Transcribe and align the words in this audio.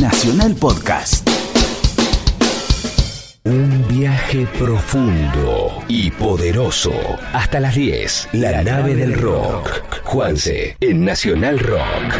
Nacional 0.00 0.54
Podcast. 0.56 1.28
Un 3.44 3.86
viaje 3.88 4.46
profundo 4.58 5.82
y 5.88 6.10
poderoso. 6.10 6.92
Hasta 7.32 7.60
las 7.60 7.74
10. 7.74 8.30
La, 8.32 8.62
nave 8.62 8.94
del 8.94 9.14
rock. 9.14 9.84
Juanse 10.04 10.76
en 10.80 11.04
Nacional 11.04 11.58
Rock. 11.58 12.14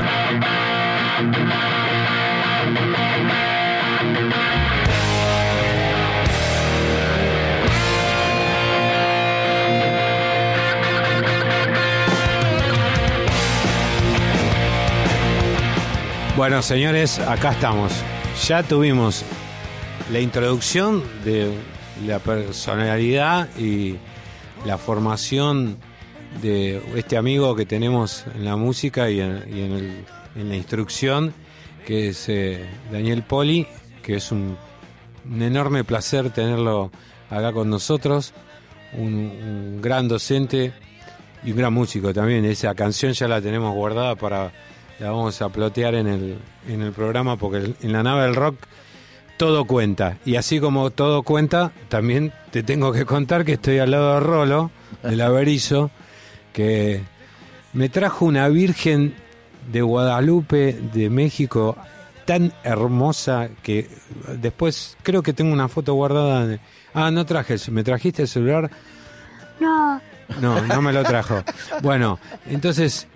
Bueno, 16.36 16.62
señores, 16.62 17.20
acá 17.20 17.52
estamos. 17.52 17.92
Ya 18.48 18.64
tuvimos 18.64 19.22
la 20.10 20.18
introducción 20.18 21.00
de 21.24 21.52
la 22.04 22.18
personalidad 22.18 23.48
y 23.56 23.98
la 24.66 24.76
formación 24.76 25.78
de 26.42 26.82
este 26.96 27.16
amigo 27.16 27.54
que 27.54 27.66
tenemos 27.66 28.24
en 28.34 28.44
la 28.44 28.56
música 28.56 29.08
y 29.10 29.20
en, 29.20 30.04
la 30.34 30.56
instrucción, 30.56 31.32
que 31.86 32.08
es 32.08 32.28
eh, 32.28 32.66
Daniel 32.90 33.22
Poli, 33.22 33.68
que 34.02 34.16
es 34.16 34.32
un, 34.32 34.56
un 35.30 35.40
enorme 35.40 35.84
placer 35.84 36.30
tenerlo 36.30 36.90
acá 37.30 37.52
con 37.52 37.70
nosotros, 37.70 38.34
un, 38.94 39.14
un 39.14 39.80
gran 39.80 40.08
docente 40.08 40.72
y 41.44 41.52
un 41.52 41.58
gran 41.58 41.72
músico 41.72 42.12
también. 42.12 42.44
Esa 42.44 42.74
canción 42.74 43.12
ya 43.12 43.28
la 43.28 43.40
tenemos 43.40 43.72
guardada 43.72 44.16
para 44.16 44.50
la 44.98 45.10
vamos 45.10 45.40
a 45.42 45.48
plotear 45.48 45.94
en 45.94 46.06
el, 46.06 46.38
en 46.68 46.82
el 46.82 46.92
programa 46.92 47.36
porque 47.36 47.74
en 47.80 47.92
la 47.92 48.02
nave 48.02 48.22
del 48.22 48.34
rock 48.34 48.56
todo 49.36 49.64
cuenta. 49.64 50.18
Y 50.24 50.36
así 50.36 50.60
como 50.60 50.90
todo 50.90 51.22
cuenta, 51.22 51.72
también 51.88 52.32
te 52.50 52.62
tengo 52.62 52.92
que 52.92 53.04
contar 53.04 53.44
que 53.44 53.54
estoy 53.54 53.78
al 53.78 53.90
lado 53.90 54.14
de 54.14 54.20
Rolo, 54.20 54.70
del 55.02 55.20
Averizo, 55.20 55.90
que 56.52 57.02
me 57.72 57.88
trajo 57.88 58.24
una 58.24 58.48
virgen 58.48 59.14
de 59.72 59.82
Guadalupe, 59.82 60.74
de 60.92 61.10
México, 61.10 61.76
tan 62.26 62.52
hermosa 62.62 63.48
que 63.62 63.88
después 64.40 64.96
creo 65.02 65.22
que 65.22 65.32
tengo 65.32 65.52
una 65.52 65.68
foto 65.68 65.94
guardada. 65.94 66.46
de- 66.46 66.60
Ah, 66.94 67.10
no 67.10 67.26
traje, 67.26 67.56
¿me 67.72 67.82
trajiste 67.82 68.22
el 68.22 68.28
celular? 68.28 68.70
No, 69.60 70.00
No, 70.40 70.60
no 70.62 70.80
me 70.80 70.92
lo 70.92 71.02
trajo. 71.02 71.42
Bueno, 71.82 72.18
entonces, 72.46 73.06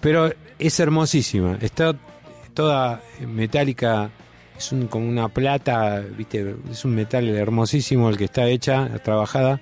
pero 0.00 0.30
es 0.58 0.80
hermosísima. 0.80 1.58
Está 1.60 1.94
toda 2.54 3.02
metálica, 3.26 4.10
es 4.56 4.72
un, 4.72 4.86
como 4.86 5.08
una 5.08 5.28
plata, 5.28 6.00
viste, 6.16 6.54
es 6.70 6.84
un 6.84 6.94
metal 6.94 7.28
hermosísimo 7.28 8.08
el 8.08 8.16
que 8.16 8.24
está 8.24 8.46
hecha, 8.46 8.88
trabajada. 9.02 9.60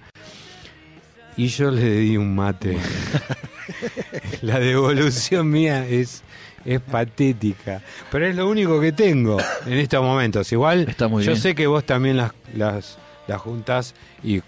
Y 1.37 1.47
yo 1.48 1.70
le 1.70 1.91
di 1.98 2.17
un 2.17 2.35
mate. 2.35 2.77
La 4.43 4.59
devolución 4.59 5.48
mía 5.51 5.87
es, 5.89 6.23
es 6.65 6.81
patética. 6.81 7.81
Pero 8.11 8.27
es 8.27 8.37
lo 8.37 8.48
único 8.48 8.81
que 8.81 8.93
tengo 8.93 9.39
en 9.67 9.79
estos 9.79 10.03
momentos. 10.03 10.53
Igual, 10.53 10.87
Está 10.89 11.09
muy 11.09 11.25
yo 11.25 11.33
bien. 11.33 11.41
sé 11.43 11.55
que 11.55 11.67
vos 11.67 11.85
también 11.85 12.19
las, 12.19 12.33
las, 12.55 12.98
las 13.29 13.41
juntás 13.41 13.95
y 14.23 14.43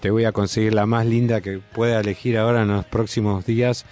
te 0.00 0.10
voy 0.10 0.24
a 0.26 0.32
conseguir 0.32 0.74
la 0.74 0.84
más 0.84 1.06
linda 1.06 1.40
que 1.40 1.58
pueda 1.58 2.00
elegir 2.00 2.36
ahora 2.36 2.62
en 2.62 2.68
los 2.68 2.84
próximos 2.84 3.46
días 3.46 3.86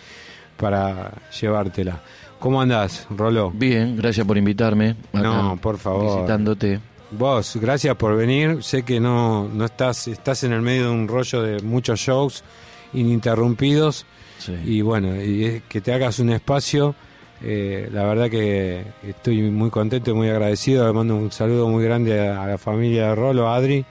para 0.58 1.12
llevártela. 1.40 2.00
¿Cómo 2.38 2.60
andás, 2.60 3.06
Rolo? 3.10 3.50
Bien, 3.54 3.96
gracias 3.96 4.26
por 4.26 4.36
invitarme. 4.38 4.90
acá, 5.12 5.22
No, 5.22 5.58
por 5.60 5.78
favor. 5.78 6.16
Visitándote. 6.16 6.80
Vos, 7.10 7.56
gracias 7.60 7.96
por 7.96 8.14
venir. 8.16 8.62
Sé 8.62 8.82
que 8.82 9.00
no, 9.00 9.48
no 9.48 9.64
estás, 9.64 10.06
estás 10.08 10.44
en 10.44 10.52
el 10.52 10.60
medio 10.60 10.84
de 10.84 10.90
un 10.90 11.08
rollo 11.08 11.42
de 11.42 11.62
muchos 11.62 11.98
shows 12.00 12.44
ininterrumpidos 12.92 14.04
Sí. 14.38 14.54
y 14.64 14.82
bueno, 14.82 15.16
y 15.20 15.62
que 15.68 15.80
te 15.80 15.92
hagas 15.92 16.18
un 16.20 16.30
espacio. 16.30 16.94
eh, 17.42 17.88
la 17.92 18.04
verdad 18.04 18.28
que 18.30 18.84
estoy 19.04 19.42
muy 19.42 19.70
contento 19.70 20.10
y 20.10 20.14
muy 20.14 20.28
agradecido. 20.28 20.86
Le 20.86 20.92
mando 20.92 21.16
un 21.16 21.30
saludo 21.32 21.68
muy 21.68 21.82
grande 21.84 22.28
a, 22.28 22.42
a 22.42 22.46
la 22.46 22.58
familia 22.58 23.08
de 23.08 23.14
Rolo, 23.16 23.48
a 23.48 23.56
Adri, 23.56 23.84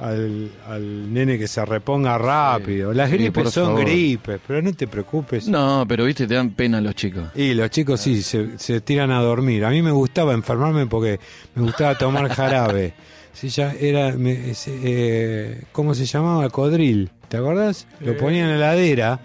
al, 0.00 0.50
al 0.66 1.12
nene 1.12 1.38
que 1.38 1.48
se 1.48 1.64
reponga 1.64 2.16
rápido. 2.18 2.92
Las 2.92 3.10
gripes 3.10 3.50
son 3.50 3.66
favor. 3.68 3.80
gripes, 3.84 4.40
pero 4.46 4.62
no 4.62 4.72
te 4.72 4.86
preocupes. 4.86 5.48
No, 5.48 5.84
pero 5.88 6.04
viste, 6.04 6.26
te 6.26 6.34
dan 6.34 6.50
pena 6.50 6.80
los 6.80 6.94
chicos. 6.94 7.30
Y 7.34 7.54
los 7.54 7.70
chicos 7.70 8.00
sí, 8.00 8.22
se, 8.22 8.58
se 8.58 8.80
tiran 8.80 9.10
a 9.10 9.20
dormir. 9.20 9.64
A 9.64 9.70
mí 9.70 9.82
me 9.82 9.90
gustaba 9.90 10.32
enfermarme 10.34 10.86
porque 10.86 11.18
me 11.54 11.62
gustaba 11.62 11.96
tomar 11.98 12.28
jarabe. 12.34 12.94
Sí, 13.32 13.48
ya 13.50 13.72
era, 13.72 14.12
me- 14.16 14.52
eh, 14.66 15.62
¿cómo 15.72 15.94
se 15.94 16.06
llamaba? 16.06 16.48
Codril. 16.50 17.10
¿Te 17.28 17.36
acordás? 17.36 17.86
Lo 18.00 18.16
ponía 18.16 18.44
en 18.44 18.50
la 18.58 18.72
heladera. 18.74 19.20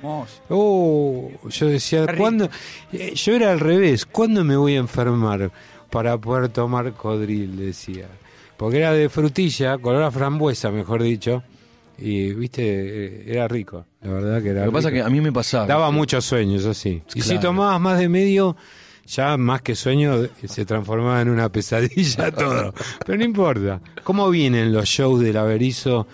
Oh, 0.49 1.31
yo 1.49 1.67
decía, 1.67 2.05
¿cuándo? 2.17 2.49
Eh, 2.91 3.13
yo 3.15 3.33
era 3.35 3.51
al 3.51 3.59
revés. 3.59 4.05
¿Cuándo 4.05 4.43
me 4.43 4.57
voy 4.57 4.75
a 4.75 4.79
enfermar 4.79 5.51
para 5.89 6.17
poder 6.17 6.49
tomar 6.49 6.91
codril? 6.93 7.55
Decía. 7.57 8.07
Porque 8.63 8.77
era 8.77 8.93
de 8.93 9.09
frutilla, 9.09 9.77
color 9.77 10.03
a 10.03 10.09
frambuesa, 10.09 10.71
mejor 10.71 11.03
dicho. 11.03 11.43
Y, 11.97 12.31
viste, 12.31 12.61
eh, 12.63 13.23
era 13.27 13.45
rico. 13.49 13.85
La 14.01 14.11
verdad 14.13 14.41
que 14.41 14.51
era 14.51 14.61
Lo 14.61 14.71
que 14.71 14.75
pasa 14.75 14.87
es 14.87 14.93
que 14.93 15.01
a 15.01 15.09
mí 15.09 15.19
me 15.19 15.33
pasaba. 15.33 15.65
Daba 15.67 15.91
mucho 15.91 16.21
sueño, 16.21 16.55
eso 16.55 16.73
sí. 16.73 17.01
Y 17.13 17.19
si 17.19 17.31
Claro. 17.31 17.41
tomabas 17.41 17.81
más 17.81 17.99
de 17.99 18.07
medio, 18.07 18.55
ya 19.05 19.35
más 19.35 19.61
que 19.63 19.75
sueño 19.75 20.13
se 20.47 20.63
transformaba 20.63 21.19
en 21.21 21.27
una 21.27 21.51
pesadilla 21.51 22.31
todo. 22.35 22.73
Pero 23.05 23.17
no 23.17 23.25
importa. 23.25 23.81
¿Cómo 24.05 24.29
vienen 24.29 24.71
los 24.71 24.85
shows 24.87 25.19
del 25.19 25.35
Averizo? 25.35 26.07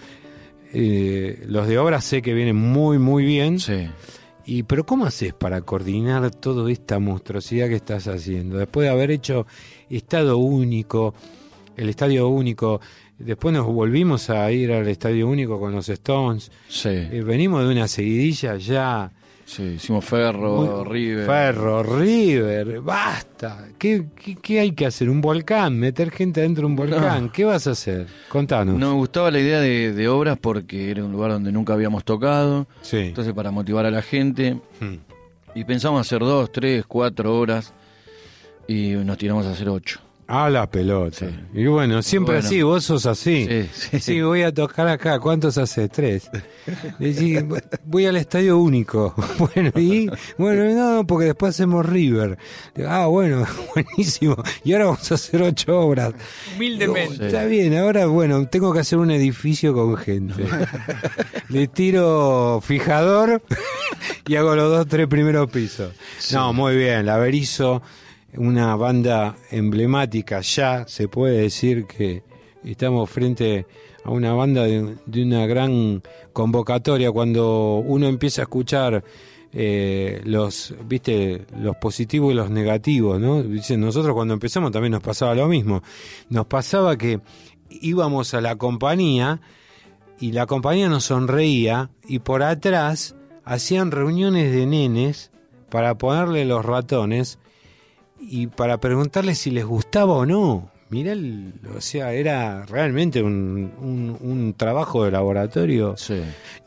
Eh, 0.73 1.43
los 1.45 1.67
de 1.67 1.77
obra 1.77 2.01
sé 2.01 2.23
que 2.23 2.33
vienen 2.33 2.55
muy, 2.55 2.97
muy 2.97 3.23
bien. 3.25 3.59
Sí. 3.59 3.87
Y, 4.47 4.63
pero 4.63 4.87
¿cómo 4.87 5.05
haces 5.05 5.35
para 5.35 5.61
coordinar 5.61 6.31
toda 6.31 6.71
esta 6.71 6.97
monstruosidad 6.97 7.67
que 7.67 7.75
estás 7.75 8.07
haciendo? 8.07 8.57
Después 8.57 8.85
de 8.87 8.91
haber 8.91 9.11
hecho 9.11 9.45
Estado 9.87 10.39
Único, 10.39 11.13
el 11.79 11.89
Estadio 11.89 12.27
Único, 12.27 12.79
después 13.17 13.53
nos 13.53 13.65
volvimos 13.65 14.29
a 14.29 14.51
ir 14.51 14.71
al 14.71 14.87
Estadio 14.87 15.27
Único 15.27 15.59
con 15.59 15.71
los 15.73 15.87
Stones. 15.89 16.51
Sí. 16.67 16.89
Eh, 16.89 17.23
venimos 17.25 17.63
de 17.65 17.71
una 17.71 17.87
seguidilla 17.87 18.55
ya. 18.57 19.11
Sí, 19.45 19.63
hicimos 19.63 20.05
Ferro, 20.05 20.83
Muy- 20.83 20.93
River. 20.93 21.25
Ferro, 21.25 21.81
River, 21.81 22.81
basta. 22.81 23.69
¿Qué, 23.79 24.05
qué, 24.15 24.35
qué 24.35 24.59
hay 24.59 24.73
que 24.73 24.85
hacer? 24.85 25.09
¿Un 25.09 25.21
volcán? 25.21 25.75
¿Meter 25.79 26.11
gente 26.11 26.41
dentro 26.41 26.61
de 26.61 26.65
un 26.67 26.75
volcán? 26.75 27.29
¿Qué 27.31 27.45
vas 27.45 27.65
a 27.65 27.71
hacer? 27.71 28.05
Contanos. 28.27 28.77
No 28.77 28.91
me 28.91 28.95
gustaba 28.97 29.31
la 29.31 29.39
idea 29.39 29.59
de, 29.59 29.91
de 29.93 30.07
obras 30.07 30.37
porque 30.39 30.91
era 30.91 31.03
un 31.03 31.11
lugar 31.11 31.31
donde 31.31 31.51
nunca 31.51 31.73
habíamos 31.73 32.03
tocado. 32.05 32.67
Sí. 32.81 32.97
Entonces, 32.97 33.33
para 33.33 33.49
motivar 33.49 33.87
a 33.87 33.91
la 33.91 34.03
gente. 34.03 34.59
Hmm. 34.79 34.97
Y 35.55 35.63
pensamos 35.63 36.01
hacer 36.01 36.19
dos, 36.19 36.51
tres, 36.51 36.85
cuatro 36.87 37.35
horas. 37.35 37.73
Y 38.67 38.89
nos 38.91 39.17
tiramos 39.17 39.47
a 39.47 39.53
hacer 39.53 39.67
ocho. 39.67 39.99
A 40.31 40.47
la 40.47 40.69
pelota. 40.69 41.17
Sí. 41.17 41.25
Y 41.55 41.65
bueno, 41.65 42.03
siempre 42.03 42.35
Bueno. 42.35 42.47
así, 42.47 42.61
vos 42.61 42.83
sos 42.83 43.07
así. 43.07 43.47
Sí, 43.47 43.69
sí. 43.73 43.99
Sí, 43.99 44.21
voy 44.21 44.43
a 44.43 44.53
tocar 44.53 44.87
acá. 44.87 45.19
¿Cuántos 45.19 45.57
hace? 45.57 45.89
Tres. 45.89 46.29
Decís, 46.99 47.43
voy 47.83 48.05
al 48.05 48.15
estadio 48.15 48.59
único. 48.59 49.15
Bueno, 49.39 49.71
y 49.75 50.07
bueno, 50.37 50.65
no, 50.97 51.07
porque 51.07 51.25
después 51.25 51.55
hacemos 51.55 51.83
River. 51.85 52.37
Ah, 52.87 53.07
bueno, 53.07 53.43
buenísimo. 53.73 54.35
Y 54.63 54.73
ahora 54.73 54.85
vamos 54.85 55.11
a 55.11 55.15
hacer 55.15 55.41
ocho 55.41 55.79
obras. 55.79 56.13
Humildemente. 56.55 57.25
Está 57.25 57.45
bien, 57.45 57.75
ahora 57.75 58.05
bueno, 58.05 58.47
tengo 58.47 58.71
que 58.71 58.81
hacer 58.81 58.99
un 58.99 59.09
edificio 59.09 59.73
con 59.73 59.97
gente. 59.97 60.43
Le 61.49 61.67
tiro 61.67 62.61
fijador 62.63 63.41
y 64.27 64.35
hago 64.35 64.55
los 64.55 64.69
dos, 64.69 64.87
tres 64.87 65.07
primeros 65.07 65.49
pisos. 65.49 65.91
No, 66.31 66.53
muy 66.53 66.75
bien, 66.75 67.05
la 67.07 67.17
Berizo, 67.17 67.81
una 68.35 68.75
banda 68.75 69.35
emblemática, 69.51 70.41
ya 70.41 70.87
se 70.87 71.07
puede 71.07 71.41
decir 71.41 71.85
que 71.85 72.23
estamos 72.63 73.09
frente 73.09 73.65
a 74.03 74.11
una 74.11 74.33
banda 74.33 74.63
de, 74.63 74.97
una 75.21 75.45
gran 75.45 76.01
convocatoria. 76.33 77.11
Cuando 77.11 77.77
uno 77.77 78.07
empieza 78.07 78.41
a 78.41 78.43
escuchar 78.43 79.03
eh, 79.51 80.21
los 80.25 80.75
viste 80.85 81.45
los 81.59 81.75
positivos 81.77 82.31
y 82.31 82.35
los 82.35 82.51
negativos 82.51 83.19
no 83.19 83.41
Dicen, 83.41 83.81
nosotros 83.81 84.13
cuando 84.13 84.35
empezamos 84.35 84.71
también 84.71 84.91
nos 84.91 85.01
pasaba 85.01 85.33
lo 85.35 85.47
mismo. 85.47 85.81
Nos 86.29 86.45
pasaba 86.45 86.97
que 86.97 87.19
íbamos 87.69 88.33
a 88.33 88.41
la 88.41 88.55
compañía 88.55 89.41
y 90.19 90.33
la 90.33 90.45
compañía 90.45 90.89
nos 90.89 91.05
sonreía 91.05 91.89
y 92.07 92.19
por 92.19 92.43
atrás 92.43 93.15
hacían 93.43 93.91
reuniones 93.91 94.51
de 94.51 94.65
nenes 94.65 95.31
para 95.69 95.97
ponerle 95.97 96.45
los 96.45 96.65
ratones 96.65 97.39
y 98.19 98.47
para 98.47 98.79
preguntarles 98.79 99.37
si 99.39 99.51
les 99.51 99.65
gustaba 99.65 100.13
o 100.13 100.25
no. 100.25 100.71
Mirá, 100.89 101.11
el- 101.11 101.53
o 101.75 101.81
sea, 101.81 102.13
era 102.13 102.65
realmente 102.65 103.21
un, 103.21 103.71
un- 103.79 104.17
un 104.21 104.53
trabajo 104.55 105.03
de 105.05 105.11
laboratorio. 105.11 105.95
Sí. 105.97 106.19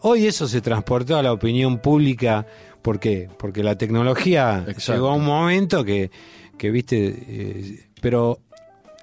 Hoy 0.03 0.27
eso 0.27 0.47
se 0.47 0.61
transportó 0.61 1.17
a 1.17 1.23
la 1.23 1.33
opinión 1.33 1.79
pública. 1.79 2.47
¿Por 2.83 3.01
qué? 3.01 3.29
Porque 3.39 3.63
la 3.65 3.77
tecnología 3.77 4.65
Exacto. 4.69 4.93
llegó 4.93 5.09
a 5.11 5.15
un 5.17 5.25
momento 5.25 5.85
que, 5.85 6.11
que 6.57 6.71
viste, 6.71 7.17
eh, 7.29 7.81
pero 8.01 8.39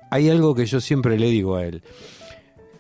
hay 0.10 0.30
algo 0.30 0.56
que 0.56 0.66
yo 0.66 0.80
siempre 0.80 1.20
le 1.20 1.28
digo 1.30 1.56
a 1.58 1.66
él. 1.66 1.84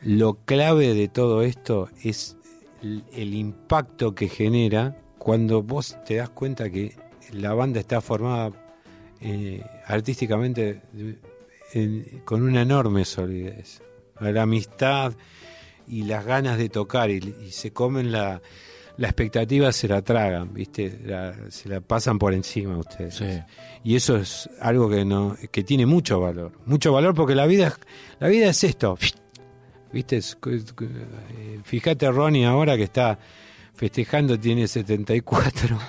Lo 0.01 0.35
clave 0.45 0.93
de 0.93 1.09
todo 1.09 1.41
esto 1.41 1.89
es 2.03 2.37
el, 2.81 3.03
el 3.13 3.33
impacto 3.33 4.15
que 4.15 4.29
genera 4.29 4.97
cuando 5.17 5.61
vos 5.61 5.97
te 6.05 6.15
das 6.15 6.29
cuenta 6.29 6.69
que 6.69 6.93
la 7.33 7.53
banda 7.53 7.81
está 7.81 7.99
formada 7.99 8.51
eh, 9.21 9.63
artísticamente 9.85 10.81
con 12.25 12.41
una 12.43 12.61
enorme 12.63 13.05
solidez. 13.05 13.81
La 14.19 14.41
amistad 14.41 15.13
y 15.87 16.03
las 16.03 16.25
ganas 16.25 16.57
de 16.57 16.69
tocar 16.69 17.09
y, 17.09 17.17
y 17.45 17.51
se 17.51 17.71
comen 17.71 18.11
la, 18.11 18.41
la 18.97 19.07
expectativa, 19.07 19.71
se 19.71 19.87
la 19.87 20.01
tragan, 20.01 20.53
¿viste? 20.53 20.99
La- 21.05 21.35
se 21.49 21.69
la 21.69 21.79
pasan 21.81 22.19
por 22.19 22.33
encima 22.33 22.77
ustedes. 22.77 23.15
Sí. 23.15 23.25
Y 23.83 23.95
eso 23.95 24.17
es 24.17 24.49
algo 24.59 24.89
que 24.89 25.05
no 25.05 25.37
que 25.51 25.63
tiene 25.63 25.85
mucho 25.85 26.19
valor. 26.19 26.51
Mucho 26.65 26.91
valor 26.91 27.13
porque 27.15 27.33
la 27.35 27.45
vida 27.45 27.67
es, 27.67 27.73
la 28.19 28.27
vida 28.27 28.49
es 28.49 28.63
esto. 28.63 28.97
Eh, 29.93 31.59
fíjate 31.63 32.11
Ronnie 32.11 32.45
ahora 32.45 32.77
que 32.77 32.83
está 32.83 33.17
festejando, 33.73 34.39
tiene 34.39 34.67
74. 34.67 35.79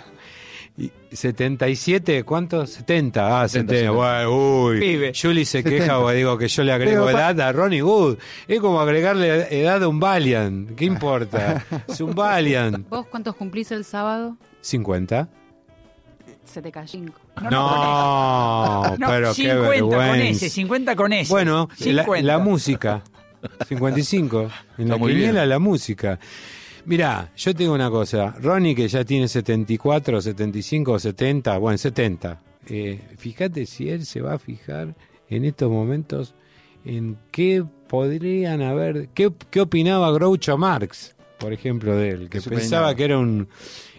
Y 0.81 0.91
77, 1.15 2.25
¿cuánto? 2.25 2.67
70. 2.67 3.43
Ah, 3.43 3.47
70, 3.47 3.73
70. 3.75 3.91
Bueno, 3.93 4.65
uy. 4.65 4.81
Pibe. 4.81 5.13
Julie 5.21 5.45
se 5.45 5.59
70. 5.59 5.71
queja 5.79 5.99
o 5.99 6.11
digo 6.11 6.39
que 6.39 6.49
yo 6.49 6.63
le 6.65 6.73
agrego 6.73 7.05
Pero 7.05 7.19
edad 7.19 7.39
a 7.41 7.53
Ronnie 7.53 7.83
Wood. 7.83 8.17
Es 8.49 8.61
como 8.61 8.81
agregarle 8.81 9.61
edad 9.61 9.83
a 9.83 9.89
un 9.89 10.01
Valiant. 10.01 10.75
¿Qué 10.77 10.87
importa? 10.87 11.65
es 11.89 12.01
un 12.01 12.15
Valiant. 12.15 12.89
¿Vos 12.89 13.07
cuántos 13.07 13.37
cumplís 13.37 13.71
el 13.73 13.85
sábado? 13.85 14.37
50. 14.63 15.29
Se 16.47 16.63
te 16.63 16.73
cayó. 16.73 16.89
cinco. 16.89 17.21
No, 17.51 18.97
No, 18.97 19.07
pero 19.09 19.35
qué 19.35 19.43
50 19.51 19.81
con 19.81 19.91
vergüenza. 19.91 20.47
ese, 20.47 20.49
50 20.51 20.97
con 20.97 21.13
ese. 21.13 21.31
Bueno, 21.33 21.69
la, 21.79 22.05
50. 22.05 22.23
la 22.23 22.39
música. 22.39 23.03
55. 23.69 24.41
En 24.43 24.85
Está 24.85 24.95
la 24.95 24.97
muy 24.99 25.13
bien. 25.13 25.21
quiniela 25.29 25.47
la 25.47 25.59
música. 25.59 26.19
Mirá, 26.87 27.31
yo 27.37 27.55
tengo 27.55 27.75
una 27.75 27.91
cosa. 27.91 28.35
Ronnie, 28.41 28.75
que 28.75 28.89
ya 28.89 29.05
tiene 29.05 29.29
74, 29.29 30.21
75, 30.21 30.99
70, 30.99 31.59
bueno, 31.59 31.79
70. 31.79 32.41
Eh, 32.69 33.01
fíjate 33.17 33.67
si 33.67 33.89
él 33.91 34.05
se 34.07 34.21
va 34.21 34.35
a 34.35 34.39
fijar 34.39 34.95
en 35.29 35.45
estos 35.45 35.71
momentos 35.71 36.35
en 36.85 37.17
qué 37.31 37.65
podrían 37.89 38.63
haber. 38.63 39.09
¿Qué, 39.15 39.31
qué 39.51 39.61
opinaba 39.61 40.11
Groucho 40.13 40.57
Marx, 40.57 41.15
por 41.39 41.53
ejemplo, 41.53 41.97
de 41.97 42.11
él? 42.11 42.29
Que 42.31 42.41
pensaba 42.41 42.95
que 42.95 43.05
era 43.05 43.19
un. 43.19 43.49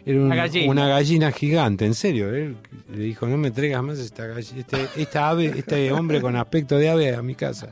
Era 0.03 0.17
un- 0.19 0.25
Una 0.25 0.35
gallina. 0.35 0.71
una 0.71 0.87
gallina 0.87 1.31
gigante, 1.31 1.85
en 1.85 1.93
serio. 1.93 2.33
Él 2.33 2.55
le 2.91 3.03
dijo: 3.03 3.27
No 3.27 3.37
me 3.37 3.51
traigas 3.51 3.83
más 3.83 3.99
esta, 3.99 4.25
gall- 4.27 4.39
este, 4.39 4.77
esta 4.99 5.29
ave, 5.29 5.53
este 5.57 5.91
hombre 5.91 6.19
con 6.21 6.35
aspecto 6.35 6.77
de 6.79 6.89
ave 6.89 7.13
a 7.15 7.21
mi 7.21 7.35
casa. 7.35 7.71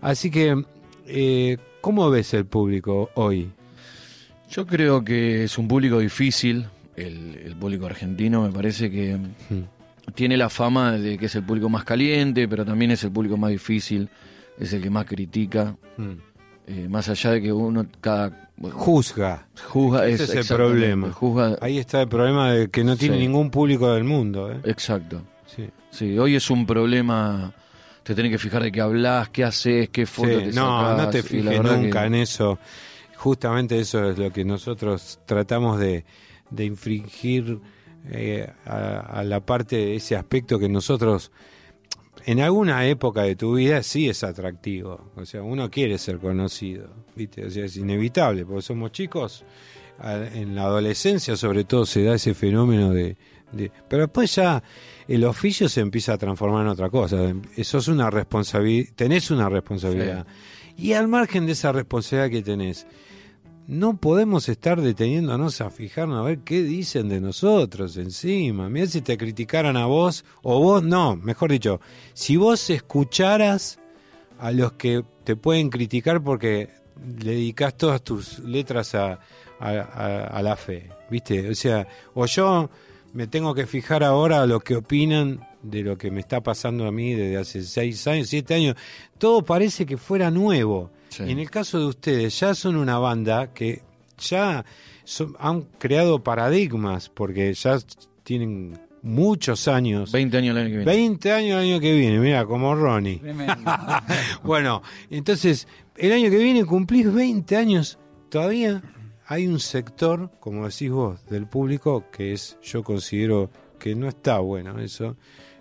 Así 0.00 0.30
que, 0.30 0.62
eh, 1.06 1.56
¿cómo 1.80 2.08
ves 2.10 2.32
el 2.34 2.46
público 2.46 3.10
hoy? 3.14 3.50
Yo 4.52 4.66
creo 4.66 5.02
que 5.02 5.44
es 5.44 5.56
un 5.58 5.66
público 5.66 5.98
difícil, 5.98 6.66
el, 6.94 7.40
el 7.44 7.56
público 7.56 7.86
argentino, 7.86 8.42
me 8.42 8.50
parece 8.52 8.90
que 8.90 9.16
Hmm. 9.16 9.62
tiene 10.14 10.36
la 10.36 10.50
fama 10.50 10.92
de 10.92 11.16
que 11.16 11.26
es 11.26 11.34
el 11.36 11.42
público 11.42 11.68
más 11.70 11.84
caliente, 11.84 12.46
pero 12.48 12.64
también 12.64 12.90
es 12.90 13.02
el 13.04 13.10
público 13.12 13.36
más 13.38 13.50
difícil, 13.50 14.08
es 14.58 14.72
el 14.74 14.82
que 14.82 14.90
más 14.90 15.06
critica, 15.06 15.74
Hmm. 15.96 16.12
eh, 16.66 16.86
más 16.88 17.08
allá 17.08 17.30
de 17.30 17.40
que 17.42 17.50
uno 17.52 17.86
cada 18.00 18.50
bueno, 18.58 18.76
Juzga. 18.76 19.46
juzga 19.68 20.06
Ese 20.06 20.24
es 20.24 20.30
el 20.30 20.38
exactamente, 20.38 20.54
problema. 20.78 21.12
juzga 21.12 21.56
Ahí 21.62 21.78
está 21.78 22.02
el 22.02 22.08
problema 22.08 22.52
de 22.52 22.68
que 22.68 22.84
no 22.84 22.96
tiene 22.96 23.16
Sí. 23.16 23.22
ningún 23.22 23.50
público 23.50 23.92
del 23.92 24.04
mundo. 24.04 24.52
¿eh? 24.52 24.58
exacto. 24.64 25.22
Sí. 25.46 25.68
Sí, 25.90 26.18
hoy 26.18 26.36
es 26.36 26.50
un 26.50 26.66
problema 26.66 27.52
te 28.04 28.14
tenés 28.16 28.32
que 28.32 28.38
fijar 28.38 28.62
de 28.64 28.70
qué 28.72 28.80
hablas, 28.80 29.28
qué 29.30 29.44
haces, 29.44 29.88
qué 29.90 30.06
foto 30.06 30.28
Sí, 30.28 30.46
te 30.46 30.52
no, 30.52 30.80
sacás, 30.80 30.98
no 31.04 31.10
te 31.10 31.22
fijes 31.22 31.62
nunca 31.62 32.00
que- 32.02 32.06
en 32.08 32.14
eso. 32.16 32.58
Justamente 33.22 33.78
eso 33.78 34.10
es 34.10 34.18
lo 34.18 34.32
que 34.32 34.44
nosotros 34.44 35.20
tratamos 35.26 35.78
de, 35.78 36.04
de 36.50 36.64
infringir 36.64 37.60
eh, 38.10 38.50
a, 38.66 38.98
a 39.20 39.22
la 39.22 39.38
parte 39.46 39.76
de 39.76 39.94
ese 39.94 40.16
aspecto 40.16 40.58
que 40.58 40.68
nosotros, 40.68 41.30
en 42.24 42.40
alguna 42.40 42.84
época 42.86 43.22
de 43.22 43.36
tu 43.36 43.54
vida, 43.54 43.82
sí 43.84 44.08
es 44.08 44.24
atractivo. 44.24 45.12
O 45.14 45.24
sea, 45.24 45.42
uno 45.42 45.70
quiere 45.70 45.98
ser 45.98 46.18
conocido, 46.18 46.90
¿viste? 47.14 47.46
O 47.46 47.50
sea, 47.50 47.64
es 47.64 47.76
inevitable, 47.76 48.44
porque 48.44 48.62
somos 48.62 48.90
chicos. 48.90 49.44
En 50.34 50.56
la 50.56 50.62
adolescencia, 50.64 51.36
sobre 51.36 51.62
todo, 51.62 51.86
se 51.86 52.02
da 52.02 52.14
ese 52.14 52.34
fenómeno 52.34 52.90
de. 52.92 53.16
de- 53.52 53.70
pero 53.88 54.02
después 54.02 54.34
ya 54.34 54.60
el 55.06 55.22
oficio 55.24 55.68
se 55.68 55.80
empieza 55.80 56.14
a 56.14 56.18
transformar 56.18 56.62
en 56.62 56.68
otra 56.72 56.90
cosa. 56.90 57.32
Eso 57.56 57.78
es 57.78 57.86
una 57.86 58.10
responsabilidad. 58.10 58.88
Tenés 58.96 59.30
una 59.30 59.48
responsabilidad. 59.48 60.26
Y 60.76 60.94
al 60.94 61.06
margen 61.06 61.46
de 61.46 61.52
esa 61.52 61.70
responsabilidad 61.70 62.30
que 62.30 62.42
tenés, 62.42 62.84
no 63.68 63.96
podemos 63.96 64.48
estar 64.48 64.80
deteniéndonos 64.80 65.60
a 65.60 65.70
fijarnos 65.70 66.18
a 66.18 66.22
ver 66.22 66.38
qué 66.40 66.62
dicen 66.62 67.08
de 67.08 67.20
nosotros 67.20 67.96
encima. 67.96 68.68
Mira 68.68 68.86
si 68.86 69.00
te 69.00 69.16
criticaran 69.16 69.76
a 69.76 69.86
vos, 69.86 70.24
o 70.42 70.60
vos, 70.60 70.82
no, 70.82 71.16
mejor 71.16 71.50
dicho, 71.52 71.80
si 72.12 72.36
vos 72.36 72.68
escucharas 72.70 73.78
a 74.38 74.50
los 74.50 74.72
que 74.72 75.04
te 75.24 75.36
pueden 75.36 75.70
criticar 75.70 76.22
porque 76.22 76.70
le 77.20 77.32
dedicas 77.32 77.76
todas 77.76 78.02
tus 78.02 78.40
letras 78.40 78.94
a, 78.94 79.20
a, 79.60 79.70
a- 79.70 80.26
a 80.26 80.42
la 80.42 80.56
fe, 80.56 80.90
¿viste? 81.10 81.48
O 81.48 81.54
sea, 81.54 81.86
o 82.14 82.26
yo 82.26 82.68
me 83.12 83.26
tengo 83.28 83.54
que 83.54 83.66
fijar 83.66 84.02
ahora 84.02 84.42
a 84.42 84.46
lo 84.46 84.60
que 84.60 84.76
opinan 84.76 85.46
de 85.62 85.82
lo 85.82 85.96
que 85.96 86.10
me 86.10 86.20
está 86.20 86.40
pasando 86.42 86.86
a 86.86 86.92
mí 86.92 87.14
desde 87.14 87.36
hace 87.36 87.62
seis 87.62 88.06
años, 88.08 88.28
siete 88.28 88.54
años. 88.54 88.74
Todo 89.18 89.44
parece 89.44 89.86
que 89.86 89.96
fuera 89.96 90.30
nuevo. 90.30 90.90
Sí. 91.12 91.24
Y 91.24 91.30
en 91.32 91.38
el 91.38 91.50
caso 91.50 91.78
de 91.78 91.86
ustedes, 91.86 92.38
ya 92.40 92.54
son 92.54 92.76
una 92.76 92.98
banda 92.98 93.52
que 93.52 93.82
ya 94.18 94.64
son- 95.04 95.36
han 95.38 95.62
creado 95.78 96.22
paradigmas, 96.22 97.08
porque 97.08 97.52
ya 97.54 97.78
tienen 98.22 98.78
muchos 99.02 99.68
años. 99.68 100.12
20 100.12 100.36
años 100.38 100.56
el 100.56 100.62
año 100.62 100.68
que 100.70 100.76
viene. 100.76 100.84
20 100.92 101.32
años 101.32 101.50
el 101.62 101.70
año 101.70 101.80
que 101.80 101.92
viene, 101.94 102.18
mira, 102.18 102.46
como 102.46 102.74
Ronnie. 102.74 103.18
Tremendo. 103.18 103.54
Bueno, 104.42 104.82
entonces, 105.10 105.66
el 105.96 106.12
año 106.12 106.30
que 106.30 106.38
viene 106.38 106.64
cumplís 106.64 107.12
20 107.12 107.56
años. 107.56 107.98
Todavía 108.30 108.82
hay 109.26 109.46
un 109.46 109.60
sector, 109.60 110.30
como 110.40 110.66
decís 110.68 110.90
vos, 110.90 111.24
del 111.26 111.46
público 111.46 112.04
que 112.10 112.32
es, 112.32 112.56
yo 112.62 112.82
considero 112.82 113.50
que 113.78 113.94
no 113.94 114.08
está 114.08 114.38
bueno 114.38 114.78
eso. 114.78 115.16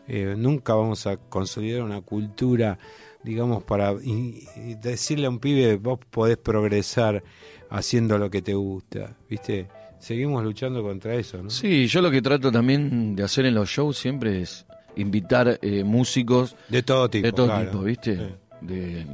Eh, 0.07 0.36
nunca 0.38 0.74
vamos 0.75 1.06
a 1.07 1.18
consolidar 1.18 1.81
una 1.83 2.01
cultura, 2.01 2.78
digamos, 3.23 3.63
para 3.63 3.94
y- 4.04 4.47
y 4.56 4.75
decirle 4.75 5.28
a 5.28 5.30
un 5.30 5.40
pibe, 5.40 5.75
vos 5.78 5.99
podés 6.09 6.37
progresar 6.37 7.23
haciendo 7.69 8.18
lo 8.18 8.30
que 8.30 8.42
te 8.42 8.54
gusta, 8.54 9.16
¿viste? 9.30 9.68
Seguimos 9.99 10.44
luchando 10.44 10.81
contra 10.81 11.13
eso, 11.16 11.42
¿no? 11.44 11.49
Sí, 11.49 11.87
yo 11.87 12.01
lo 12.01 12.09
que 12.09 12.21
trato 12.21 12.51
también 12.51 13.16
de 13.16 13.23
hacer 13.23 13.45
en 13.45 13.54
los 13.54 13.69
shows 13.69 13.97
siempre 13.97 14.42
es 14.42 14.66
invitar 14.95 15.59
eh, 15.61 15.83
músicos 15.83 16.56
De 16.69 16.81
todo 16.83 17.09
tipo. 17.09 17.25
de 17.28 17.31
todo 17.31 17.45
claro. 17.45 17.69
tipo, 17.71 17.83
¿viste? 17.83 18.16
Sí. 18.18 18.23
De, 18.61 19.06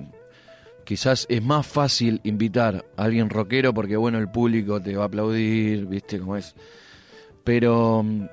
quizás 0.86 1.26
es 1.30 1.44
más 1.44 1.68
fácil 1.68 2.22
invitar 2.24 2.86
a 2.96 3.04
alguien 3.04 3.30
rockero 3.30 3.74
porque, 3.74 3.98
bueno, 3.98 4.18
el 4.18 4.30
público 4.32 4.82
te 4.82 4.96
va 4.96 5.04
a 5.04 5.08
aplaudir, 5.08 5.86
¿viste 5.86 6.18
cómo 6.20 6.38
es? 6.38 6.56
Pero, 7.44 8.02
mm, 8.04 8.26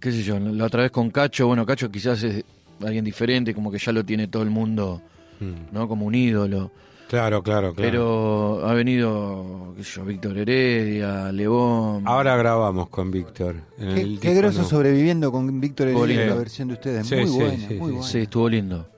qué 0.00 0.12
sé 0.12 0.22
yo, 0.22 0.38
la 0.38 0.64
otra 0.66 0.82
vez 0.82 0.90
con 0.92 1.10
Cacho, 1.10 1.46
bueno, 1.48 1.66
Cacho 1.66 1.90
quizás 1.90 2.22
es 2.22 2.44
alguien 2.84 3.04
diferente, 3.04 3.54
como 3.54 3.70
que 3.70 3.78
ya 3.78 3.92
lo 3.92 4.04
tiene 4.04 4.28
todo 4.28 4.42
el 4.42 4.50
mundo, 4.50 5.02
Mm. 5.40 5.72
¿no? 5.74 5.86
Como 5.88 6.06
un 6.06 6.14
ídolo. 6.14 6.70
Claro, 7.08 7.42
claro, 7.42 7.72
claro. 7.72 7.90
Pero 7.90 8.66
ha 8.66 8.74
venido, 8.74 9.74
qué 9.76 9.84
sé 9.84 9.96
yo, 9.96 10.04
Víctor 10.04 10.36
Heredia, 10.38 11.30
Lebón. 11.30 12.02
Ahora 12.06 12.36
grabamos 12.36 12.88
con 12.88 13.10
Víctor. 13.12 13.56
en 13.78 13.94
Qué, 13.94 14.00
el 14.00 14.18
qué 14.18 14.28
disco 14.30 14.40
groso 14.42 14.64
sobreviviendo 14.64 15.30
con 15.30 15.60
Víctor 15.60 15.88
Estuvo 15.88 16.04
Heredia, 16.04 16.22
lindo. 16.22 16.34
la 16.34 16.40
versión 16.40 16.68
de 16.68 16.74
ustedes. 16.74 17.06
Sí, 17.06 17.14
muy 17.16 17.26
sí, 17.28 17.34
buena, 17.38 17.50
sí, 17.56 17.60
muy 17.60 17.68
sí. 17.68 17.78
buena. 17.78 18.02
Sí, 18.02 18.18
estuvo 18.18 18.48
lindo. 18.48 18.88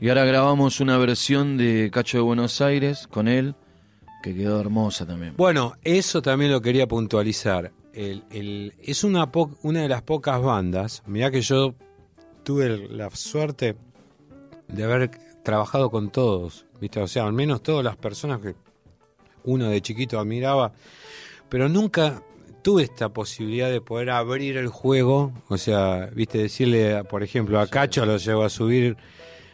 Y 0.00 0.08
ahora 0.10 0.24
grabamos 0.26 0.80
una 0.80 0.98
versión 0.98 1.56
de 1.56 1.90
Cacho 1.90 2.18
de 2.18 2.22
Buenos 2.24 2.60
Aires 2.60 3.06
con 3.06 3.28
él, 3.28 3.54
que 4.22 4.34
quedó 4.34 4.60
hermosa 4.60 5.06
también. 5.06 5.32
Bueno, 5.38 5.72
eso 5.84 6.20
también 6.20 6.50
lo 6.52 6.60
quería 6.60 6.86
puntualizar. 6.86 7.72
El, 7.94 8.24
el- 8.30 8.74
es 8.82 9.04
una, 9.04 9.30
po- 9.32 9.56
una 9.62 9.80
de 9.80 9.88
las 9.88 10.02
pocas 10.02 10.42
bandas. 10.42 11.02
Mirá 11.06 11.30
que 11.30 11.40
yo 11.40 11.74
tuve 12.44 12.88
la 12.88 13.10
suerte 13.10 13.76
de 14.68 14.84
haber 14.84 15.10
trabajado 15.42 15.90
con 15.90 16.10
todos, 16.10 16.66
¿viste? 16.80 17.00
O 17.00 17.08
sea, 17.08 17.26
al 17.26 17.32
menos 17.32 17.62
todas 17.62 17.84
las 17.84 17.96
personas 17.96 18.40
que 18.40 18.54
uno 19.44 19.68
de 19.68 19.80
chiquito 19.80 20.18
admiraba, 20.18 20.72
pero 21.48 21.68
nunca 21.68 22.22
tuve 22.62 22.82
esta 22.84 23.10
posibilidad 23.10 23.70
de 23.70 23.80
poder 23.82 24.10
abrir 24.10 24.56
el 24.56 24.68
juego, 24.68 25.32
o 25.48 25.58
sea, 25.58 26.08
viste, 26.14 26.38
decirle, 26.38 27.04
por 27.04 27.22
ejemplo, 27.22 27.60
a 27.60 27.66
Cacho 27.66 28.06
lo 28.06 28.16
llevo 28.16 28.42
a 28.42 28.48
subir, 28.48 28.96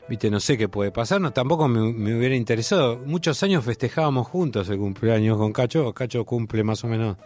viste, 0.09 0.30
no 0.30 0.38
sé 0.38 0.56
qué 0.56 0.68
puede 0.68 0.92
pasar, 0.92 1.20
no, 1.20 1.32
tampoco 1.32 1.66
me, 1.66 1.92
me 1.92 2.16
hubiera 2.16 2.37
interesado. 2.37 2.99
Muchos 3.04 3.42
años 3.42 3.64
festejábamos 3.64 4.28
juntos 4.28 4.68
el 4.68 4.78
cumpleaños 4.78 5.37
con 5.38 5.52
Cacho, 5.52 5.92
Cacho 5.92 6.25
cumple 6.25 6.62
más 6.62 6.85
o 6.85 6.87
menos 6.87 7.16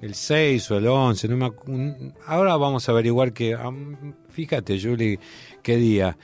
el 0.00 0.14
6 0.14 0.70
o 0.72 0.78
el 0.78 0.88
11, 0.88 1.28
no 1.28 1.36
me 1.36 2.12
ahora 2.26 2.56
vamos 2.56 2.88
a 2.88 2.92
averiguar 2.92 3.32
que, 3.32 3.56
fíjate, 4.46 4.80
Juli, 4.80 5.18
qué 5.62 5.76
día. 5.76 6.16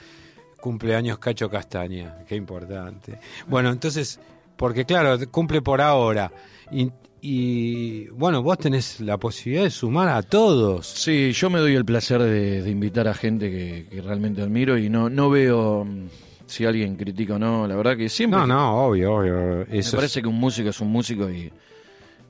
Cumpleaños 0.61 1.19
Cacho 1.19 1.49
Castaña, 1.49 2.25
qué 2.27 2.35
importante. 2.35 3.19
Bueno, 3.47 3.71
entonces, 3.71 4.19
porque 4.57 4.85
claro, 4.85 5.17
cumple 5.31 5.63
por 5.63 5.81
ahora. 5.81 6.33
Y, 6.73 6.91
y, 7.21 8.09
bueno, 8.09 8.43
vos 8.43 8.59
tenés 8.59 9.01
la 9.01 9.17
posibilidad 9.19 9.65
de 9.65 9.71
sumar 9.71 10.09
a 10.09 10.23
todos. 10.23 10.87
Sí, 10.87 11.33
yo 11.33 11.51
me 11.51 11.61
doy 11.61 11.75
el 11.75 11.85
placer 11.85 12.21
de, 12.23 12.63
de 12.63 12.71
invitar 12.71 13.07
a 13.07 13.15
gente 13.15 13.51
que, 13.51 13.87
que 13.91 14.01
realmente 14.03 14.43
admiro 14.43 14.77
y 14.77 14.89
no, 14.89 15.09
no 15.09 15.31
veo 15.31 15.85
mm, 15.85 16.07
si 16.47 16.65
alguien 16.65 16.97
critica 16.97 17.35
o 17.35 17.39
no. 17.39 17.67
La 17.69 17.77
verdad 17.77 17.97
que 17.97 18.09
siempre. 18.09 18.41
No, 18.41 18.47
no, 18.47 18.87
obvio, 18.87 19.15
obvio. 19.17 19.67
Me 19.71 19.79
es- 19.79 19.95
parece 19.95 20.21
que 20.21 20.27
un 20.29 20.41
músico 20.41 20.71
es 20.71 20.81
un 20.81 20.89
músico 20.91 21.31
y, 21.31 21.53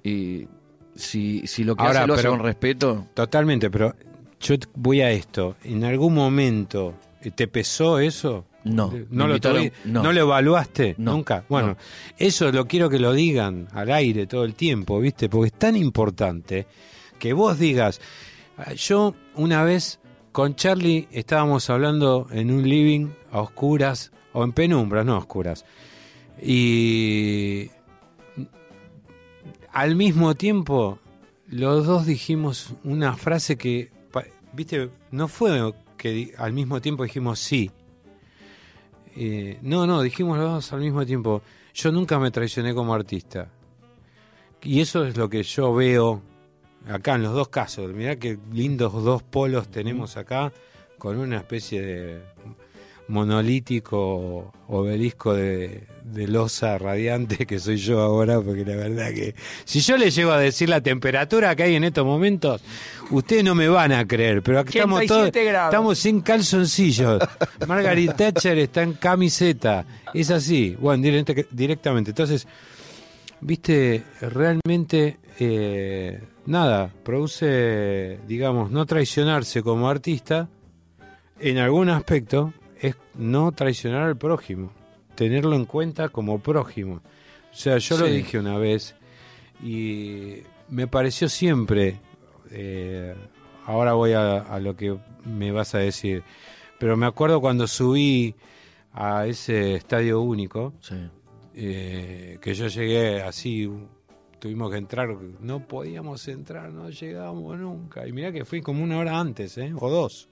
y 0.05 0.47
si, 0.95 1.47
si 1.47 1.65
lo 1.65 1.75
que 1.75 1.83
Ahora, 1.85 2.01
hace 2.01 2.07
lo 2.09 2.15
hace 2.15 2.23
pero- 2.25 2.37
con 2.37 2.45
respeto. 2.45 3.07
Totalmente, 3.15 3.71
pero 3.71 3.95
yo 4.41 4.55
voy 4.75 5.01
a 5.01 5.11
esto. 5.11 5.57
¿En 5.65 5.85
algún 5.85 6.15
momento 6.15 6.95
te 7.35 7.49
pesó 7.49 7.99
eso? 7.99 8.45
No, 8.65 8.93
¿No 9.11 9.29
lo, 9.29 9.39
no. 9.85 10.03
¿No 10.03 10.13
lo 10.13 10.21
evaluaste 10.21 10.97
No, 10.99 11.13
nunca? 11.13 11.45
Bueno, 11.49 11.69
no. 11.69 11.77
eso 12.19 12.51
lo 12.51 12.67
quiero 12.67 12.91
que 12.91 12.99
lo 12.99 13.13
digan 13.13 13.69
al 13.73 13.93
aire 13.93 14.27
todo 14.27 14.45
el 14.45 14.55
tiempo, 14.55 14.99
¿viste? 14.99 15.29
Porque 15.29 15.49
es 15.49 15.53
tan 15.59 15.77
importante 15.77 16.67
que 17.19 17.33
vos 17.33 17.59
digas. 17.61 18.01
ah, 18.59 18.73
Yo 18.73 19.15
una 19.37 19.63
vez 19.63 20.01
con 20.33 20.57
Charlie 20.57 21.07
estábamos 21.13 21.71
hablando 21.71 22.27
en 22.33 22.51
un 22.51 22.69
living 22.69 23.09
a 23.31 23.41
oscuras, 23.41 24.11
o 24.33 24.43
en 24.45 24.53
penumbras, 24.53 25.07
no 25.07 25.15
a 25.15 25.19
oscuras. 25.19 25.65
Y 26.43 27.71
al 29.73 29.95
mismo 29.97 30.35
tiempo, 30.35 30.99
los 31.49 31.87
dos 31.87 32.05
dijimos 32.07 32.75
una 32.85 33.17
frase 33.17 33.57
que, 33.57 33.91
viste, 34.57 34.91
no 35.11 35.29
fue 35.29 35.75
que 35.97 36.35
al 36.39 36.53
mismo 36.53 36.81
tiempo 36.81 37.05
dijimos 37.05 37.39
sí. 37.39 37.71
Eh, 39.15 39.59
no, 39.63 39.87
no, 39.87 40.03
dijimos 40.03 40.39
los 40.39 40.51
dos 40.51 40.73
al 40.73 40.81
mismo 40.81 41.05
tiempo. 41.07 41.43
Yo 41.75 41.93
nunca 41.93 42.19
me 42.19 42.31
traicioné 42.31 42.75
como 42.75 42.95
artista. 42.95 43.51
Y 44.63 44.81
eso 44.81 45.05
es 45.05 45.17
lo 45.17 45.29
que 45.29 45.43
yo 45.43 45.75
veo 45.75 46.23
acá 46.89 47.15
en 47.15 47.23
los 47.23 47.35
dos 47.35 47.49
casos. 47.49 47.93
Mirá 47.93 48.17
qué 48.17 48.39
lindos 48.53 48.93
dos 49.05 49.23
polos 49.23 49.69
tenemos 49.69 50.17
acá 50.17 50.53
con 50.99 51.19
una 51.19 51.37
especie 51.37 51.83
de 51.83 52.23
monolítico 53.09 54.53
obelisco 54.69 55.33
de, 55.35 55.85
de 56.05 56.27
losa 56.29 56.77
radiante 56.79 57.47
que 57.47 57.59
soy 57.59 57.77
yo 57.77 58.01
ahora, 58.01 58.41
porque 58.41 58.65
la 58.65 58.77
verdad 58.77 59.11
que 59.15 59.35
si 59.65 59.81
yo 59.81 59.97
les 59.97 60.15
llego 60.15 60.33
a 60.33 60.39
decir 60.39 60.69
la 60.69 60.81
temperatura 60.81 61.55
que 61.55 61.63
hay 61.65 61.75
en 61.77 61.85
estos 61.85 62.05
momentos, 62.05 62.61
ustedes 63.11 63.45
no 63.45 63.55
me 63.55 63.69
van 63.69 63.93
a 63.93 64.07
creer, 64.07 64.43
pero 64.43 64.59
aquí 64.61 64.79
estamos 64.79 65.07
todos, 65.07 65.29
87 65.29 65.45
grados. 65.51 65.73
estamos 65.73 65.99
sin 65.99 66.21
calzoncillos. 66.21 67.21
Margaret 67.67 68.17
Thatcher 68.17 68.59
está 68.59 68.83
en 68.83 68.95
camiseta, 68.95 69.85
es 70.13 70.31
así, 70.31 70.77
bueno, 70.81 71.03
directa- 71.03 71.35
directamente. 71.51 72.11
Entonces, 72.11 72.47
viste, 73.41 74.03
realmente, 74.21 75.19
eh, 75.39 76.21
nada, 76.47 76.91
produce, 77.05 78.19
digamos, 78.27 78.71
no 78.71 78.85
traicionarse 78.87 79.63
como 79.63 79.89
artista, 79.89 80.49
en 81.39 81.59
algún 81.59 81.91
aspecto, 81.91 82.53
es 82.81 82.97
no 83.15 83.53
traicionar 83.53 84.03
al 84.03 84.17
prójimo, 84.17 84.73
tenerlo 85.15 85.57
en 85.57 85.65
cuenta 85.65 86.09
como 86.09 86.39
prójimo. 86.39 87.01
O 87.53 87.55
sea, 87.57 87.79
yo 87.79 87.97
lo 87.97 88.07
dije 88.07 88.39
una 88.39 88.59
vez 88.59 88.95
y 89.63 90.43
me 90.69 90.87
pareció 90.87 91.29
siempre, 91.29 92.01
eh, 92.51 93.15
ahora 93.65 93.95
voy 93.95 94.13
a, 94.13 94.39
a 94.39 94.61
lo 94.61 94.77
que 94.77 94.97
me 95.25 95.53
vas 95.53 95.75
a 95.75 95.79
decir, 95.79 96.23
pero 96.79 96.97
me 96.97 97.07
acuerdo 97.07 97.41
cuando 97.41 97.67
subí 97.67 98.35
a 98.93 99.27
ese 99.27 99.75
estadio 99.75 100.21
único, 100.21 100.75
Sí. 100.81 100.95
eh, 101.55 102.39
que 102.41 102.55
yo 102.55 102.67
llegué 102.69 103.23
así, 103.23 103.71
tuvimos 104.39 104.71
que 104.71 104.77
entrar, 104.79 105.09
no 105.41 105.67
podíamos 105.67 106.29
entrar, 106.29 106.71
no 106.73 106.91
llegábamos 106.91 107.59
nunca. 107.59 108.07
Y 108.07 108.13
mirá 108.13 108.33
que 108.33 108.45
fui 108.45 108.61
como 108.61 108.85
una 108.85 108.99
hora 108.99 109.19
antes, 109.19 109.57
¿eh? 109.59 109.73
o 109.79 109.91
dos. 109.91 110.29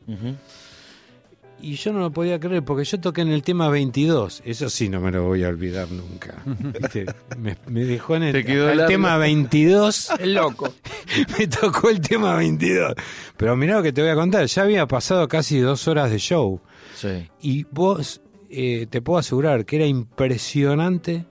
Y 1.66 1.76
yo 1.76 1.92
no 1.94 2.00
lo 2.00 2.10
podía 2.10 2.38
creer 2.38 2.62
porque 2.62 2.84
yo 2.84 3.00
toqué 3.00 3.22
en 3.22 3.28
el 3.30 3.42
tema 3.42 3.70
22. 3.70 4.42
Eso 4.44 4.68
sí 4.68 4.90
no 4.90 5.00
me 5.00 5.10
lo 5.10 5.24
voy 5.24 5.44
a 5.44 5.48
olvidar 5.48 5.88
nunca. 5.90 6.34
¿Viste? 6.44 7.06
Me, 7.38 7.56
me 7.68 7.84
dejó 7.84 8.16
en 8.16 8.24
el, 8.24 8.32
Te 8.32 8.44
quedó 8.44 8.68
el 8.68 8.76
largo. 8.76 8.90
tema 8.92 9.16
22. 9.16 10.10
El 10.20 10.34
loco. 10.34 10.74
me 11.38 11.46
tocó 11.46 11.88
el 11.88 12.00
tema 12.00 12.36
22. 12.36 12.94
Pero 13.38 13.56
mirá 13.56 13.76
lo 13.76 13.82
que 13.82 13.92
te 13.94 14.02
voy 14.02 14.10
a 14.10 14.14
contar. 14.14 14.44
Ya 14.46 14.62
había 14.62 14.86
pasado 14.86 15.26
casi 15.26 15.58
dos 15.58 15.88
horas 15.88 16.10
de 16.10 16.18
show. 16.18 16.60
Sí. 16.96 17.28
Y 17.40 17.64
vos, 17.70 18.20
eh, 18.50 18.86
te 18.90 19.00
puedo 19.00 19.18
asegurar 19.18 19.64
que 19.64 19.76
era 19.76 19.86
impresionante. 19.86 21.24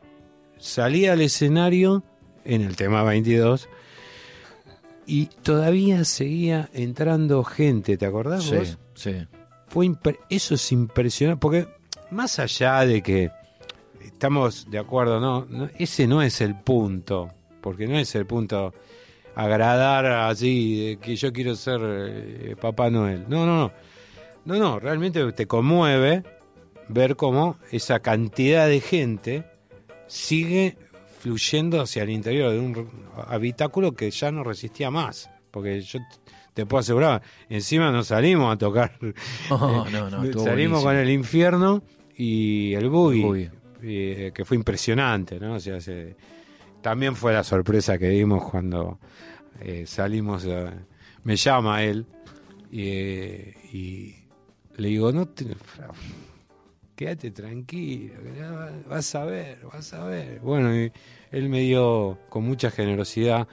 Salía 0.58 1.14
al 1.14 1.22
escenario 1.22 2.04
en 2.44 2.62
el 2.62 2.76
tema 2.76 3.04
22 3.04 3.70
y 5.06 5.28
todavía 5.44 6.04
seguía 6.06 6.70
entrando 6.74 7.44
gente. 7.44 7.98
¿Te 7.98 8.06
acordás 8.08 8.46
Sí, 8.46 8.56
vos? 8.56 8.78
sí. 8.96 9.12
Fue 9.74 9.92
eso 10.30 10.54
es 10.54 10.72
impresionante. 10.72 11.40
Porque 11.42 11.68
más 12.12 12.38
allá 12.38 12.86
de 12.86 13.02
que 13.02 13.32
estamos 14.06 14.70
de 14.70 14.78
acuerdo, 14.78 15.20
no, 15.20 15.68
ese 15.80 16.06
no 16.06 16.22
es 16.22 16.42
el 16.42 16.54
punto. 16.54 17.32
Porque 17.60 17.88
no 17.88 17.98
es 17.98 18.14
el 18.14 18.28
punto 18.28 18.72
agradar 19.34 20.06
así, 20.06 20.90
de 20.90 20.98
que 20.98 21.16
yo 21.16 21.34
quiero 21.34 21.56
ser 21.56 21.82
eh, 21.84 22.56
Papá 22.62 22.92
Noel. 22.92 23.26
No, 23.28 23.48
no, 23.48 23.58
no. 23.58 23.72
No, 24.46 24.60
no, 24.60 24.80
realmente 24.80 25.32
te 25.32 25.48
conmueve 25.48 26.22
ver 26.88 27.16
cómo 27.16 27.58
esa 27.72 28.00
cantidad 28.00 28.68
de 28.68 28.80
gente 28.80 29.44
sigue 30.06 30.78
fluyendo 31.18 31.82
hacia 31.82 32.04
el 32.04 32.12
interior 32.12 32.52
de 32.52 32.60
un 32.60 32.92
habitáculo 33.26 33.94
que 33.94 34.12
ya 34.12 34.32
no 34.32 34.44
resistía 34.44 34.92
más. 34.92 35.32
Porque 35.50 35.82
yo 35.82 36.00
te 36.54 36.66
puedo 36.66 36.80
asegurar, 36.82 37.22
encima 37.50 37.92
nos 37.92 38.08
salimos 38.08 38.54
a 38.54 38.58
tocar. 38.58 38.98
No, 39.50 39.90
no, 39.90 40.10
no, 40.10 40.24
estuvo 40.24 40.44
salimos 40.46 40.82
buenísimo. 40.82 40.84
con 40.84 40.96
el 40.96 41.10
infierno 41.10 41.84
y 42.16 42.74
el 42.76 42.90
boogie, 42.90 43.22
Boogie. 43.24 43.52
eh, 43.82 44.32
que 44.34 44.46
fue 44.46 44.56
impresionante, 44.58 45.40
¿no? 45.40 45.56
O 45.56 45.60
sea, 45.60 45.80
se- 45.82 46.16
también 46.82 47.16
fue 47.16 47.34
la 47.34 47.44
sorpresa 47.44 47.98
que 47.98 48.10
dimos 48.10 48.44
cuando 48.50 49.00
eh, 49.62 49.86
salimos. 49.88 50.44
eh, 50.46 50.70
me 51.24 51.36
llama 51.38 51.82
él 51.84 52.06
y, 52.72 52.82
eh, 52.82 54.16
le 54.78 54.88
digo, 54.90 55.12
no 55.12 55.28
te, 55.28 55.46
quédate 56.96 57.32
tranquilo, 57.32 58.14
vas 58.90 59.16
a 59.16 59.26
ver, 59.26 59.60
vas 59.72 59.94
a 59.94 60.06
ver. 60.06 60.40
Bueno, 60.42 60.76
y 60.76 60.92
él 61.32 61.50
me 61.50 61.62
dio 61.62 62.20
con 62.30 62.44
mucha 62.44 62.70
generosidad 62.72 63.48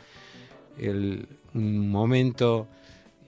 el, 0.79 1.29
un 1.55 1.89
momento 1.91 2.69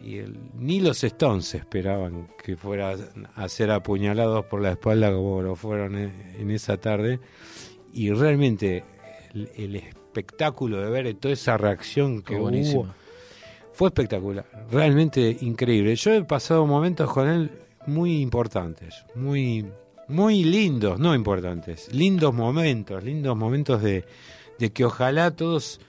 y 0.02 0.18
el, 0.18 0.36
ni 0.54 0.80
los 0.80 1.02
Stones 1.04 1.54
esperaban 1.54 2.28
que 2.42 2.56
fuera 2.56 2.96
a 3.34 3.48
ser 3.48 3.70
apuñalados 3.70 4.44
por 4.46 4.60
la 4.60 4.72
espalda 4.72 5.12
como 5.12 5.42
lo 5.42 5.56
fueron 5.56 5.96
en, 5.96 6.34
en 6.38 6.50
esa 6.50 6.76
tarde 6.76 7.20
y 7.92 8.10
realmente 8.10 8.84
el, 9.34 9.50
el 9.56 9.76
espectáculo 9.76 10.82
de 10.82 10.90
ver 10.90 11.14
toda 11.14 11.34
esa 11.34 11.56
reacción 11.56 12.22
que 12.22 12.36
hubo 12.36 12.86
fue 13.72 13.88
espectacular, 13.88 14.44
realmente 14.70 15.38
increíble. 15.40 15.96
Yo 15.96 16.12
he 16.12 16.24
pasado 16.24 16.66
momentos 16.66 17.10
con 17.10 17.28
él 17.28 17.50
muy 17.86 18.20
importantes, 18.20 19.04
muy, 19.14 19.64
muy 20.08 20.44
lindos, 20.44 20.98
no 20.98 21.14
importantes, 21.14 21.92
lindos 21.92 22.34
momentos, 22.34 23.02
lindos 23.02 23.34
momentos 23.34 23.82
de, 23.82 24.04
de 24.58 24.72
que 24.72 24.84
ojalá 24.84 25.30
todos 25.30 25.80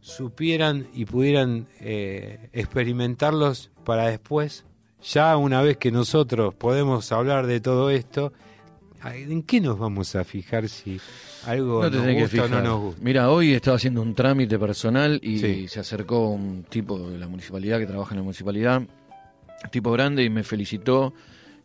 supieran 0.00 0.86
y 0.94 1.04
pudieran 1.04 1.66
eh, 1.80 2.48
experimentarlos 2.52 3.70
para 3.84 4.08
después, 4.08 4.64
ya 5.02 5.36
una 5.36 5.62
vez 5.62 5.76
que 5.76 5.90
nosotros 5.90 6.54
podemos 6.54 7.10
hablar 7.12 7.46
de 7.46 7.60
todo 7.60 7.90
esto, 7.90 8.32
¿en 9.04 9.42
qué 9.42 9.60
nos 9.60 9.78
vamos 9.78 10.14
a 10.16 10.24
fijar 10.24 10.68
si 10.68 11.00
algo 11.46 11.82
No 11.82 11.90
nos 11.90 12.04
que 12.04 12.20
gusta 12.20 12.44
o 12.44 12.48
no 12.48 12.60
nos 12.62 12.80
gusta? 12.80 13.00
Mira, 13.04 13.30
hoy 13.30 13.52
estaba 13.54 13.76
haciendo 13.76 14.02
un 14.02 14.14
trámite 14.14 14.58
personal 14.58 15.20
y 15.22 15.38
Sí. 15.38 15.68
se 15.68 15.80
acercó 15.80 16.28
un 16.30 16.64
tipo 16.64 16.98
de 17.10 17.18
la 17.18 17.28
municipalidad 17.28 17.78
que 17.78 17.86
trabaja 17.86 18.12
en 18.14 18.18
la 18.18 18.22
municipalidad, 18.24 18.82
tipo 19.70 19.92
grande, 19.92 20.24
y 20.24 20.30
me 20.30 20.42
felicitó 20.42 21.14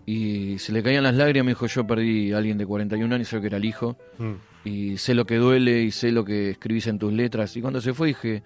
y 0.06 0.60
se 0.60 0.72
le 0.74 0.84
caían 0.84 1.04
las 1.04 1.16
lágrimas. 1.16 1.46
Me 1.46 1.52
dijo: 1.52 1.66
Yo 1.68 1.88
perdí 1.88 2.34
a 2.34 2.38
alguien 2.38 2.58
de 2.58 2.66
41 2.66 3.14
años, 3.16 3.28
sé 3.28 3.40
que 3.42 3.48
era 3.48 3.58
el 3.58 3.66
hijo, 3.66 3.98
Mm. 4.20 4.34
Y 4.64 4.98
sé 4.98 5.14
lo 5.14 5.26
que 5.26 5.38
duele 5.38 5.82
y 5.82 5.92
sé 5.92 6.12
lo 6.12 6.24
que 6.24 6.52
escribís 6.52 6.88
en 6.88 7.00
tus 7.00 7.12
letras. 7.12 7.56
Y 7.58 7.62
cuando 7.62 7.82
se 7.82 7.94
fue 7.94 8.08
dije: 8.08 8.44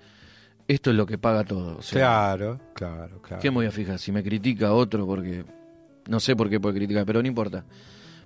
Esto 0.68 0.90
es 0.92 0.96
lo 0.96 1.06
que 1.06 1.18
paga 1.18 1.44
todo. 1.44 1.78
O 1.78 1.82
sea, 1.82 2.00
Claro, 2.00 2.60
claro, 2.74 3.22
claro. 3.22 3.42
¿Qué 3.42 3.50
me 3.52 3.56
voy 3.56 3.66
a 3.68 3.72
fijar? 3.72 4.00
Si 4.00 4.12
me 4.12 4.24
critica 4.24 4.74
otro, 4.74 5.06
porque 5.06 5.46
no 6.08 6.20
sé 6.20 6.36
por 6.36 6.50
qué 6.50 6.60
puede 6.60 6.76
criticar, 6.76 7.06
pero 7.06 7.22
no 7.22 7.28
importa. 7.28 7.66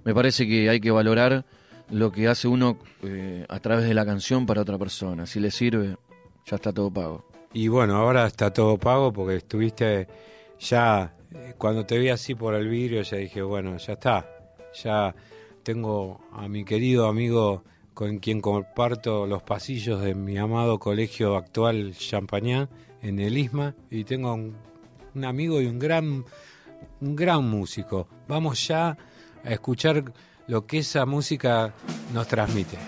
Me 0.03 0.13
parece 0.13 0.47
que 0.47 0.69
hay 0.69 0.79
que 0.79 0.91
valorar 0.91 1.45
lo 1.89 2.11
que 2.11 2.27
hace 2.27 2.47
uno 2.47 2.77
eh, 3.03 3.45
a 3.49 3.59
través 3.59 3.85
de 3.85 3.93
la 3.93 4.05
canción 4.05 4.45
para 4.45 4.61
otra 4.61 4.77
persona. 4.77 5.25
Si 5.25 5.39
le 5.39 5.51
sirve, 5.51 5.97
ya 6.45 6.55
está 6.55 6.71
todo 6.71 6.91
pago. 6.91 7.25
Y 7.53 7.67
bueno, 7.67 7.97
ahora 7.97 8.25
está 8.25 8.51
todo 8.51 8.77
pago 8.77 9.11
porque 9.11 9.35
estuviste 9.35 10.07
ya 10.59 11.13
eh, 11.33 11.53
cuando 11.57 11.85
te 11.85 11.97
vi 11.99 12.09
así 12.09 12.33
por 12.33 12.55
el 12.55 12.67
vidrio 12.67 13.01
ya 13.01 13.17
dije, 13.17 13.41
bueno, 13.41 13.77
ya 13.77 13.93
está, 13.93 14.25
ya 14.81 15.13
tengo 15.63 16.21
a 16.31 16.47
mi 16.47 16.63
querido 16.63 17.07
amigo 17.07 17.63
con 18.01 18.17
quien 18.17 18.41
comparto 18.41 19.27
los 19.27 19.43
pasillos 19.43 20.01
de 20.01 20.15
mi 20.15 20.35
amado 20.35 20.79
colegio 20.79 21.35
actual 21.35 21.93
Champagnat 21.95 22.67
en 23.03 23.19
el 23.19 23.37
Isma 23.37 23.75
y 23.91 24.05
tengo 24.05 24.33
un, 24.33 24.55
un 25.13 25.23
amigo 25.23 25.61
y 25.61 25.67
un 25.67 25.77
gran 25.77 26.25
un 26.99 27.15
gran 27.15 27.47
músico. 27.47 28.07
Vamos 28.27 28.67
ya 28.67 28.97
a 29.43 29.51
escuchar 29.51 30.03
lo 30.47 30.65
que 30.65 30.79
esa 30.79 31.05
música 31.05 31.75
nos 32.11 32.27
transmite. 32.27 32.79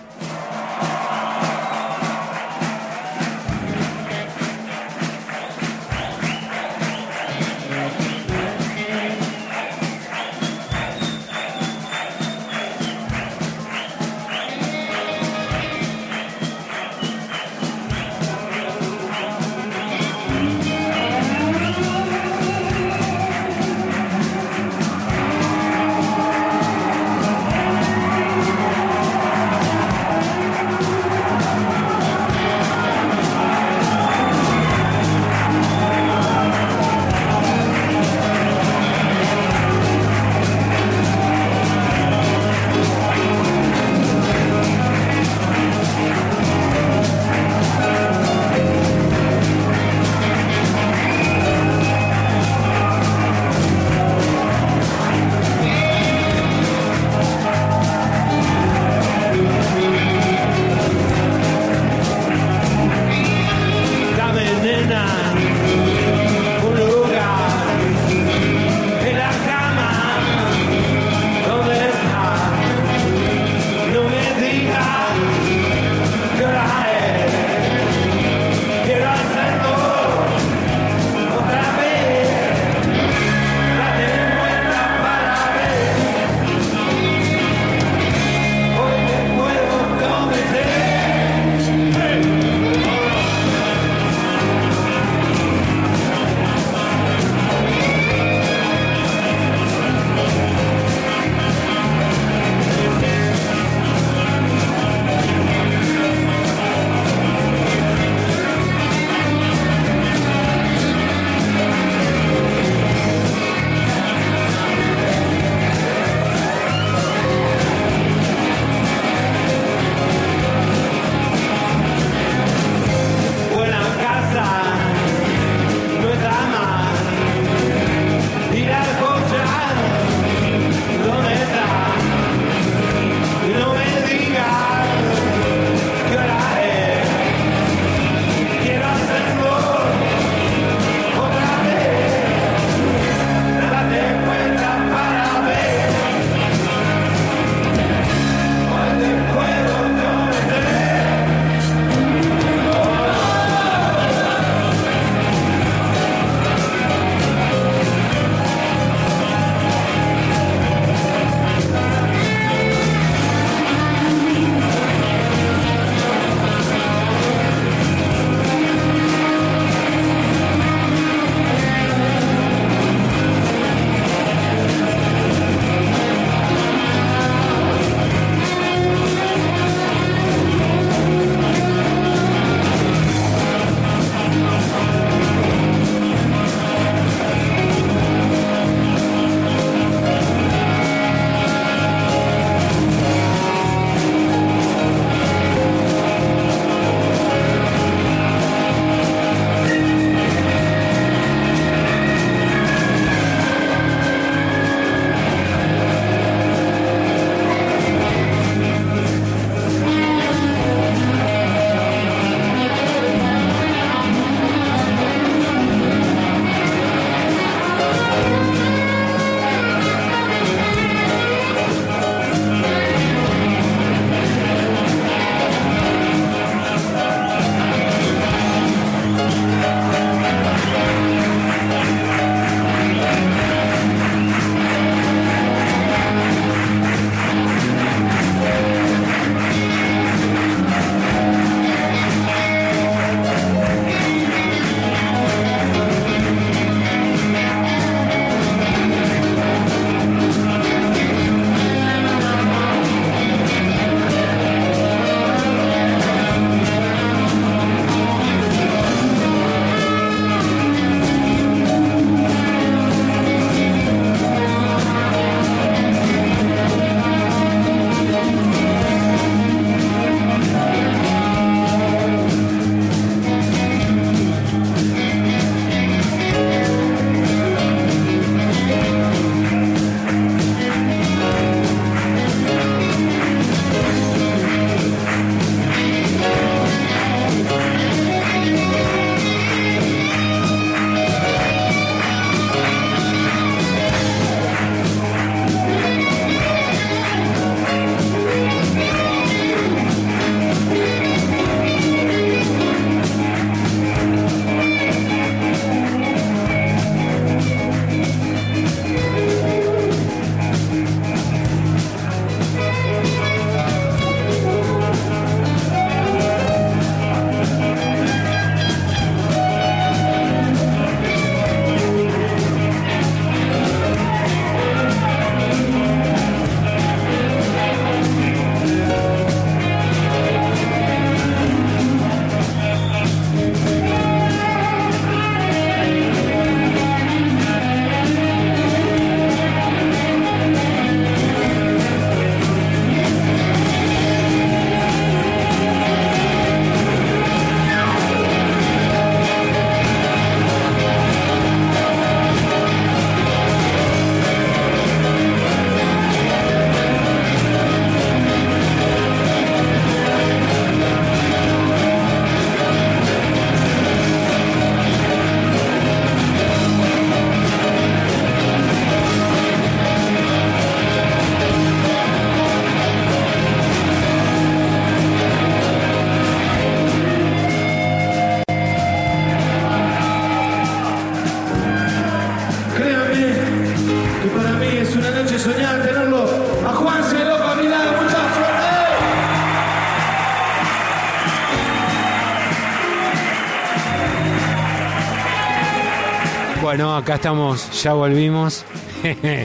Acá 396.96 397.16
estamos, 397.16 397.82
ya 397.82 397.92
volvimos. 397.92 398.64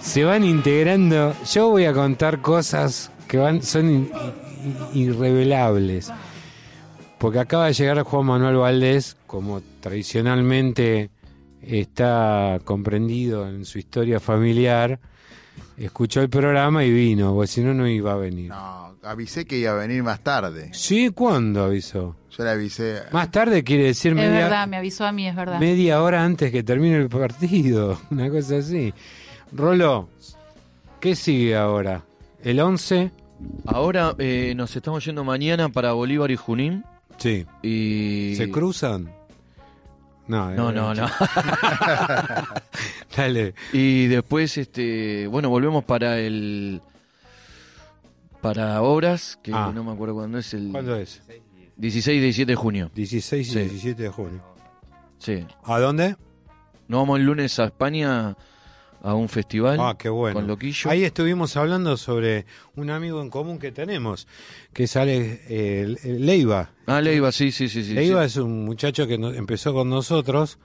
Se 0.00 0.22
van 0.22 0.44
integrando. 0.44 1.34
Yo 1.50 1.70
voy 1.70 1.86
a 1.86 1.94
contar 1.94 2.42
cosas 2.42 3.10
que 3.26 3.38
van 3.38 3.62
son 3.62 4.10
irrevelables. 4.92 6.12
Porque 7.16 7.38
acaba 7.38 7.66
de 7.66 7.72
llegar 7.72 8.02
Juan 8.02 8.26
Manuel 8.26 8.56
Valdés, 8.56 9.16
como 9.26 9.62
tradicionalmente 9.80 11.10
está 11.62 12.58
comprendido 12.64 13.48
en 13.48 13.64
su 13.64 13.78
historia 13.78 14.20
familiar. 14.20 15.00
Escuchó 15.76 16.20
el 16.20 16.28
programa 16.28 16.84
y 16.84 16.90
vino, 16.90 17.34
porque 17.34 17.46
si 17.48 17.62
no, 17.62 17.72
no 17.74 17.88
iba 17.88 18.12
a 18.12 18.16
venir. 18.16 18.48
No, 18.50 18.94
avisé 19.02 19.44
que 19.46 19.58
iba 19.58 19.72
a 19.72 19.74
venir 19.74 20.02
más 20.02 20.20
tarde. 20.22 20.70
¿Sí? 20.72 21.10
¿Cuándo 21.10 21.64
avisó? 21.64 22.16
Yo 22.36 22.44
le 22.44 22.50
avisé. 22.50 23.02
Más 23.12 23.30
tarde 23.30 23.64
quiere 23.64 23.84
decir 23.84 24.12
Es 24.12 24.16
media, 24.16 24.30
verdad, 24.44 24.68
me 24.68 24.76
avisó 24.76 25.04
a 25.04 25.12
mí, 25.12 25.26
es 25.26 25.34
verdad. 25.34 25.58
media 25.58 26.02
hora 26.02 26.24
antes 26.24 26.52
que 26.52 26.62
termine 26.62 26.96
el 26.96 27.08
partido, 27.08 27.98
una 28.10 28.30
cosa 28.30 28.58
así. 28.58 28.92
Rolo, 29.52 30.08
¿qué 31.00 31.14
sigue 31.16 31.56
ahora? 31.56 32.04
¿El 32.42 32.60
11? 32.60 33.10
Ahora 33.66 34.14
eh, 34.18 34.52
nos 34.56 34.76
estamos 34.76 35.04
yendo 35.04 35.24
mañana 35.24 35.68
para 35.70 35.92
Bolívar 35.92 36.30
y 36.30 36.36
Junín. 36.36 36.84
Sí. 37.16 37.46
Y... 37.62 38.34
¿Se 38.36 38.50
cruzan? 38.50 39.10
No, 40.30 40.50
No, 40.52 40.72
no, 40.72 40.94
no. 40.94 41.06
Dale. 43.16 43.54
y 43.72 44.06
después, 44.06 44.56
este, 44.58 45.26
bueno, 45.26 45.48
volvemos 45.50 45.84
para 45.84 46.18
el... 46.18 46.80
Para 48.40 48.80
obras, 48.82 49.38
que 49.42 49.52
Ah. 49.52 49.70
no 49.74 49.84
me 49.84 49.92
acuerdo 49.92 50.14
cuándo 50.14 50.38
es 50.38 50.54
el... 50.54 50.70
¿Cuándo 50.72 50.96
es? 50.96 51.20
16 51.76 52.16
y 52.16 52.20
17 52.20 52.52
de 52.52 52.56
junio. 52.56 52.90
16 52.94 53.48
y 53.48 53.52
Sí. 53.52 53.58
17 53.58 54.02
de 54.04 54.08
junio. 54.08 54.42
Sí. 55.18 55.46
¿A 55.64 55.78
dónde? 55.78 56.16
Nos 56.88 57.00
vamos 57.00 57.18
el 57.18 57.26
lunes 57.26 57.58
a 57.58 57.64
España 57.66 58.36
a 59.02 59.14
un 59.14 59.28
festival. 59.28 59.78
Ah, 59.80 59.96
qué 59.98 60.08
bueno. 60.08 60.34
Con 60.34 60.46
Loquillo. 60.46 60.90
Ahí 60.90 61.04
estuvimos 61.04 61.56
hablando 61.56 61.96
sobre 61.96 62.46
un 62.76 62.90
amigo 62.90 63.22
en 63.22 63.30
común 63.30 63.58
que 63.58 63.72
tenemos, 63.72 64.26
que 64.72 64.86
sale 64.86 65.40
eh, 65.48 65.96
Leiva. 66.04 66.70
Ah, 66.86 67.00
Leiva, 67.00 67.32
sí, 67.32 67.50
sí, 67.52 67.68
sí. 67.68 67.82
sí, 67.84 67.94
Leiva 67.94 68.20
sí. 68.22 68.26
es 68.26 68.36
un 68.36 68.64
muchacho 68.64 69.06
que 69.06 69.18
no- 69.18 69.32
empezó 69.32 69.72
con 69.72 69.88
nosotros 69.88 70.58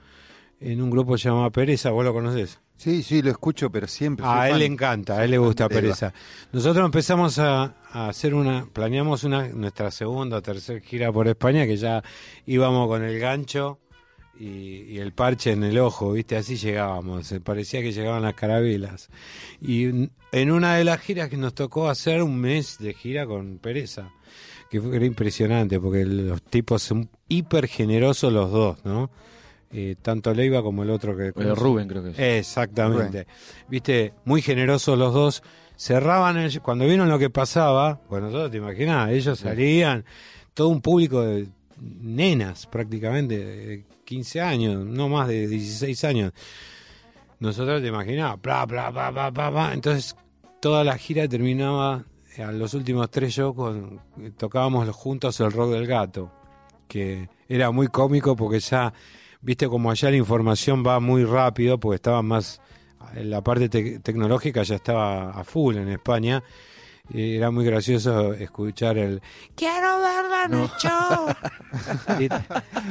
en 0.60 0.80
un 0.82 0.90
grupo 0.90 1.16
llamado 1.16 1.50
Pereza, 1.50 1.90
¿vos 1.90 2.04
lo 2.04 2.12
conocés? 2.12 2.58
Sí, 2.78 3.02
sí, 3.02 3.22
lo 3.22 3.30
escucho, 3.30 3.70
pero 3.70 3.86
siempre. 3.86 4.26
A 4.26 4.32
soy 4.36 4.44
él 4.46 4.50
fan. 4.50 4.58
le 4.58 4.64
encanta, 4.66 5.18
a 5.18 5.24
él 5.24 5.30
le 5.30 5.38
gusta. 5.38 5.66
Pereza. 5.68 6.12
Nosotros 6.52 6.84
empezamos 6.84 7.38
a, 7.38 7.74
a 7.90 8.08
hacer 8.08 8.34
una, 8.34 8.66
planeamos 8.70 9.24
una, 9.24 9.48
nuestra 9.48 9.90
segunda 9.90 10.36
o 10.36 10.42
tercera 10.42 10.78
gira 10.80 11.10
por 11.10 11.26
España, 11.26 11.64
que 11.66 11.78
ya 11.78 12.02
íbamos 12.44 12.86
con 12.88 13.02
el 13.02 13.18
gancho 13.18 13.78
y, 14.38 14.82
y 14.92 14.98
el 14.98 15.12
parche 15.12 15.52
en 15.52 15.62
el 15.64 15.78
ojo, 15.78 16.12
¿viste? 16.12 16.36
Así 16.36 16.56
llegábamos, 16.56 17.30
eh, 17.32 17.40
parecía 17.40 17.80
que 17.82 17.92
llegaban 17.92 18.22
las 18.22 18.34
carabelas. 18.34 19.08
Y 19.60 20.08
en 20.32 20.50
una 20.50 20.76
de 20.76 20.84
las 20.84 21.00
giras 21.00 21.28
que 21.28 21.36
nos 21.36 21.54
tocó 21.54 21.88
hacer 21.88 22.22
un 22.22 22.38
mes 22.38 22.76
de 22.78 22.92
gira 22.94 23.26
con 23.26 23.58
Pereza, 23.58 24.10
que 24.70 24.80
fue, 24.80 24.96
era 24.96 25.04
impresionante, 25.06 25.78
porque 25.80 26.04
los 26.04 26.42
tipos 26.42 26.82
son 26.82 27.08
hiper 27.28 27.66
generosos 27.68 28.32
los 28.32 28.50
dos, 28.50 28.84
¿no? 28.84 29.10
Eh, 29.72 29.96
tanto 30.00 30.32
Leiva 30.32 30.62
como 30.62 30.82
el 30.84 30.90
otro 30.90 31.16
que... 31.16 31.28
Eh, 31.28 31.54
Rubén, 31.54 31.88
creo 31.88 32.02
que 32.02 32.10
es. 32.10 32.18
Exactamente. 32.18 33.26
Viste, 33.68 34.12
muy 34.24 34.40
generosos 34.42 34.96
los 34.98 35.12
dos. 35.12 35.42
Cerraban 35.76 36.36
el- 36.38 36.60
cuando 36.62 36.86
vieron 36.86 37.08
lo 37.08 37.18
que 37.18 37.28
pasaba, 37.30 38.00
pues 38.08 38.22
nosotros 38.22 38.50
te 38.50 38.56
imaginás, 38.58 39.10
ellos 39.10 39.38
salían, 39.38 40.04
todo 40.54 40.68
un 40.68 40.80
público 40.80 41.20
de 41.22 41.48
nenas 41.80 42.66
prácticamente, 42.66 43.84
15 44.06 44.40
años, 44.40 44.86
no 44.86 45.08
más 45.10 45.28
de 45.28 45.46
16 45.46 46.04
años. 46.04 46.32
Nosotros 47.40 47.82
te 47.82 47.88
imaginás, 47.88 48.40
bla, 48.40 48.64
bla, 48.64 48.90
bla, 48.90 49.50
bla. 49.50 49.70
Entonces, 49.74 50.16
toda 50.60 50.82
la 50.84 50.96
gira 50.96 51.28
terminaba 51.28 52.04
eh, 52.36 52.42
a 52.42 52.50
los 52.52 52.72
últimos 52.72 53.10
tres 53.10 53.34
shows 53.34 53.54
con 53.54 54.00
eh, 54.20 54.30
tocábamos 54.36 54.88
juntos 54.90 55.38
el 55.40 55.52
rock 55.52 55.72
del 55.72 55.86
gato, 55.86 56.32
que 56.88 57.28
era 57.48 57.70
muy 57.70 57.88
cómico 57.88 58.34
porque 58.36 58.60
ya 58.60 58.92
viste 59.42 59.68
como 59.68 59.90
allá 59.90 60.10
la 60.10 60.16
información 60.16 60.82
va 60.86 60.98
muy 60.98 61.24
rápido 61.24 61.78
porque 61.78 61.96
estaba 61.96 62.22
más 62.22 62.60
en 63.14 63.30
la 63.30 63.42
parte 63.42 63.70
tec- 63.70 64.02
tecnológica 64.02 64.62
ya 64.62 64.76
estaba 64.76 65.30
a 65.30 65.44
full 65.44 65.76
en 65.76 65.88
España 65.88 66.42
era 67.12 67.50
muy 67.50 67.64
gracioso 67.64 68.32
escuchar 68.34 68.98
el 68.98 69.22
quiero 69.54 70.00
verla 70.00 70.44
en 70.46 70.54
el 70.54 70.68
show 70.78 71.26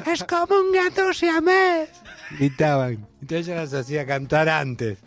es 0.06 0.23
como 0.23 0.56
un 0.56 0.71
gato 0.71 1.13
siamés 1.13 1.89
gritaban. 2.38 3.08
Entonces 3.21 3.47
yo 3.47 3.56
las 3.56 3.73
hacía 3.73 4.06
cantar 4.06 4.49
antes. 4.49 4.97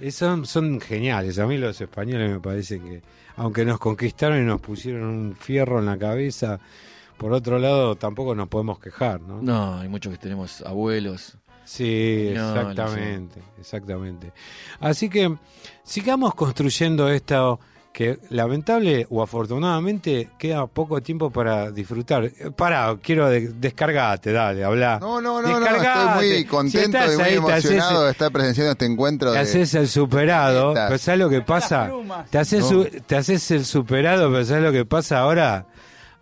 Y 0.00 0.10
son, 0.10 0.46
son 0.46 0.80
geniales. 0.80 1.38
A 1.38 1.46
mí 1.46 1.58
los 1.58 1.80
españoles 1.80 2.30
me 2.30 2.40
parece 2.40 2.78
que 2.78 3.02
aunque 3.36 3.64
nos 3.64 3.78
conquistaron 3.78 4.40
y 4.42 4.44
nos 4.44 4.60
pusieron 4.60 5.04
un 5.04 5.36
fierro 5.36 5.78
en 5.78 5.86
la 5.86 5.98
cabeza 5.98 6.58
por 7.18 7.32
otro 7.32 7.58
lado 7.58 7.96
tampoco 7.96 8.34
nos 8.34 8.48
podemos 8.48 8.78
quejar 8.78 9.20
¿no? 9.20 9.42
No, 9.42 9.80
hay 9.80 9.88
muchos 9.88 10.12
que 10.12 10.18
tenemos 10.18 10.62
abuelos. 10.62 11.36
Sí, 11.64 12.30
No, 12.34 12.48
exactamente, 12.56 13.42
exactamente. 13.60 14.32
Así 14.80 15.10
que 15.10 15.36
sigamos 15.82 16.34
construyendo 16.34 17.10
esto 17.10 17.60
que 17.92 18.18
lamentable 18.30 19.06
o 19.10 19.22
afortunadamente 19.22 20.30
queda 20.38 20.66
poco 20.68 21.00
tiempo 21.00 21.30
para 21.30 21.70
disfrutar. 21.72 22.30
Pará, 22.56 22.96
quiero 23.02 23.28
de- 23.28 23.48
descargate, 23.48 24.30
dale, 24.32 24.62
habla. 24.62 24.98
No, 25.00 25.20
no, 25.20 25.42
no, 25.42 25.58
no, 25.58 25.66
estoy 25.66 26.06
muy 26.14 26.36
Si 26.38 26.44
contento 26.44 26.96
estás 26.98 27.14
y 27.14 27.16
muy 27.16 27.24
ahí, 27.24 27.30
te 27.34 27.52
haces- 27.52 27.70
emocionado 27.72 28.04
de 28.04 28.10
estar 28.12 28.30
presenciando 28.30 28.72
este 28.72 28.84
encuentro. 28.86 29.30
Te 29.32 29.38
De... 29.38 29.42
haces 29.42 29.74
el 29.74 29.88
superado, 29.88 30.74
pero 30.74 30.98
¿sabes 30.98 31.18
lo 31.20 31.28
que 31.28 31.40
pasa? 31.42 31.90
Te 32.30 32.38
haces, 32.38 32.60
No. 32.60 32.68
su- 32.68 32.84
te 32.84 33.16
haces 33.16 33.50
el 33.50 33.64
superado, 33.64 34.30
pero 34.30 34.44
¿sabes 34.44 34.62
lo 34.62 34.72
que 34.72 34.84
pasa 34.84 35.18
ahora? 35.18 35.66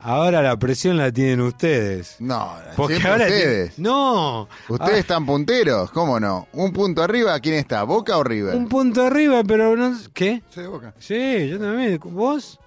Ahora 0.08 0.40
la 0.40 0.56
presión 0.56 0.96
la 0.98 1.10
tienen 1.10 1.40
ustedes. 1.40 2.14
No, 2.20 2.52
Porque 2.76 2.94
siempre 2.94 3.10
ahora 3.10 3.24
ustedes. 3.24 3.76
No. 3.76 4.48
Ustedes 4.68 4.98
están 5.00 5.26
punteros, 5.26 5.90
¿cómo 5.90 6.20
no? 6.20 6.46
Un 6.52 6.72
punto 6.72 7.02
arriba, 7.02 7.40
¿quién 7.40 7.56
está? 7.56 7.82
¿Boca 7.82 8.16
o 8.16 8.22
River? 8.22 8.54
Un 8.54 8.68
punto 8.68 9.02
arriba, 9.02 9.42
pero 9.42 9.74
no. 9.74 9.98
¿Qué? 10.14 10.44
Sí, 10.50 10.60
Boca. 10.62 10.94
Sí, 11.00 11.48
yo 11.48 11.58
también. 11.58 11.98
¿Vos? 12.04 12.60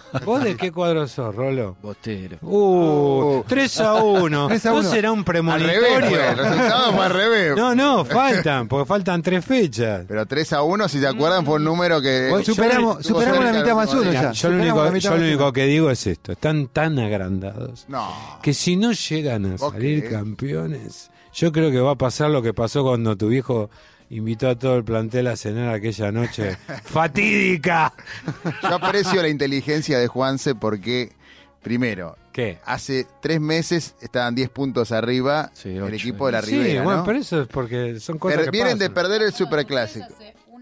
¿Vos 0.24 0.42
de 0.44 0.56
qué 0.56 0.70
cuadro 0.72 1.06
sos, 1.08 1.34
Rolo? 1.34 1.76
Bostero. 1.82 2.38
Uh, 2.42 3.42
3 3.46 3.80
a 3.80 3.94
1. 3.94 4.48
3 4.48 4.66
a 4.66 4.70
¿No 4.70 4.76
1. 4.78 4.90
será 4.90 5.12
un 5.12 5.18
Al 5.20 5.24
premonitorio? 5.24 5.80
revés, 5.80 6.08
fue, 6.10 6.28
el 6.30 6.36
resultado 6.38 6.92
fue 6.92 7.04
al 7.04 7.12
revés. 7.12 7.56
No, 7.56 7.74
no, 7.74 8.04
faltan, 8.04 8.68
porque 8.68 8.86
faltan 8.86 9.22
tres 9.22 9.44
fechas. 9.44 10.04
Pero 10.08 10.26
3 10.26 10.52
a 10.54 10.62
1, 10.62 10.88
si 10.88 11.00
se 11.00 11.06
acuerdan, 11.06 11.44
fue 11.44 11.56
un 11.56 11.64
número 11.64 12.00
que. 12.00 12.28
Vos 12.30 12.44
Superamos, 12.44 13.04
superamos 13.04 13.44
la 13.44 13.52
mitad 13.52 13.74
más 13.74 13.92
uno 13.94 14.12
ya. 14.12 14.32
Yo 14.32 14.48
lo 14.50 14.56
único, 14.62 14.96
yo 14.96 15.16
lo 15.16 15.24
único 15.24 15.52
que 15.52 15.64
digo 15.66 15.90
es 15.90 16.06
esto: 16.06 16.32
están 16.32 16.68
tan 16.68 16.98
agrandados 16.98 17.86
No. 17.88 18.08
que 18.42 18.54
si 18.54 18.76
no 18.76 18.92
llegan 18.92 19.46
a 19.46 19.56
¿Vos 19.56 19.72
salir 19.72 20.08
campeones, 20.10 21.10
yo 21.32 21.52
creo 21.52 21.70
que 21.70 21.80
va 21.80 21.92
a 21.92 21.96
pasar 21.96 22.30
lo 22.30 22.42
que 22.42 22.52
pasó 22.52 22.82
cuando 22.82 23.16
tu 23.16 23.28
viejo 23.28 23.70
invitó 24.12 24.48
a 24.48 24.54
todo 24.58 24.76
el 24.76 24.84
plantel 24.84 25.26
a 25.26 25.36
cenar 25.36 25.74
aquella 25.74 26.12
noche 26.12 26.56
fatídica. 26.84 27.92
Yo 28.62 28.74
aprecio 28.74 29.20
la 29.22 29.28
inteligencia 29.28 29.98
de 29.98 30.06
Juanse 30.06 30.54
porque, 30.54 31.12
primero, 31.62 32.16
¿Qué? 32.32 32.58
hace 32.64 33.06
tres 33.20 33.40
meses 33.40 33.94
estaban 34.00 34.34
10 34.34 34.48
puntos 34.50 34.92
arriba 34.92 35.50
Sí, 35.54 35.70
el 35.70 35.94
equipo 35.94 36.26
de 36.26 36.32
la 36.32 36.42
Sí, 36.42 36.52
Ribera. 36.52 36.82
bueno, 36.82 37.00
¿no? 37.00 37.04
pero 37.06 37.18
eso 37.18 37.42
es 37.42 37.48
porque 37.48 37.98
son 38.00 38.18
cosas 38.18 38.36
Per- 38.36 38.44
que 38.46 38.50
vienen 38.50 38.78
de 38.78 38.90
perder 38.90 39.22
el 39.22 39.32
superclásico. 39.32 40.06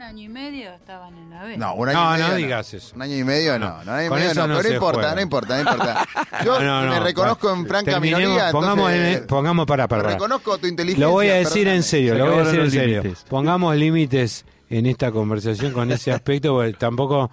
Un 0.00 0.06
año 0.06 0.22
y 0.24 0.28
medio 0.30 0.70
estaban 0.72 1.14
en 1.14 1.28
la 1.28 1.42
B. 1.44 1.58
No, 1.58 1.74
un 1.74 1.90
año 1.90 1.98
No, 2.02 2.08
y 2.08 2.12
medio. 2.20 2.28
no 2.28 2.34
digas 2.36 2.72
eso. 2.72 2.96
Un 2.96 3.02
año 3.02 3.16
y 3.16 3.22
medio 3.22 3.58
no. 3.58 3.68
No, 3.68 3.82
un 3.82 3.88
año 3.90 4.06
y 4.06 4.10
medio 4.18 4.34
no. 4.34 4.46
no 4.46 4.56
pero 4.56 4.68
no 4.70 4.74
importa, 4.74 5.14
no 5.14 5.20
importa, 5.20 5.54
no 5.62 5.70
importa. 5.70 6.08
Yo 6.42 6.58
No, 6.62 6.82
no, 6.86 6.88
me 6.90 6.96
no, 7.00 7.04
reconozco 7.04 7.52
en 7.52 7.66
franca 7.66 8.00
minoría. 8.00 8.50
Pongamos, 8.50 8.90
entonces, 8.90 9.20
en- 9.20 9.26
pongamos 9.26 9.66
para, 9.66 9.86
para, 9.88 10.02
para. 10.04 10.14
Reconozco 10.14 10.56
tu 10.56 10.66
inteligencia. 10.68 11.06
Lo 11.06 11.12
voy 11.12 11.28
a 11.28 11.34
decir 11.34 11.52
perdóname. 11.52 11.76
en 11.76 11.82
serio, 11.82 12.12
Se 12.14 12.18
lo 12.18 12.24
voy 12.30 12.34
a 12.34 12.44
decir 12.44 12.60
en 12.60 12.70
serio. 12.70 13.02
límites. 13.02 13.24
Pongamos 13.28 13.76
límites 13.76 14.44
en 14.70 14.86
esta 14.86 15.12
conversación 15.12 15.72
con 15.74 15.92
ese 15.92 16.12
aspecto, 16.12 16.54
porque 16.54 16.72
tampoco 16.72 17.30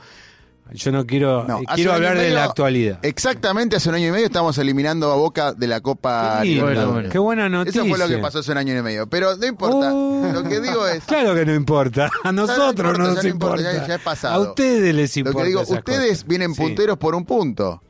yo 0.74 0.92
no 0.92 1.06
quiero 1.06 1.44
No, 1.46 1.60
eh, 1.60 1.66
quiero 1.76 1.94
hablar 1.94 2.18
de 2.18 2.30
la 2.30 2.44
actualidad. 2.46 3.00
Exactamente 3.02 3.76
hace 3.76 3.90
un 3.90 3.96
año 3.96 4.08
y 4.08 4.12
medio 4.12 4.26
estamos 4.26 4.58
eliminando 4.58 5.12
a 5.12 5.16
Boca 5.16 5.54
de 5.54 5.68
la 5.68 5.82
Copa 5.82 6.44
lindo, 6.44 6.62
Libertadores. 6.68 6.94
bueno. 6.94 7.10
Qué 7.10 7.18
buena 7.20 7.50
noticia. 7.50 7.82
Eso 7.82 7.90
fue 7.90 7.98
lo 7.98 8.08
que 8.08 8.18
pasó 8.18 8.40
hace 8.40 8.52
un 8.52 8.58
año 8.58 8.78
y 8.78 8.82
medio. 8.82 9.08
Pero 9.08 9.36
no 9.36 9.46
importa. 9.46 9.94
Uh. 9.94 10.32
Lo 10.34 10.44
que 10.44 10.60
digo 10.60 10.88
es. 10.88 11.04
Claro 11.08 11.34
que 11.36 11.46
no 11.46 11.54
importa. 11.56 12.10
A 12.24 12.32
nosotros 12.32 12.70
importa, 12.70 12.98
no 12.98 13.14
nos 13.14 13.24
no 13.24 13.30
importa, 13.30 13.62
importa. 13.62 13.82
ya- 13.82 13.88
ya 13.88 13.96
es 13.96 14.02
pasado. 14.02 14.34
A 14.44 14.50
ustedes 14.50 14.94
les 14.96 15.16
Lo 15.16 15.20
importa. 15.22 15.42
que 15.42 15.48
digo, 15.48 15.62
ustedes 15.62 16.10
cosas. 16.10 16.28
vienen 16.28 16.54
Sí. 16.54 16.62
punteros 16.62 16.98
por 16.98 17.16
un 17.16 17.26
punto. 17.26 17.82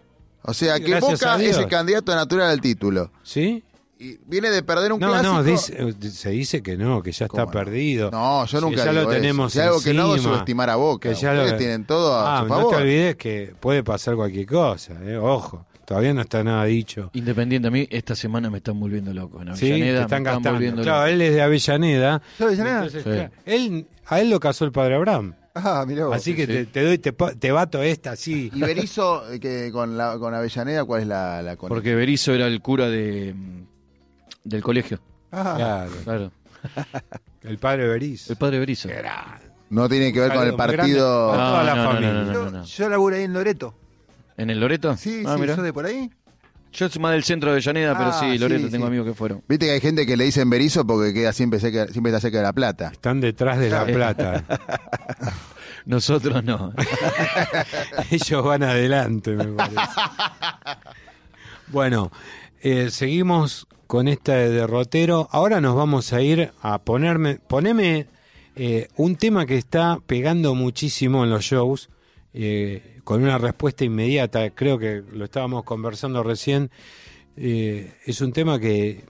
O 0.44 0.54
sea, 0.54 0.78
Sí, 0.78 0.84
que 0.84 0.92
gracias 0.92 1.20
Boca 1.20 1.44
es 1.44 1.58
el 1.58 1.68
candidato 1.68 2.16
natural 2.16 2.50
al 2.50 2.62
título. 2.62 3.12
¿Sí? 3.24 3.64
Y 4.00 4.20
viene 4.26 4.50
de 4.52 4.62
perder 4.64 4.94
un 4.94 5.00
No, 5.00 5.08
clásico. 5.10 5.34
no, 5.34 5.44
dice- 5.44 5.76
eh, 5.78 5.94
se 6.12 6.30
dice 6.30 6.62
que 6.62 6.78
no, 6.78 7.02
que 7.02 7.12
ya 7.12 7.26
está 7.26 7.48
perdido. 7.48 8.12
No, 8.12 8.46
yo 8.46 8.60
Que 8.60 8.66
nunca 8.66 8.78
ya 8.78 8.92
digo 8.92 8.94
lo 8.94 9.02
eso. 9.02 9.10
tenemos 9.10 9.54
Si 9.54 9.60
algo 9.60 9.82
que 9.82 9.94
no 9.94 10.04
hago 10.04 10.18
subestimar 10.20 10.70
a 10.70 10.76
Boca. 10.76 11.10
que 11.10 11.16
ya 11.16 11.32
Ustedes 11.32 11.52
lo- 11.54 11.58
tienen 11.58 11.86
todo 11.86 12.14
a 12.16 12.38
Ah, 12.40 12.42
su 12.44 12.48
no 12.48 12.68
te 12.68 12.76
olvides 12.76 13.16
que 13.16 13.54
puede 13.60 13.84
pasar 13.84 14.16
cualquier 14.16 14.46
cosa, 14.46 14.94
eh, 15.04 15.18
ojo. 15.18 15.66
Todavía 15.86 16.14
no 16.14 16.20
está 16.22 16.44
nada 16.44 16.66
dicho. 16.66 17.10
Independiente, 17.14 17.70
a 17.70 17.72
mí 17.72 17.88
esta 17.90 18.14
semana 18.14 18.50
me 18.50 18.58
están 18.58 18.78
volviendo 18.80 19.14
loco. 19.14 19.42
En 19.42 19.56
Sí, 19.56 19.68
te 19.68 19.72
Avellaneda 19.72 20.02
están 20.02 20.22
me 20.22 20.26
gastando. 20.30 20.52
volviendo 20.52 20.82
Claro, 20.84 20.98
loco. 21.00 21.08
él 21.14 21.22
es 21.22 21.34
de 21.34 21.42
Avellaneda. 21.42 22.22
¿De 22.38 22.46
Avellaneda? 22.46 22.76
Entonces, 22.86 23.04
Sí. 23.04 23.10
claro, 23.10 23.32
él, 23.46 23.88
a 24.06 24.20
él 24.20 24.30
lo 24.30 24.40
casó 24.42 24.66
el 24.66 24.72
padre 24.74 24.96
Abraham. 24.96 25.34
Ah, 25.56 25.86
mirá 25.88 26.06
vos. 26.08 26.16
Así 26.16 26.36
que 26.36 26.42
sí. 26.46 26.52
te, 26.52 26.66
te 26.66 26.84
doy, 26.84 26.98
te, 27.00 27.52
bato 27.52 27.82
esta 27.82 28.12
así. 28.12 28.52
Y 28.54 28.60
Berizo, 28.60 29.32
eh, 29.32 29.40
que 29.40 29.72
con, 29.72 29.98
la, 29.98 30.20
con 30.20 30.34
Avellaneda, 30.36 30.84
¿cuál 30.86 31.02
es 31.04 31.08
la, 31.08 31.42
la 31.42 31.56
conexión? 31.56 31.70
Porque 31.70 31.96
Berizo 31.96 32.34
era 32.34 32.46
el 32.48 32.62
cura 32.62 32.90
de, 32.90 33.34
del 34.48 34.64
colegio. 34.64 35.00
Ah, 35.32 35.54
Claro, 35.58 35.92
Claro. 36.04 36.32
el 37.44 37.58
padre 37.58 37.88
Beris. 37.88 38.30
El 38.30 38.36
padre 38.38 38.60
Berizo. 38.60 38.90
No 39.70 39.88
tiene 39.90 40.12
que 40.14 40.20
ver 40.22 40.34
con 40.34 40.48
el 40.48 40.56
partido. 40.56 41.28
grande. 41.34 41.46
toda 41.46 41.64
la 41.64 41.76
no, 41.76 41.84
familia. 41.84 42.14
no, 42.14 42.24
no, 42.24 42.34
yo, 42.34 42.46
no, 42.46 42.52
no. 42.52 42.64
yo 42.64 42.90
laburo 42.90 43.16
ahí 43.16 43.24
en 43.24 43.34
Loreto. 43.34 43.76
¿En 44.38 44.50
el 44.50 44.60
Loreto? 44.60 44.96
Sí, 44.98 45.24
ah, 45.26 45.34
sí, 45.36 45.42
mirá. 45.42 45.56
¿sos 45.56 45.64
de 45.64 45.74
por 45.74 45.86
ahí? 45.86 46.10
Yo 46.74 46.90
soy 46.90 47.02
más 47.02 47.14
del 47.14 47.24
centro 47.24 47.50
de 47.50 47.56
Avellaneda, 47.56 47.98
pero 47.98 48.10
Ah, 48.12 48.20
sí, 48.20 48.38
Loreto 48.38 48.66
sí, 48.66 48.72
tengo 48.72 48.86
sí. 48.86 48.88
amigos 48.90 49.08
que 49.08 49.14
fueron. 49.14 49.44
Viste 49.48 49.66
que 49.66 49.72
hay 49.72 49.82
gente 49.82 50.06
que 50.06 50.16
le 50.18 50.26
dicen 50.26 50.50
Berizo 50.50 50.86
porque 50.86 51.14
queda 51.14 51.34
siempre, 51.34 51.60
cerca, 51.60 51.88
siempre 51.88 52.12
está 52.12 52.20
cerca 52.22 52.38
de 52.38 52.44
La 52.44 52.54
Plata. 52.54 52.90
Están 52.94 53.20
detrás 53.20 53.58
de 53.60 53.70
la 53.70 53.86
plata. 53.86 54.44
Nosotros 55.86 56.44
no. 56.44 56.74
Ellos 58.12 58.44
van 58.44 58.64
adelante, 58.64 59.32
me 59.32 59.46
parece. 59.46 59.80
Bueno, 61.68 62.12
eh, 62.62 62.90
seguimos 62.92 63.68
con 63.88 64.08
esta 64.08 64.36
de 64.36 64.50
derrotero. 64.50 65.28
Ahora 65.32 65.62
nos 65.62 65.76
vamos 65.76 66.14
a 66.14 66.22
ir 66.22 66.52
a 66.62 66.80
ponerme, 66.80 67.36
poneme 67.36 68.08
eh, 68.56 68.88
un 68.98 69.16
tema 69.16 69.46
que 69.46 69.58
está 69.58 70.00
pegando 70.06 70.54
muchísimo 70.56 71.24
en 71.24 71.30
los 71.30 71.44
shows, 71.44 71.90
eh, 72.34 73.00
con 73.04 73.24
una 73.24 73.38
respuesta 73.38 73.86
inmediata. 73.86 74.50
Creo 74.52 74.78
que 74.78 75.02
lo 75.12 75.26
estábamos 75.26 75.64
conversando 75.64 76.22
recién. 76.24 76.70
Eh, 77.38 77.94
es 78.06 78.22
un 78.22 78.34
tema 78.34 78.60
que 78.60 79.04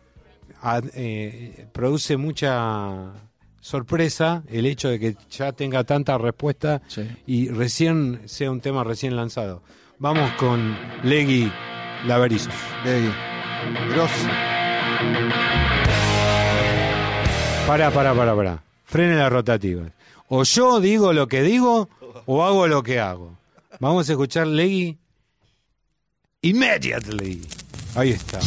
produce 1.72 2.18
mucha 2.18 3.14
sorpresa 3.60 4.44
el 4.50 4.66
hecho 4.66 4.90
de 4.90 5.00
que 5.00 5.16
ya 5.30 5.52
tenga 5.52 5.84
tanta 5.84 6.18
respuesta 6.18 6.82
Sí. 6.88 7.04
y 7.26 7.50
recién 7.50 8.22
sea 8.26 8.52
un 8.52 8.60
tema 8.62 8.84
recién 8.84 9.16
lanzado. 9.16 9.62
Vamos 10.00 10.30
con 10.34 10.76
Legui 11.04 11.52
Laverizo. 12.06 12.50
De 12.84 13.10
Gross. 13.94 14.12
Para, 17.68 17.92
para, 17.92 18.16
para, 18.16 18.36
para. 18.36 18.64
Frene 18.86 19.16
la 19.16 19.30
rotativa. 19.30 19.84
O 20.30 20.44
yo 20.44 20.80
digo 20.80 21.14
lo 21.14 21.28
que 21.28 21.42
digo 21.42 21.90
o 22.26 22.44
hago 22.44 22.68
lo 22.68 22.84
que 22.84 23.00
hago. 23.00 23.38
Vamos 23.80 24.10
a 24.10 24.14
escuchar 24.14 24.48
Legui 24.48 24.98
immediately. 26.42 27.46
Ahí 27.96 28.12
está. 28.12 28.40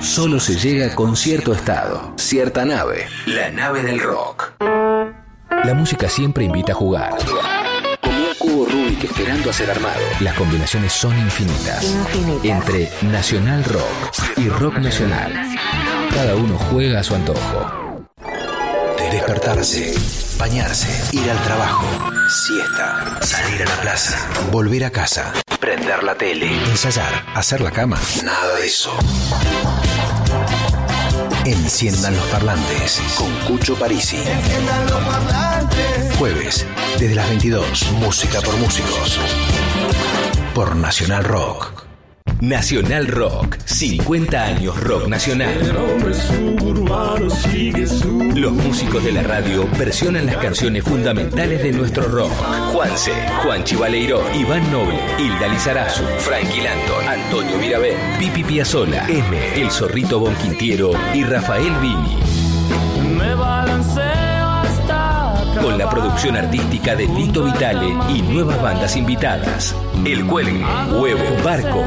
Solo 0.00 0.40
se 0.40 0.56
llega 0.56 0.94
con 0.94 1.16
cierto 1.16 1.52
estado, 1.52 2.12
cierta 2.16 2.64
nave, 2.64 3.06
la 3.26 3.50
nave 3.50 3.82
del 3.82 4.00
rock. 4.00 4.54
La 5.64 5.74
música 5.74 6.08
siempre 6.08 6.44
invita 6.44 6.72
a 6.72 6.74
jugar. 6.74 7.16
Como 8.00 8.18
un 8.18 8.34
cubo 8.38 8.66
Rubik 8.66 9.04
esperando 9.04 9.50
a 9.50 9.52
ser 9.52 9.70
armado. 9.70 10.00
Las 10.20 10.34
combinaciones 10.34 10.92
son 10.92 11.18
infinitas. 11.18 11.96
Entre 12.42 12.90
Nacional 13.02 13.64
Rock 13.64 14.36
y 14.36 14.48
Rock 14.48 14.78
Nacional. 14.78 15.32
Cada 16.14 16.36
uno 16.36 16.56
juega 16.70 17.00
a 17.00 17.02
su 17.02 17.14
antojo. 17.14 18.06
Despertarse, 19.10 19.94
bañarse, 20.38 21.16
ir 21.16 21.30
al 21.30 21.42
trabajo, 21.42 21.86
siesta, 22.28 23.18
salir 23.22 23.62
a 23.62 23.64
la 23.64 23.80
plaza, 23.80 24.28
volver 24.52 24.84
a 24.84 24.90
casa, 24.90 25.32
prender 25.60 26.02
la 26.04 26.14
tele, 26.14 26.46
ensayar, 26.70 27.24
hacer 27.34 27.60
la 27.60 27.70
cama. 27.70 27.98
Nada 28.24 28.56
de 28.56 28.66
eso. 28.66 28.92
Enciendan 31.44 32.16
los 32.16 32.24
parlantes 32.26 33.00
con 33.16 33.32
Cucho 33.46 33.74
Parisi. 33.76 34.18
Jueves, 36.18 36.66
desde 36.98 37.14
las 37.14 37.28
22, 37.28 37.92
música 37.92 38.40
por 38.40 38.56
músicos. 38.56 39.18
Por 40.54 40.76
Nacional 40.76 41.24
Rock. 41.24 41.77
Nacional 42.40 43.08
Rock, 43.08 43.56
50 43.64 44.44
años 44.44 44.80
rock 44.80 45.08
nacional. 45.08 45.54
Los 48.34 48.52
músicos 48.52 49.04
de 49.04 49.12
la 49.12 49.22
radio 49.22 49.68
versionan 49.76 50.26
las 50.26 50.36
canciones 50.36 50.84
fundamentales 50.84 51.62
de 51.62 51.72
nuestro 51.72 52.04
rock. 52.04 52.30
Juanse, 52.72 53.12
Juan 53.42 53.64
Chivaleiro, 53.64 54.22
Iván 54.34 54.70
Noble, 54.70 55.00
Hilda 55.18 55.48
Lizarazu, 55.48 56.04
Frankie 56.18 56.62
Lanton, 56.62 57.08
Antonio 57.08 57.58
Mirabel, 57.58 57.96
Pipi 58.20 58.44
Piazzola, 58.44 59.08
M, 59.08 59.60
El 59.60 59.70
Zorrito 59.72 60.20
Bonquintiero 60.20 60.92
y 61.12 61.24
Rafael 61.24 61.72
Vini. 61.80 62.47
Con 65.62 65.76
la 65.76 65.90
producción 65.90 66.36
artística 66.36 66.94
de 66.94 67.06
Lito 67.06 67.44
Vitale 67.44 67.88
y 68.14 68.22
nuevas 68.22 68.60
bandas 68.62 68.96
invitadas. 68.96 69.74
El 70.04 70.24
Cuelgue, 70.26 70.64
Huevo, 70.92 71.42
Barco. 71.44 71.84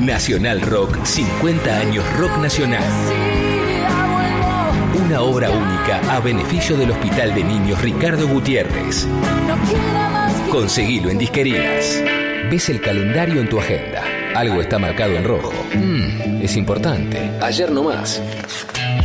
Nacional 0.00 0.60
Rock, 0.62 1.04
50 1.04 1.76
años 1.76 2.04
rock 2.18 2.38
nacional. 2.38 2.84
Una 5.04 5.20
obra 5.22 5.50
única 5.50 6.00
a 6.14 6.20
beneficio 6.20 6.76
del 6.76 6.90
Hospital 6.90 7.34
de 7.34 7.44
Niños 7.44 7.80
Ricardo 7.82 8.26
Gutiérrez. 8.28 9.06
Conseguilo 10.50 11.10
en 11.10 11.18
disquerías. 11.18 12.02
Ves 12.50 12.68
el 12.68 12.80
calendario 12.80 13.40
en 13.40 13.48
tu 13.48 13.58
agenda. 13.58 14.02
Algo 14.34 14.60
está 14.60 14.78
marcado 14.78 15.14
en 15.14 15.24
rojo. 15.24 15.52
Mm, 15.74 16.42
es 16.42 16.56
importante. 16.56 17.30
Ayer 17.42 17.70
no 17.70 17.82
más. 17.82 18.22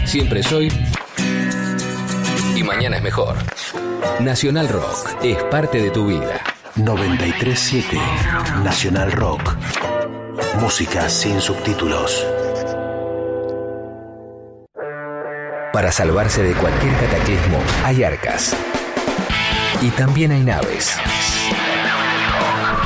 Siempre 0.05 0.43
soy. 0.43 0.69
Mañana 2.75 2.97
es 2.97 3.03
mejor. 3.03 3.35
Nacional 4.19 4.67
Rock 4.67 5.07
es 5.21 5.37
parte 5.43 5.79
de 5.79 5.91
tu 5.91 6.07
vida. 6.07 6.41
937 6.75 7.99
Nacional 8.63 9.11
Rock. 9.11 9.55
Música 10.59 11.07
sin 11.07 11.39
subtítulos. 11.39 12.25
Para 15.71 15.91
salvarse 15.91 16.41
de 16.41 16.53
cualquier 16.55 16.93
cataclismo, 16.95 17.59
hay 17.83 18.03
arcas. 18.03 18.55
Y 19.83 19.89
también 19.91 20.31
hay 20.31 20.41
naves. 20.41 20.97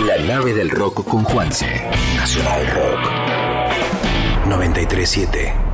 La 0.06 0.18
nave 0.18 0.54
del 0.54 0.70
rock 0.70 1.08
con 1.08 1.24
Juanse. 1.24 1.82
Nacional 2.18 2.68
Rock. 2.68 4.48
937. 4.50 5.67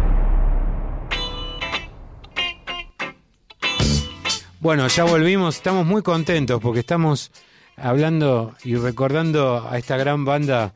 Bueno, 4.63 4.87
ya 4.87 5.03
volvimos, 5.03 5.57
estamos 5.57 5.85
muy 5.85 6.01
contentos 6.01 6.61
porque 6.61 6.79
estamos 6.79 7.33
hablando 7.75 8.55
y 8.63 8.75
recordando 8.75 9.67
a 9.69 9.77
esta 9.77 9.97
gran 9.97 10.23
banda 10.23 10.73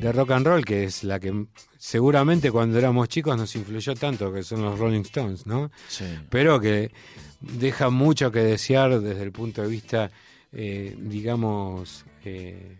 de 0.00 0.10
rock 0.10 0.30
and 0.30 0.46
roll 0.46 0.64
que 0.64 0.84
es 0.84 1.04
la 1.04 1.20
que 1.20 1.44
seguramente 1.76 2.50
cuando 2.50 2.78
éramos 2.78 3.10
chicos 3.10 3.36
nos 3.36 3.54
influyó 3.54 3.94
tanto, 3.94 4.32
que 4.32 4.42
son 4.42 4.62
los 4.62 4.78
Rolling 4.78 5.02
Stones, 5.02 5.46
¿no? 5.46 5.70
Sí. 5.86 6.06
Pero 6.30 6.58
que 6.58 6.90
deja 7.40 7.90
mucho 7.90 8.32
que 8.32 8.38
desear 8.38 8.98
desde 9.00 9.24
el 9.24 9.32
punto 9.32 9.60
de 9.60 9.68
vista, 9.68 10.10
eh, 10.54 10.96
digamos, 10.98 12.06
eh, 12.24 12.78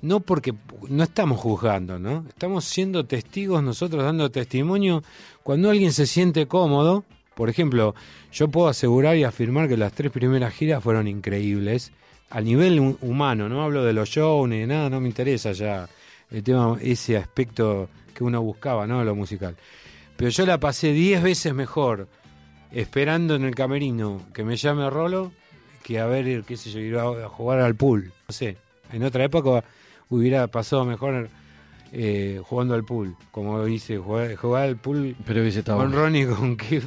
no 0.00 0.20
porque 0.20 0.54
no 0.88 1.04
estamos 1.04 1.38
juzgando, 1.38 1.98
¿no? 1.98 2.24
Estamos 2.30 2.64
siendo 2.64 3.04
testigos 3.04 3.62
nosotros 3.62 4.02
dando 4.02 4.30
testimonio 4.30 5.02
cuando 5.42 5.68
alguien 5.68 5.92
se 5.92 6.06
siente 6.06 6.46
cómodo. 6.46 7.04
Por 7.38 7.48
ejemplo, 7.48 7.94
yo 8.32 8.48
puedo 8.48 8.66
asegurar 8.66 9.16
y 9.16 9.22
afirmar 9.22 9.68
que 9.68 9.76
las 9.76 9.92
tres 9.92 10.10
primeras 10.10 10.52
giras 10.52 10.82
fueron 10.82 11.06
increíbles 11.06 11.92
a 12.30 12.40
nivel 12.40 12.80
hu- 12.80 12.98
humano, 13.00 13.48
no 13.48 13.62
hablo 13.62 13.84
de 13.84 13.92
los 13.92 14.08
shows 14.08 14.48
ni 14.48 14.58
de 14.58 14.66
nada, 14.66 14.90
no 14.90 15.00
me 15.00 15.06
interesa 15.06 15.52
ya 15.52 15.88
el 16.32 16.42
tema, 16.42 16.76
ese 16.82 17.16
aspecto 17.16 17.88
que 18.12 18.24
uno 18.24 18.42
buscaba, 18.42 18.88
¿no? 18.88 19.04
Lo 19.04 19.14
musical. 19.14 19.54
Pero 20.16 20.30
yo 20.30 20.44
la 20.46 20.58
pasé 20.58 20.92
diez 20.92 21.22
veces 21.22 21.54
mejor 21.54 22.08
esperando 22.72 23.36
en 23.36 23.44
el 23.44 23.54
camerino 23.54 24.20
que 24.34 24.42
me 24.42 24.56
llame 24.56 24.90
Rolo 24.90 25.30
que 25.84 26.00
a 26.00 26.06
ver, 26.06 26.42
qué 26.42 26.56
sé 26.56 26.72
yo, 26.72 26.80
ir 26.80 26.96
a 26.98 27.28
jugar 27.28 27.60
al 27.60 27.76
pool. 27.76 28.10
No 28.28 28.32
sé, 28.34 28.56
en 28.92 29.04
otra 29.04 29.22
época 29.22 29.62
hubiera 30.10 30.48
pasado 30.48 30.84
mejor 30.84 31.28
eh, 31.92 32.42
jugando 32.44 32.74
al 32.74 32.84
pool, 32.84 33.14
como 33.30 33.64
dice, 33.64 33.96
jugar, 33.96 34.34
jugar 34.34 34.64
al 34.64 34.76
pool 34.76 35.14
Pero 35.24 35.40
con. 35.64 35.92
Ronnie 35.92 36.26
con 36.26 36.56
Kid. 36.56 36.82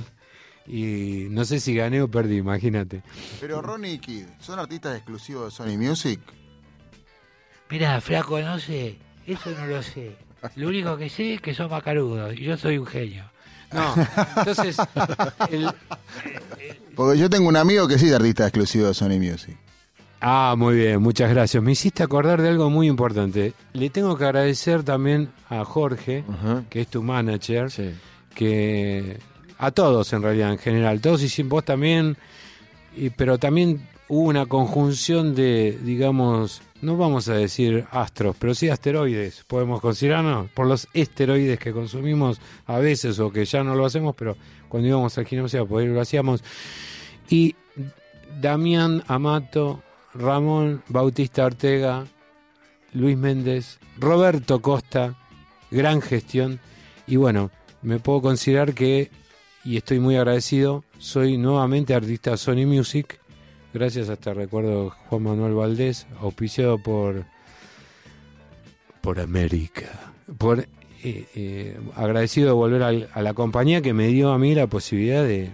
Y 0.74 1.28
no 1.30 1.44
sé 1.44 1.60
si 1.60 1.76
gané 1.76 2.02
o 2.02 2.08
perdí, 2.08 2.38
imagínate. 2.38 3.04
Pero 3.42 3.62
Ronnie 3.62 3.94
y 3.96 4.00
Kid, 4.00 4.26
¿son 4.40 4.58
artistas 4.58 4.96
exclusivos 4.96 5.46
de 5.46 5.52
Sony 5.52 5.78
Music? 5.78 6.22
Mira, 7.70 8.00
flaco, 8.00 8.40
no 8.40 8.58
sé. 8.58 8.98
Eso 9.28 9.50
no 9.52 9.66
lo 9.68 9.84
sé. 9.84 10.16
Lo 10.56 10.70
único 10.70 10.98
que 10.98 11.10
sé 11.10 11.34
es 11.36 11.42
que 11.42 11.54
son 11.54 11.70
macarudos 11.70 12.34
y 12.38 12.44
yo 12.44 12.58
soy 12.58 12.78
un 12.78 12.86
genio. 12.88 13.26
No, 13.74 13.94
entonces, 14.38 14.78
el- 15.52 15.70
Porque 16.96 17.18
yo 17.20 17.30
tengo 17.30 17.48
un 17.50 17.56
amigo 17.58 17.88
que 17.88 17.98
sí 18.00 18.08
es 18.08 18.14
artista 18.14 18.44
exclusivo 18.46 18.88
de 18.88 18.94
Sony 18.94 19.20
Music. 19.20 19.58
Ah, 20.20 20.56
muy 20.58 20.76
bien, 20.76 21.02
muchas 21.02 21.30
gracias. 21.32 21.62
Me 21.64 21.72
hiciste 21.72 22.04
acordar 22.04 22.42
de 22.42 22.50
algo 22.50 22.70
muy 22.70 22.88
importante. 22.88 23.54
Le 23.74 23.90
tengo 23.90 24.18
que 24.18 24.24
agradecer 24.26 24.84
también 24.84 25.30
a 25.50 25.64
Jorge, 25.66 26.24
que 26.70 26.82
es 26.82 26.88
tu 26.88 27.02
manager, 27.02 27.72
Sí. 27.72 27.92
que 28.36 29.20
a 29.62 29.70
todos 29.70 30.12
en 30.12 30.24
realidad, 30.24 30.52
en 30.52 30.58
general, 30.58 31.00
todos 31.02 31.22
hicimos 31.22 31.52
vos 31.52 31.66
también, 31.66 32.18
y, 32.98 33.12
pero 33.12 33.38
también 33.38 33.88
hubo 34.08 34.28
una 34.28 34.48
conjunción 34.48 35.36
de, 35.36 35.78
digamos, 35.84 36.64
no 36.82 36.98
vamos 36.98 37.30
a 37.30 37.36
decir 37.36 37.86
astros, 37.92 38.36
pero 38.40 38.56
sí 38.56 38.70
asteroides, 38.70 39.44
podemos 39.46 39.80
considerarnos, 39.80 40.50
por 40.50 40.66
los 40.66 40.88
esteroides 40.96 41.60
que 41.60 41.74
consumimos 41.74 42.42
a 42.66 42.80
veces 42.80 43.20
o 43.20 43.32
que 43.32 43.46
ya 43.46 43.64
no 43.64 43.76
lo 43.76 43.86
hacemos, 43.86 44.16
pero 44.16 44.36
cuando 44.68 44.90
íbamos 44.90 45.16
al 45.20 45.28
gimnasio 45.28 45.68
por 45.68 45.84
ahí 45.84 45.88
lo 45.88 46.02
hacíamos. 46.02 46.44
Y 47.30 47.56
Damián 48.42 49.04
Amato, 49.08 49.84
Ramón 50.16 50.82
Bautista 50.88 51.46
Ortega, 51.46 52.06
Luis 52.94 53.16
Méndez, 53.16 53.78
Roberto 54.00 54.60
Costa, 54.60 55.16
gran 55.70 56.02
gestión. 56.02 56.60
Y 57.06 57.18
bueno, 57.18 57.52
me 57.84 58.00
puedo 58.00 58.22
considerar 58.22 58.74
que, 58.74 59.12
y 59.64 59.78
estoy 59.78 60.00
muy 60.00 60.16
agradecido, 60.16 60.84
soy 60.98 61.38
nuevamente 61.38 61.94
artista 61.94 62.38
Sony 62.38 62.66
Music, 62.66 63.20
gracias 63.74 64.10
a 64.10 64.14
este 64.14 64.34
recuerdo 64.34 64.90
Juan 65.10 65.24
Manuel 65.24 65.54
Valdés, 65.54 66.08
auspiciado 66.20 66.78
por, 66.78 67.26
por 69.02 69.20
América. 69.20 70.14
Por, 70.38 70.60
eh, 71.04 71.26
eh, 71.36 71.80
agradecido 71.96 72.48
de 72.48 72.54
volver 72.54 72.84
a, 72.84 73.22
la 73.22 73.34
compañía 73.34 73.82
que 73.82 73.94
me 73.94 74.08
dio 74.08 74.32
a 74.32 74.38
mí 74.38 74.54
la 74.54 74.68
posibilidad 74.68 75.24
de, 75.24 75.52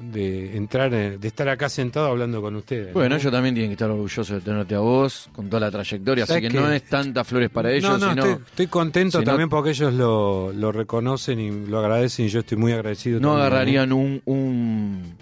de 0.00 0.56
entrar, 0.56 0.90
de 0.90 1.18
estar 1.28 1.48
acá 1.48 1.68
sentado 1.68 2.06
hablando 2.06 2.40
con 2.40 2.54
ustedes. 2.56 2.92
Bueno, 2.94 3.10
¿no? 3.10 3.16
ellos 3.16 3.32
también 3.32 3.54
tienen 3.54 3.70
que 3.70 3.74
estar 3.74 3.90
orgullosos 3.90 4.28
de 4.28 4.40
tenerte 4.40 4.74
a 4.74 4.78
vos, 4.78 5.28
con 5.34 5.48
toda 5.48 5.60
la 5.60 5.70
trayectoria, 5.70 6.24
así 6.24 6.34
¿Sabes 6.34 6.50
que 6.52 6.58
no 6.58 6.70
es 6.72 6.82
tantas 6.84 7.26
flores 7.26 7.50
para 7.50 7.72
ellos, 7.72 7.90
no, 7.90 7.98
no, 7.98 8.10
sino 8.10 8.24
estoy, 8.26 8.44
estoy 8.46 8.66
contento 8.68 9.18
sino- 9.18 9.30
también 9.30 9.48
porque 9.48 9.70
ellos 9.70 9.92
lo, 9.94 10.52
lo 10.52 10.72
reconocen 10.72 11.40
y 11.40 11.66
lo 11.66 11.78
agradecen 11.80 12.26
y 12.26 12.28
yo 12.28 12.40
estoy 12.40 12.58
muy 12.58 12.72
agradecido. 12.72 13.18
no 13.20 13.28
también, 13.30 13.46
agarrarían 13.46 13.92
un, 13.92 14.22
un, 14.24 15.16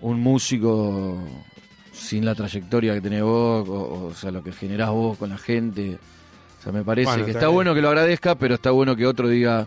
un 0.00 0.20
músico 0.20 1.18
sin 1.92 2.24
la 2.24 2.34
trayectoria 2.34 2.94
que 2.94 3.00
tenés 3.00 3.22
vos, 3.22 3.68
o, 3.68 4.06
o 4.06 4.14
sea, 4.14 4.30
lo 4.30 4.42
que 4.42 4.52
generás 4.52 4.90
vos 4.90 5.16
con 5.18 5.30
la 5.30 5.38
gente. 5.38 5.98
O 6.60 6.62
sea, 6.62 6.72
me 6.72 6.82
parece 6.82 7.06
Bueno, 7.10 7.24
que 7.24 7.30
está 7.32 7.38
está 7.40 7.46
bien. 7.48 7.54
bueno 7.54 7.74
que 7.74 7.80
lo 7.82 7.88
agradezca, 7.88 8.34
pero 8.36 8.54
está 8.54 8.70
bueno 8.70 8.96
que 8.96 9.06
otro 9.06 9.28
diga 9.28 9.66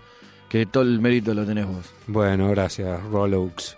que 0.49 0.65
todo 0.65 0.83
el 0.83 0.99
mérito 0.99 1.33
lo 1.33 1.45
tenés 1.45 1.65
vos. 1.67 1.85
Bueno, 2.07 2.49
gracias, 2.49 3.03
Rolux. 3.11 3.75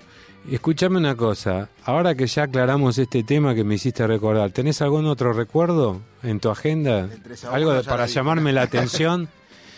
Escúchame 0.49 0.97
una 0.97 1.15
cosa, 1.15 1.69
ahora 1.85 2.15
que 2.15 2.25
ya 2.25 2.43
aclaramos 2.43 2.97
este 2.97 3.23
tema 3.23 3.53
que 3.53 3.63
me 3.63 3.75
hiciste 3.75 4.07
recordar, 4.07 4.49
¿tenés 4.51 4.81
algún 4.81 5.05
otro 5.05 5.31
recuerdo 5.33 6.01
en 6.23 6.39
tu 6.39 6.49
agenda? 6.49 7.07
Algo 7.51 7.73
de- 7.73 7.83
para 7.83 8.07
llamarme 8.07 8.51
la 8.53 8.61
atención. 8.63 9.27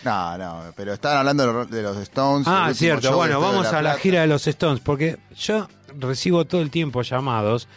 No, 0.04 0.38
no, 0.38 0.62
pero 0.74 0.94
estaban 0.94 1.18
hablando 1.18 1.64
de 1.66 1.82
los- 1.82 1.96
Stones. 1.98 2.46
Ah, 2.48 2.70
cierto. 2.74 3.14
Bueno, 3.16 3.34
Estadio 3.34 3.52
vamos 3.52 3.72
a 3.72 3.82
la 3.82 3.94
gira 3.96 4.22
de 4.22 4.28
los 4.28 4.46
Stones, 4.46 4.80
porque 4.80 5.18
yo 5.36 5.68
recibo 5.98 6.44
todo 6.46 6.62
el 6.62 6.70
tiempo 6.70 7.02
llamados. 7.02 7.68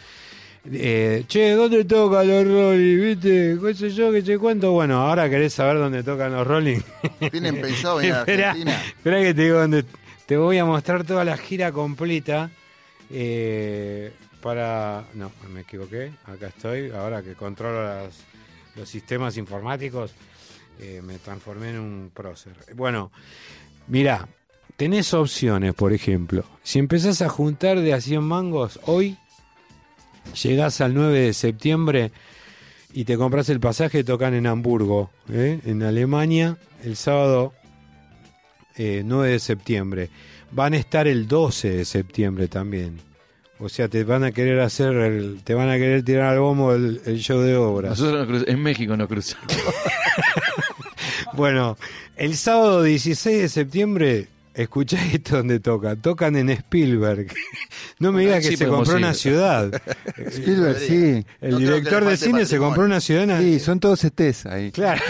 Eh, 0.72 1.24
che, 1.28 1.52
¿dónde 1.52 1.84
tocan 1.84 2.26
los 2.26 2.44
Rolling? 2.44 3.00
¿Viste? 3.00 3.56
¿Qué 3.62 3.74
sé 3.74 3.90
yo? 3.90 4.10
¿Qué 4.10 4.22
sé 4.22 4.38
cuánto? 4.38 4.72
Bueno, 4.72 5.00
ahora 5.02 5.28
querés 5.30 5.52
saber 5.52 5.76
dónde 5.78 6.02
tocan 6.02 6.32
los 6.32 6.46
Rolling. 6.46 6.80
¿Tienen 7.30 7.60
pensado 7.60 7.96
venir 7.96 8.14
a 8.14 8.20
Argentina? 8.22 8.82
esperá 8.84 9.20
que 9.22 9.34
te 9.34 9.42
digo 9.42 9.58
dónde. 9.60 9.84
Te 10.24 10.36
voy 10.36 10.58
a 10.58 10.64
mostrar 10.64 11.04
toda 11.04 11.24
la 11.24 11.36
gira 11.36 11.70
completa. 11.70 12.50
Eh, 13.10 14.12
para. 14.40 15.04
No, 15.14 15.32
me 15.52 15.60
equivoqué. 15.60 16.12
Acá 16.24 16.48
estoy. 16.48 16.90
Ahora 16.90 17.22
que 17.22 17.34
controlo 17.34 18.08
los 18.74 18.88
sistemas 18.88 19.36
informáticos, 19.36 20.12
eh, 20.78 21.00
me 21.02 21.18
transformé 21.18 21.70
en 21.70 21.78
un 21.78 22.10
prócer. 22.12 22.54
Bueno, 22.74 23.10
mira, 23.88 24.28
tenés 24.76 25.14
opciones, 25.14 25.74
por 25.74 25.92
ejemplo. 25.92 26.44
Si 26.62 26.78
empezás 26.78 27.22
a 27.22 27.28
juntar 27.28 27.80
de 27.80 27.94
a 27.94 28.00
100 28.00 28.22
mangos, 28.22 28.78
hoy 28.84 29.16
llegás 30.42 30.80
al 30.80 30.94
9 30.94 31.18
de 31.18 31.32
septiembre 31.32 32.12
y 32.92 33.04
te 33.04 33.16
compras 33.16 33.48
el 33.48 33.60
pasaje, 33.60 34.04
tocan 34.04 34.34
en 34.34 34.46
Hamburgo, 34.46 35.10
¿eh? 35.30 35.60
en 35.64 35.82
Alemania, 35.82 36.56
el 36.84 36.96
sábado 36.96 37.52
eh, 38.76 39.02
9 39.04 39.32
de 39.32 39.38
septiembre. 39.38 40.10
Van 40.52 40.72
a 40.74 40.76
estar 40.76 41.06
el 41.08 41.26
12 41.28 41.70
de 41.70 41.84
septiembre 41.84 42.48
también. 42.48 42.98
O 43.58 43.68
sea, 43.68 43.88
te 43.88 44.04
van 44.04 44.22
a 44.24 44.32
querer 44.32 44.60
hacer, 44.60 44.94
el- 44.96 45.40
te 45.42 45.54
van 45.54 45.68
a 45.70 45.74
querer 45.76 46.02
tirar 46.04 46.32
al 46.34 46.40
bombo 46.40 46.74
el, 46.74 47.00
el 47.06 47.18
show 47.18 47.40
de 47.40 47.56
obras. 47.56 47.98
Nosotros 47.98 48.28
no 48.28 48.46
en 48.46 48.62
México 48.62 48.96
no 48.96 49.08
cruzamos. 49.08 49.46
Bueno, 51.32 51.76
el 52.16 52.36
sábado 52.36 52.82
16 52.82 53.42
de 53.42 53.48
septiembre, 53.48 54.28
escuchá 54.56 54.98
esto 55.12 55.36
donde 55.36 55.60
tocan. 55.60 56.00
Tocan 56.02 56.34
en 56.36 56.50
Spielberg. 56.50 57.28
No 57.98 58.12
me 58.12 58.20
digas 58.22 58.42
que 58.44 58.50
Sí 58.50 58.56
se 58.58 58.66
compró 58.66 58.92
ir. 58.92 58.98
una 58.98 59.14
ciudad. 59.14 59.72
Spielberg, 60.18 60.78
sí. 60.78 61.24
El 61.40 61.50
No 61.52 61.56
creo 61.56 61.58
que 61.58 61.64
director 61.76 62.04
de 62.04 62.16
cine 62.18 62.44
se 62.44 62.58
compró 62.58 62.84
una 62.84 63.00
ciudad. 63.00 63.22
en- 63.30 63.40
Sí, 63.42 63.58
son 63.58 63.80
todos 63.80 64.04
estés 64.04 64.44
ahí. 64.44 64.70
Claro. 64.70 65.00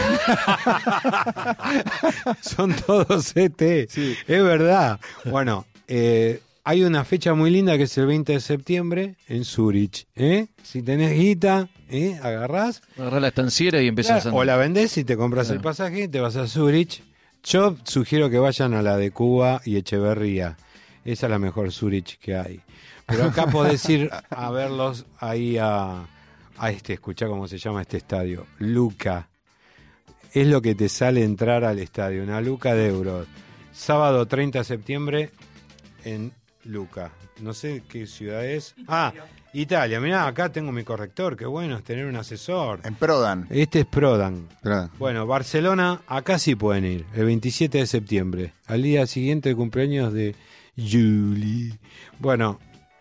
Son 2.43 2.73
todos 2.75 3.33
ET. 3.37 3.61
Es 3.61 3.89
verdad. 4.27 5.01
Bueno, 5.25 5.67
eh, 5.89 6.41
hay 6.65 6.85
una 6.85 7.05
fecha 7.05 7.35
muy 7.35 7.51
linda 7.51 7.77
que 7.77 7.85
es 7.85 7.99
el 7.99 8.07
20 8.07 8.35
de 8.35 8.41
septiembre 8.41 9.17
en 9.29 9.45
Zurich. 9.45 10.07
¿eh? 10.15 10.47
Si 10.63 10.83
tenés 10.83 11.19
guita, 11.19 11.69
¿eh? 11.91 12.19
agarrás. 12.23 12.83
Agarrás 12.99 13.21
la 13.23 13.29
estanciera 13.29 13.81
y 13.83 13.89
empezás 13.89 14.23
Claro, 14.23 14.37
a 14.37 14.41
o 14.41 14.45
la 14.45 14.57
vendés 14.57 14.97
y 14.99 15.05
te 15.05 15.17
compras 15.17 15.47
Claro. 15.49 15.59
el 15.59 15.63
pasaje, 15.65 16.09
te 16.09 16.21
vas 16.21 16.37
a 16.37 16.47
Zurich. 16.47 17.03
Yo 17.47 17.77
sugiero 17.85 18.29
que 18.29 18.41
vayan 18.41 18.75
a 18.75 18.83
la 18.83 18.97
de 18.97 19.13
Cuba 19.13 19.63
y 19.65 19.77
Echeverría. 19.77 20.57
Esa 21.05 21.27
es 21.27 21.31
la 21.31 21.39
mejor 21.39 21.71
Zurich 21.71 22.19
que 22.19 22.35
hay. 22.35 22.61
Pero 23.07 23.27
acá 23.27 23.47
podés 23.53 23.89
ir 23.89 24.11
a 24.31 24.51
verlos 24.51 25.07
ahí 25.21 25.57
a, 25.57 26.09
a 26.59 26.71
este, 26.73 26.95
escuchá 26.95 27.29
cómo 27.29 27.47
se 27.47 27.59
llama 27.59 27.83
este 27.83 27.99
estadio. 27.99 28.47
Luca. 28.59 29.29
Es 30.33 30.49
lo 30.49 30.61
que 30.61 30.75
te 30.75 30.89
sale 30.89 31.23
entrar 31.23 31.63
al 31.63 31.79
estadio, 31.79 32.25
una 32.25 32.41
luca 32.41 32.75
de 32.75 32.89
euros. 32.89 33.29
Sábado 33.73 34.27
30 34.27 34.59
de 34.59 34.65
septiembre 34.65 35.31
en 36.05 36.33
Luca. 36.65 37.13
No 37.41 37.55
sé 37.55 37.85
qué 37.89 38.09
ciudad 38.09 38.45
es. 38.45 38.75
Ah, 38.89 39.13
Italia. 39.61 40.01
Mirá, 40.01 40.27
acá 40.27 40.51
tengo 40.51 40.73
mi 40.73 40.85
corrector. 40.85 41.37
Qué 41.37 41.47
bueno 41.47 41.77
es 41.77 41.85
tener 41.85 42.07
un 42.07 42.17
asesor. 42.17 42.81
En 42.85 42.95
Prodan. 42.95 43.47
Este 43.51 43.81
es 43.81 43.87
Prodan. 43.87 44.47
Prodan. 44.63 44.91
Bueno, 44.99 45.27
Barcelona, 45.27 46.01
acá 46.07 46.39
sí 46.39 46.55
pueden 46.55 46.85
ir, 46.85 47.05
el 47.15 47.25
27 47.27 47.79
de 47.79 47.87
septiembre, 47.87 48.53
al 48.67 48.83
día 48.83 49.07
siguiente 49.07 49.49
del 49.49 49.57
cumpleaños 49.57 50.13
de 50.13 50.35
Julie. 50.77 51.73
Bueno, 52.19 52.59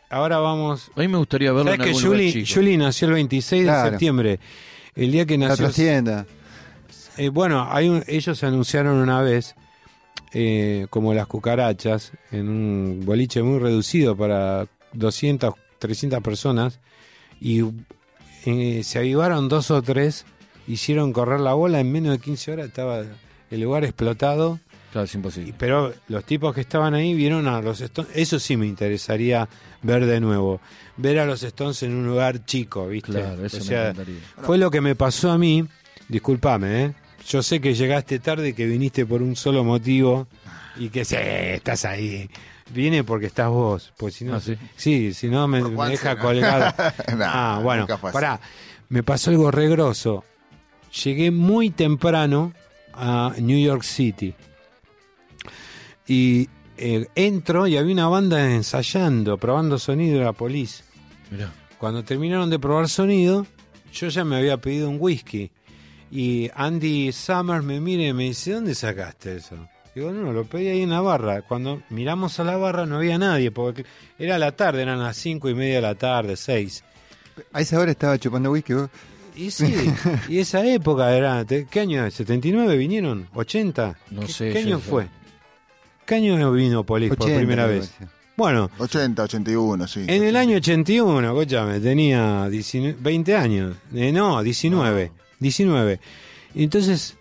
ahora 0.09 0.37
vamos. 0.39 0.91
A 0.95 0.99
mí 1.01 1.07
me 1.07 1.17
gustaría 1.17 1.51
verlo 1.51 1.71
¿Sabes 1.71 1.79
en 1.79 1.83
que 1.83 1.89
algún 1.89 2.03
lugar 2.03 2.17
Julie, 2.19 2.33
chico. 2.45 2.59
Julie 2.59 2.77
nació 2.77 3.07
el 3.09 3.13
26 3.15 3.65
de 3.65 3.89
septiembre? 3.89 4.39
El 4.95 5.11
día 5.11 5.25
que 5.25 5.37
La 5.37 5.49
nació. 5.49 5.65
trascienda. 5.65 6.25
Eh, 7.17 7.29
bueno, 7.29 7.67
hay 7.69 7.89
un- 7.89 8.03
ellos 8.07 8.43
anunciaron 8.43 8.95
una 8.97 9.21
vez, 9.21 9.55
eh, 10.33 10.87
como 10.89 11.13
las 11.13 11.27
cucarachas, 11.27 12.11
en 12.31 12.47
un 12.49 13.01
boliche 13.05 13.41
muy 13.43 13.59
reducido 13.59 14.15
para 14.15 14.67
200, 14.93 15.53
300 15.79 16.21
personas, 16.21 16.79
y 17.39 17.63
eh, 18.45 18.81
se 18.83 18.99
avivaron 18.99 19.49
dos 19.49 19.71
o 19.71 19.81
tres, 19.81 20.25
hicieron 20.67 21.13
correr 21.13 21.39
la 21.39 21.53
bola, 21.53 21.79
en 21.79 21.91
menos 21.91 22.11
de 22.11 22.19
15 22.19 22.51
horas 22.53 22.67
estaba 22.67 23.03
el 23.51 23.59
lugar 23.61 23.83
explotado, 23.83 24.59
Claro, 24.91 25.05
es 25.05 25.13
y- 25.13 25.17
imposible. 25.17 25.53
pero 25.57 25.93
los 26.07 26.23
tipos 26.23 26.53
que 26.55 26.61
estaban 26.61 26.93
ahí 26.93 27.13
vieron 27.13 27.47
a 27.47 27.61
los 27.61 27.81
Stones, 27.81 28.11
eso 28.15 28.39
sí 28.39 28.55
me 28.57 28.65
interesaría 28.65 29.47
ver 29.83 30.05
de 30.05 30.19
nuevo, 30.19 30.61
ver 30.97 31.19
a 31.19 31.25
los 31.25 31.43
Stones 31.43 31.83
en 31.83 31.93
un 31.93 32.07
lugar 32.07 32.45
chico, 32.45 32.87
¿viste? 32.87 33.11
Claro, 33.11 33.45
eso 33.45 33.57
O 33.57 33.59
me 33.59 33.65
sea, 33.65 33.81
encantaría. 33.89 34.19
fue 34.43 34.57
lo 34.57 34.71
que 34.71 34.81
me 34.81 34.95
pasó 34.95 35.31
a 35.31 35.37
mí. 35.37 35.65
Discúlpame, 36.07 36.85
¿eh? 36.85 36.93
Yo 37.27 37.41
sé 37.41 37.59
que 37.59 37.73
llegaste 37.73 38.19
tarde 38.19 38.49
y 38.49 38.53
que 38.53 38.65
viniste 38.67 39.05
por 39.05 39.21
un 39.23 39.35
solo 39.35 39.63
motivo 39.63 40.27
y 40.77 40.89
que 40.89 41.03
sí, 41.03 41.15
estás 41.17 41.83
ahí. 41.85 42.29
Vine 42.71 43.03
porque 43.03 43.27
estás 43.27 43.49
vos. 43.49 43.93
Pues 43.97 44.15
si 44.15 44.25
no, 44.25 44.35
Ah, 44.35 44.39
¿sí? 44.39 44.57
sí, 44.75 45.13
si 45.13 45.27
no 45.29 45.47
me, 45.47 45.61
deja 45.89 46.17
colgado. 46.17 46.73
Ah, 47.21 47.59
bueno, 47.63 47.87
pará. 48.11 48.39
Me 48.89 49.03
pasó 49.03 49.29
algo 49.31 49.51
regroso. 49.51 50.23
Llegué 51.03 51.31
muy 51.31 51.69
temprano 51.69 52.53
a 52.93 53.33
New 53.37 53.59
York 53.59 53.83
City. 53.83 54.33
Y 56.07 56.49
eh, 56.77 57.07
entro 57.15 57.67
y 57.67 57.77
había 57.77 57.93
una 57.93 58.07
banda 58.07 58.53
ensayando, 58.53 59.37
probando 59.37 59.79
sonido 59.79 60.19
de 60.19 60.25
la 60.25 60.33
police. 60.33 60.83
Mirá. 61.31 61.51
Cuando 61.77 62.03
terminaron 62.03 62.49
de 62.49 62.59
probar 62.59 62.87
sonido, 62.89 63.45
yo 63.91 64.07
ya 64.07 64.23
me 64.23 64.37
había 64.37 64.57
pedido 64.57 64.89
un 64.89 64.97
whisky. 64.99 65.51
Y 66.11 66.49
Andy 66.55 67.11
Summers 67.11 67.63
me 67.63 67.79
mira 67.81 68.03
y 68.03 68.13
me 68.13 68.23
dice, 68.25 68.53
¿dónde 68.53 68.75
sacaste 68.75 69.37
eso? 69.37 69.67
Digo, 69.95 70.11
no, 70.11 70.33
lo 70.33 70.43
pedí 70.43 70.67
ahí 70.67 70.81
en 70.81 70.89
la 70.89 70.99
barra. 70.99 71.41
Cuando 71.41 71.81
miramos 71.89 72.37
a 72.41 72.43
la 72.43 72.57
barra 72.57 72.85
no 72.85 72.97
había 72.97 73.17
nadie, 73.17 73.49
porque 73.49 73.85
era 74.19 74.37
la 74.37 74.51
tarde, 74.51 74.81
eran 74.81 74.99
las 74.99 75.15
cinco 75.15 75.49
y 75.49 75.55
media 75.55 75.75
de 75.75 75.81
la 75.81 75.95
tarde, 75.95 76.35
seis. 76.35 76.83
A 77.53 77.61
esa 77.61 77.79
hora 77.79 77.91
estaba 77.91 78.19
chupando 78.19 78.51
whisky 78.51 78.73
vos. 78.73 78.89
Y 79.37 79.51
sí, 79.51 79.73
y 80.29 80.39
esa 80.39 80.65
época 80.65 81.15
era, 81.15 81.45
¿qué 81.45 81.79
año 81.79 82.05
es? 82.05 82.19
¿79 82.19 82.77
vinieron? 82.77 83.29
¿80? 83.33 83.95
No 84.11 84.21
¿Qué, 84.21 84.27
sé, 84.27 84.51
¿Qué 84.51 84.59
año 84.59 84.75
no 84.75 84.79
sé. 84.79 84.89
fue? 84.89 85.07
¿Qué 86.05 86.15
año 86.15 86.51
vino 86.51 86.83
Polis 86.83 87.09
por 87.09 87.21
80, 87.21 87.37
primera 87.37 87.65
me 87.65 87.73
vez? 87.79 87.93
Bueno, 88.35 88.69
80, 88.77 89.23
81, 89.23 89.87
sí. 89.87 90.03
En 90.07 90.23
el 90.23 90.35
año 90.35 90.57
81, 90.57 91.25
escúchame, 91.25 91.79
tenía 91.79 92.49
19 92.49 92.97
20 92.99 93.35
años. 93.35 93.77
Eh, 93.93 94.11
no, 94.11 94.43
19. 94.43 95.11
19. 95.39 95.99
Y 96.53 96.63
entonces 96.65 97.15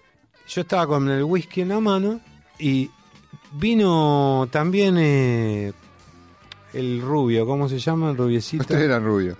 yo 0.48 0.62
estaba 0.62 0.88
con 0.88 1.08
el 1.08 1.22
whisky 1.22 1.60
en 1.60 1.68
la 1.68 1.78
mano 1.78 2.20
y 2.58 2.90
vino 3.52 4.48
también 4.50 4.96
eh, 4.98 5.72
el 6.72 7.00
rubio, 7.00 7.46
¿cómo 7.46 7.68
se 7.68 7.78
llama 7.78 8.10
el 8.10 8.16
rubiecito? 8.16 8.62
Ustedes 8.62 8.82
eran 8.84 9.04
rubios. 9.04 9.36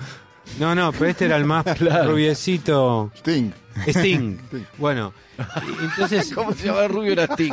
No, 0.59 0.75
no, 0.75 0.93
pero 0.93 1.07
este 1.07 1.25
era 1.25 1.37
el 1.37 1.45
más 1.45 1.65
rubiecito. 2.07 3.11
Sting. 3.17 3.51
Sting. 3.89 4.37
Bueno, 4.79 5.13
entonces... 5.83 6.33
¿Cómo 6.35 6.53
se 6.53 6.67
llama 6.67 6.85
el 6.85 6.91
rubio 6.91 7.13
era 7.13 7.25
Sting? 7.25 7.53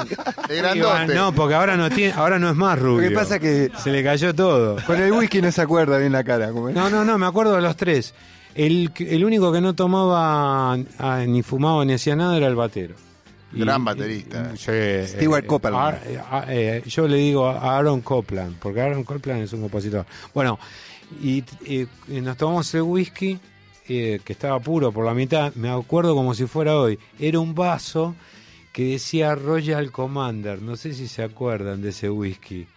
El 0.49 0.65
Iba- 0.77 0.93
grandote. 0.93 1.15
No, 1.15 1.31
porque 1.33 1.55
ahora 1.55 1.77
no 1.77 1.89
tiene, 1.89 2.13
ahora 2.13 2.37
no 2.37 2.49
es 2.49 2.55
más 2.55 2.77
rubio. 2.77 3.03
Lo 3.03 3.09
que 3.09 3.15
pasa 3.15 3.39
que 3.39 3.71
se 3.81 3.91
le 3.91 4.03
cayó 4.03 4.35
todo. 4.35 4.77
con 4.85 5.01
el 5.01 5.11
whisky 5.13 5.41
no 5.41 5.51
se 5.51 5.61
acuerda 5.61 5.97
bien 5.97 6.11
la 6.11 6.23
cara. 6.23 6.51
¿cómo 6.51 6.69
es? 6.69 6.75
No, 6.75 6.89
no, 6.89 7.03
no, 7.05 7.17
me 7.17 7.25
acuerdo 7.25 7.55
de 7.55 7.61
los 7.61 7.75
tres. 7.75 8.13
El, 8.53 8.91
el 8.99 9.23
único 9.25 9.51
que 9.53 9.61
no 9.61 9.73
tomaba 9.73 10.73
ah, 10.99 11.23
ni 11.25 11.41
fumaba 11.41 11.85
ni 11.85 11.93
hacía 11.93 12.15
nada 12.17 12.35
era 12.37 12.47
el 12.47 12.55
batero. 12.55 12.95
Gran 13.53 13.83
baterista. 13.83 14.51
y- 14.53 14.57
sí, 14.57 14.71
Stewart 15.17 15.43
eh, 15.43 15.47
Copeland. 15.47 15.77
Ar- 15.85 16.01
eh, 16.05 16.19
ah, 16.29 16.45
eh, 16.47 16.83
yo 16.87 17.07
le 17.07 17.17
digo 17.17 17.47
a 17.47 17.77
Aaron 17.77 18.01
Copland, 18.01 18.57
porque 18.59 18.81
Aaron 18.81 19.03
Copland 19.03 19.43
es 19.43 19.53
un 19.53 19.61
compositor. 19.61 20.05
Bueno, 20.33 20.57
y, 21.21 21.43
y 21.67 21.87
nos 22.21 22.37
tomamos 22.37 22.73
el 22.73 22.83
whisky, 22.83 23.37
eh, 23.89 24.21
que 24.23 24.33
estaba 24.33 24.59
puro 24.59 24.91
por 24.91 25.05
la 25.05 25.13
mitad, 25.13 25.53
me 25.55 25.69
acuerdo 25.69 26.15
como 26.15 26.33
si 26.33 26.45
fuera 26.45 26.77
hoy. 26.77 26.97
Era 27.19 27.39
un 27.39 27.53
vaso 27.53 28.15
que 28.71 28.85
decía 28.85 29.35
Royal 29.35 29.91
Commander. 29.91 30.61
No 30.61 30.77
sé 30.77 30.93
si 30.93 31.07
se 31.09 31.23
acuerdan 31.23 31.81
de 31.81 31.89
ese 31.89 32.09
whisky. 32.09 32.67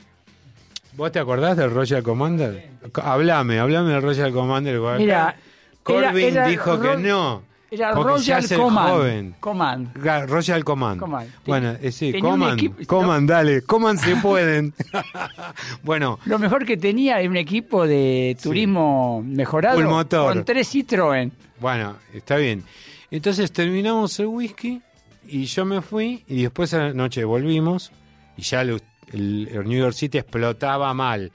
¿Vos 0.96 1.12
te 1.12 1.18
acordás 1.20 1.56
del 1.56 1.70
Royal 1.72 2.02
Commander? 2.02 2.70
Co- 2.92 3.02
Hablame, 3.02 3.58
hablame 3.60 3.92
del 3.92 4.02
Royal 4.02 4.32
Commander. 4.32 4.80
Mira, 4.98 5.36
Corbin 5.82 6.04
era- 6.24 6.28
era 6.28 6.46
dijo 6.48 6.80
que 6.80 6.96
no. 6.96 7.42
Era 7.74 7.94
porque 7.94 8.10
Royal 8.12 8.48
Command. 8.56 8.88
joven. 8.90 9.34
Command. 9.40 9.94
Ga- 9.96 10.26
Royal 10.26 10.64
Command. 10.64 11.00
Command. 11.00 11.30
Bueno, 11.46 11.76
eh, 11.80 11.92
sí, 11.92 12.12
Tenía 12.12 12.30
un 12.30 12.40
Command. 12.40 12.58
equipo- 12.60 12.86
Command, 12.86 13.28
dale. 13.30 13.62
Command 13.62 13.98
se 14.00 14.16
pueden. 14.16 14.72
bueno, 15.82 16.18
Lo 16.26 16.38
mejor 16.38 16.64
que 16.64 16.76
tenía 16.76 17.20
era 17.20 17.28
un 17.28 17.36
equipo 17.36 17.86
de 17.86 18.36
turismo 18.42 19.22
mejorado 19.26 19.78
Un 19.78 19.86
motor. 19.86 20.32
con 20.32 20.44
tres 20.44 20.74
Citroën. 20.74 21.30
bueno, 21.60 21.96
está 22.12 22.36
bien. 22.36 22.64
Entonces 23.10 23.52
terminamos 23.52 24.18
el 24.20 24.26
whisky 24.26 24.80
y 25.26 25.44
yo 25.44 25.64
me 25.64 25.80
fui 25.82 26.24
y 26.28 26.42
después 26.42 26.74
a 26.74 26.78
la 26.78 26.92
noche 26.92 27.24
volvimos 27.24 27.92
y 28.36 28.42
ya 28.42 28.62
el 28.62 28.80
New 29.12 29.78
York 29.78 29.94
City 29.94 30.18
explotaba 30.18 30.92
mal. 30.94 31.30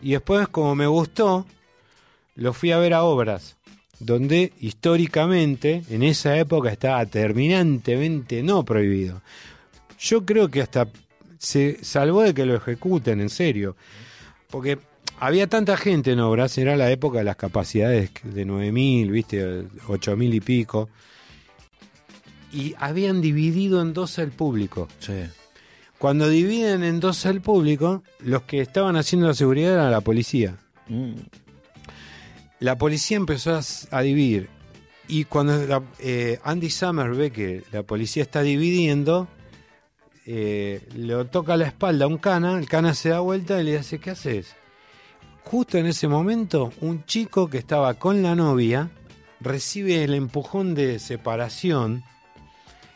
Y 0.00 0.12
después, 0.12 0.48
como 0.48 0.74
me 0.74 0.86
gustó, 0.86 1.46
lo 2.36 2.52
fui 2.52 2.72
a 2.72 2.78
ver 2.78 2.94
a 2.94 3.04
obras, 3.04 3.56
donde 4.04 4.52
históricamente, 4.60 5.82
en 5.88 6.02
esa 6.02 6.36
época, 6.36 6.70
estaba 6.70 7.04
terminantemente 7.06 8.42
no 8.42 8.64
prohibido. 8.64 9.22
Yo 9.98 10.26
creo 10.26 10.50
que 10.50 10.60
hasta 10.60 10.88
se 11.38 11.82
salvó 11.82 12.22
de 12.22 12.34
que 12.34 12.44
lo 12.44 12.54
ejecuten, 12.54 13.20
en 13.20 13.30
serio. 13.30 13.76
Porque 14.50 14.78
había 15.18 15.46
tanta 15.46 15.76
gente 15.76 16.12
en 16.12 16.20
obras, 16.20 16.58
era 16.58 16.76
la 16.76 16.90
época 16.90 17.18
de 17.18 17.24
las 17.24 17.36
capacidades 17.36 18.10
de 18.22 18.46
9.000, 18.46 19.10
viste, 19.10 19.62
8.000 19.86 20.34
y 20.34 20.40
pico. 20.40 20.90
Y 22.52 22.74
habían 22.78 23.20
dividido 23.20 23.80
en 23.80 23.94
dos 23.94 24.18
al 24.18 24.30
público. 24.30 24.88
Sí. 24.98 25.24
Cuando 25.98 26.28
dividen 26.28 26.84
en 26.84 27.00
dos 27.00 27.24
al 27.24 27.40
público, 27.40 28.02
los 28.20 28.42
que 28.42 28.60
estaban 28.60 28.96
haciendo 28.96 29.28
la 29.28 29.34
seguridad 29.34 29.72
era 29.72 29.90
la 29.90 30.02
policía. 30.02 30.56
Mm. 30.88 31.14
La 32.64 32.78
policía 32.78 33.18
empezó 33.18 33.60
a, 33.90 34.00
dividir. 34.00 34.48
Y 35.06 35.24
cuando 35.24 35.66
la- 35.66 35.82
eh, 35.98 36.38
Andy 36.44 36.70
Summer 36.70 37.10
ve 37.10 37.30
que 37.30 37.62
la 37.70 37.82
policía 37.82 38.22
está 38.22 38.40
dividiendo, 38.40 39.28
eh, 40.24 40.80
le 40.96 41.26
toca 41.26 41.58
la 41.58 41.66
espalda 41.66 42.06
a 42.06 42.08
un 42.08 42.16
cana, 42.16 42.58
el 42.58 42.66
cana 42.66 42.94
se 42.94 43.10
da 43.10 43.20
vuelta 43.20 43.60
y 43.60 43.64
le 43.64 43.76
dice, 43.76 43.98
¿qué 43.98 44.12
haces? 44.12 44.56
Justo 45.42 45.76
en 45.76 45.84
ese 45.84 46.08
momento, 46.08 46.72
un 46.80 47.04
chico 47.04 47.50
que 47.50 47.58
estaba 47.58 47.92
con 47.92 48.22
la 48.22 48.34
novia 48.34 48.88
recibe 49.40 50.02
el 50.02 50.14
empujón 50.14 50.74
de 50.74 50.98
separación 51.00 52.02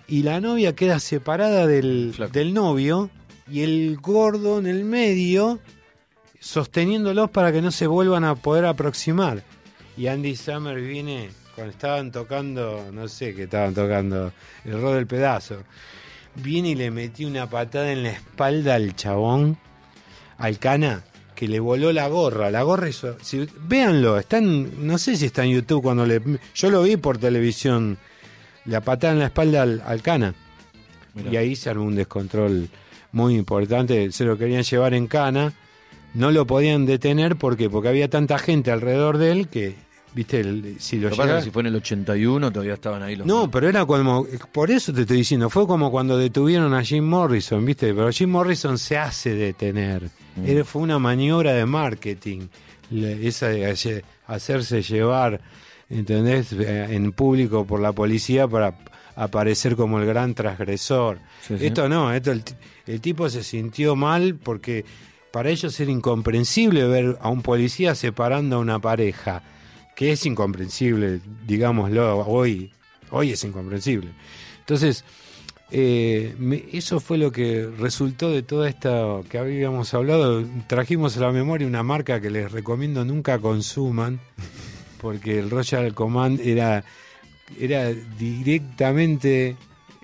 y 0.07 0.23
la 0.23 0.41
novia 0.41 0.75
queda 0.75 0.99
separada 0.99 1.67
del, 1.67 2.15
del 2.33 2.55
novio 2.55 3.11
y 3.51 3.61
el 3.65 3.99
gordo 3.99 4.61
en 4.61 4.67
el 4.67 4.85
medio 4.85 5.59
sosteniéndolos 6.41 7.29
para 7.29 7.53
que 7.53 7.61
no 7.61 7.71
se 7.71 7.87
vuelvan 7.87 8.25
a 8.25 8.35
poder 8.35 8.65
aproximar. 8.65 9.43
Y 9.99 10.07
Andy 10.07 10.37
Summer 10.37 10.81
viene, 10.81 11.31
cuando 11.57 11.73
estaban 11.73 12.13
tocando, 12.13 12.87
no 12.93 13.09
sé 13.09 13.35
qué 13.35 13.43
estaban 13.43 13.75
tocando, 13.75 14.33
el 14.65 14.81
rol 14.81 14.95
del 14.95 15.09
pedazo, 15.09 15.65
viene 16.37 16.69
y 16.69 16.75
le 16.77 16.93
metió 16.93 17.27
una 17.27 17.51
patada 17.51 17.91
en 17.91 18.05
la 18.05 18.11
espalda 18.11 18.77
al 18.77 18.95
chabón, 18.95 19.59
al 20.39 20.61
cana, 20.61 21.03
que 21.35 21.49
le 21.49 21.59
voló 21.59 21.93
la 21.93 22.07
gorra. 22.07 22.49
La 22.53 22.63
gorra 22.63 22.89
hizo. 22.89 23.17
Si, 23.23 23.49
véanlo, 23.63 24.19
están, 24.19 24.87
no 24.87 24.99
sé 24.99 25.17
si 25.17 25.27
está 25.27 25.45
en 25.45 25.51
YouTube 25.51 25.83
cuando 25.83 26.07
le. 26.07 26.23
Yo 26.55 26.71
lo 26.71 26.85
vi 26.85 26.97
por 26.97 27.19
televisión, 27.19 27.99
la 28.67 28.81
patada 28.81 29.15
en 29.15 29.19
la 29.19 29.27
espalda 29.27 29.63
al, 29.63 29.83
al 29.85 30.01
cana. 30.01 30.33
Mirá. 31.15 31.33
Y 31.33 31.37
ahí 31.39 31.57
se 31.57 31.71
armó 31.71 31.83
un 31.83 31.97
descontrol 31.97 32.69
muy 33.11 33.35
importante. 33.35 34.13
Se 34.13 34.25
lo 34.25 34.39
querían 34.39 34.63
llevar 34.63 34.95
en 34.95 35.09
cana. 35.09 35.55
No 36.15 36.31
lo 36.31 36.47
podían 36.47 36.87
detener 36.87 37.35
porque 37.35 37.69
porque 37.69 37.89
había 37.89 38.09
tanta 38.09 38.39
gente 38.39 38.71
alrededor 38.71 39.19
de 39.19 39.33
él 39.33 39.49
que, 39.49 39.88
viste, 40.15 40.41
el- 40.41 40.77
si 40.79 40.99
lo 40.99 41.11
Lo 41.11 41.17
pasa 41.17 41.41
si 41.43 41.51
fue 41.51 41.63
en 41.63 41.67
el 41.69 41.77
81 41.77 42.51
todavía 42.51 42.75
estaban 42.75 43.03
ahí 43.03 43.17
los... 43.17 43.27
no, 43.27 43.51
pero 43.51 43.69
era 43.69 43.85
como, 43.87 44.27
por 44.53 44.71
eso 44.71 44.93
te 44.93 45.03
estoy 45.03 45.19
diciendo, 45.19 45.49
fue 45.51 45.67
como 45.67 45.91
cuando 45.91 46.17
detuvieron 46.19 46.75
a 46.75 46.83
Jim 46.83 47.05
Morrison, 47.05 47.65
¿viste? 47.65 47.93
Pero 47.95 48.11
Jim 48.11 48.31
Morrison 48.31 48.79
se 48.79 48.97
hace 48.99 49.35
detener. 49.35 50.11
Mm. 50.37 50.61
Fue 50.65 50.83
una 50.83 50.99
maniobra 50.99 51.53
de 51.53 51.67
marketing, 51.67 52.49
le- 52.91 53.27
esa 53.27 53.49
de 53.49 53.67
hace- 53.71 54.05
hacerse 54.27 54.83
llevar, 54.83 55.41
¿entendés? 55.91 56.53
Eh, 56.53 56.87
En 56.91 57.13
público 57.13 57.67
por 57.67 57.81
la 57.81 57.93
policía 57.93 58.47
para 58.49 58.75
aparecer 59.17 59.75
como 59.77 59.99
el 59.99 60.07
gran 60.07 60.35
transgresor. 60.35 61.19
Sí, 61.47 61.59
sí. 61.59 61.67
Esto 61.67 61.89
no, 61.89 62.13
esto 62.13 62.31
el, 62.33 62.43
el 62.87 63.01
tipo 63.01 63.29
se 63.29 63.43
sintió 63.43 63.97
mal 63.97 64.37
porque 64.37 64.85
para 65.33 65.51
ellos 65.51 65.79
era 65.81 65.91
incomprensible 65.91 66.87
ver 66.87 67.19
a 67.21 67.29
un 67.29 67.43
policía 67.43 67.95
separando 67.95 68.57
a 68.57 68.59
una 68.61 68.79
pareja, 68.79 69.43
que 69.99 70.13
es 70.13 70.25
incomprensible, 70.27 71.19
digámoslo, 71.45 72.19
hoy, 72.21 72.71
hoy 73.11 73.33
es 73.33 73.43
incomprensible. 73.43 74.11
Entonces, 74.61 75.05
eh, 75.73 76.37
me- 76.39 76.65
eso 76.73 77.01
fue 77.01 77.19
lo 77.19 77.33
que 77.33 77.69
resultó 77.77 78.31
de 78.31 78.45
toda 78.45 78.69
esta 78.69 79.23
que 79.29 79.39
habíamos 79.39 79.93
hablado. 79.95 80.45
Trajimos 80.69 81.17
a 81.17 81.21
la 81.23 81.33
memoria 81.33 81.67
una 81.67 81.83
marca 81.83 82.21
que 82.21 82.31
les 82.31 82.53
recomiendo 82.53 83.05
nunca 83.05 83.41
consuman, 83.41 84.21
porque 85.01 85.41
el 85.41 85.51
Royal 85.51 85.93
Command 85.95 86.39
era, 86.47 86.85
era 87.59 87.93
directamente, 87.93 89.57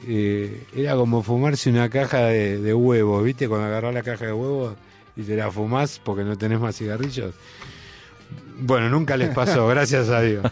eh, 0.09 0.65
era 0.75 0.97
como 0.97 1.23
fumarse 1.23 1.71
una 1.71 1.89
caja 1.89 2.19
de, 2.27 2.75
huevos, 2.75 3.23
¿viste? 3.23 3.49
Cuando 3.49 3.69
agarrás 3.69 3.95
la 3.95 4.03
caja 4.03 4.27
de 4.27 4.33
huevos 4.33 4.75
y 5.17 5.23
te 5.23 5.37
la 5.37 5.53
fumás 5.53 6.01
porque 6.03 6.25
no 6.25 6.37
tenés 6.37 6.59
más 6.59 6.77
cigarrillos. 6.77 7.33
Bueno, 8.61 8.89
nunca 8.89 9.17
les 9.17 9.31
pasó, 9.35 9.67
gracias 9.69 10.09
a 10.09 10.21
Dios. 10.21 10.45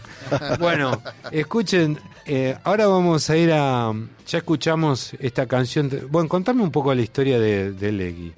Bueno, 0.59 1.01
escuchen, 1.31 1.97
eh, 2.25 2.55
ahora 2.63 2.87
vamos 2.87 3.29
a 3.29 3.37
ir 3.37 3.51
a... 3.53 3.91
Ya 4.27 4.37
escuchamos 4.37 5.13
esta 5.19 5.45
canción. 5.47 5.89
bueno, 6.09 6.27
contame 6.29 6.63
un 6.63 6.71
poco 6.71 6.93
la 6.93 7.01
historia 7.01 7.39
de, 7.39 7.71
de 7.71 7.91
Leggy. 7.91 8.33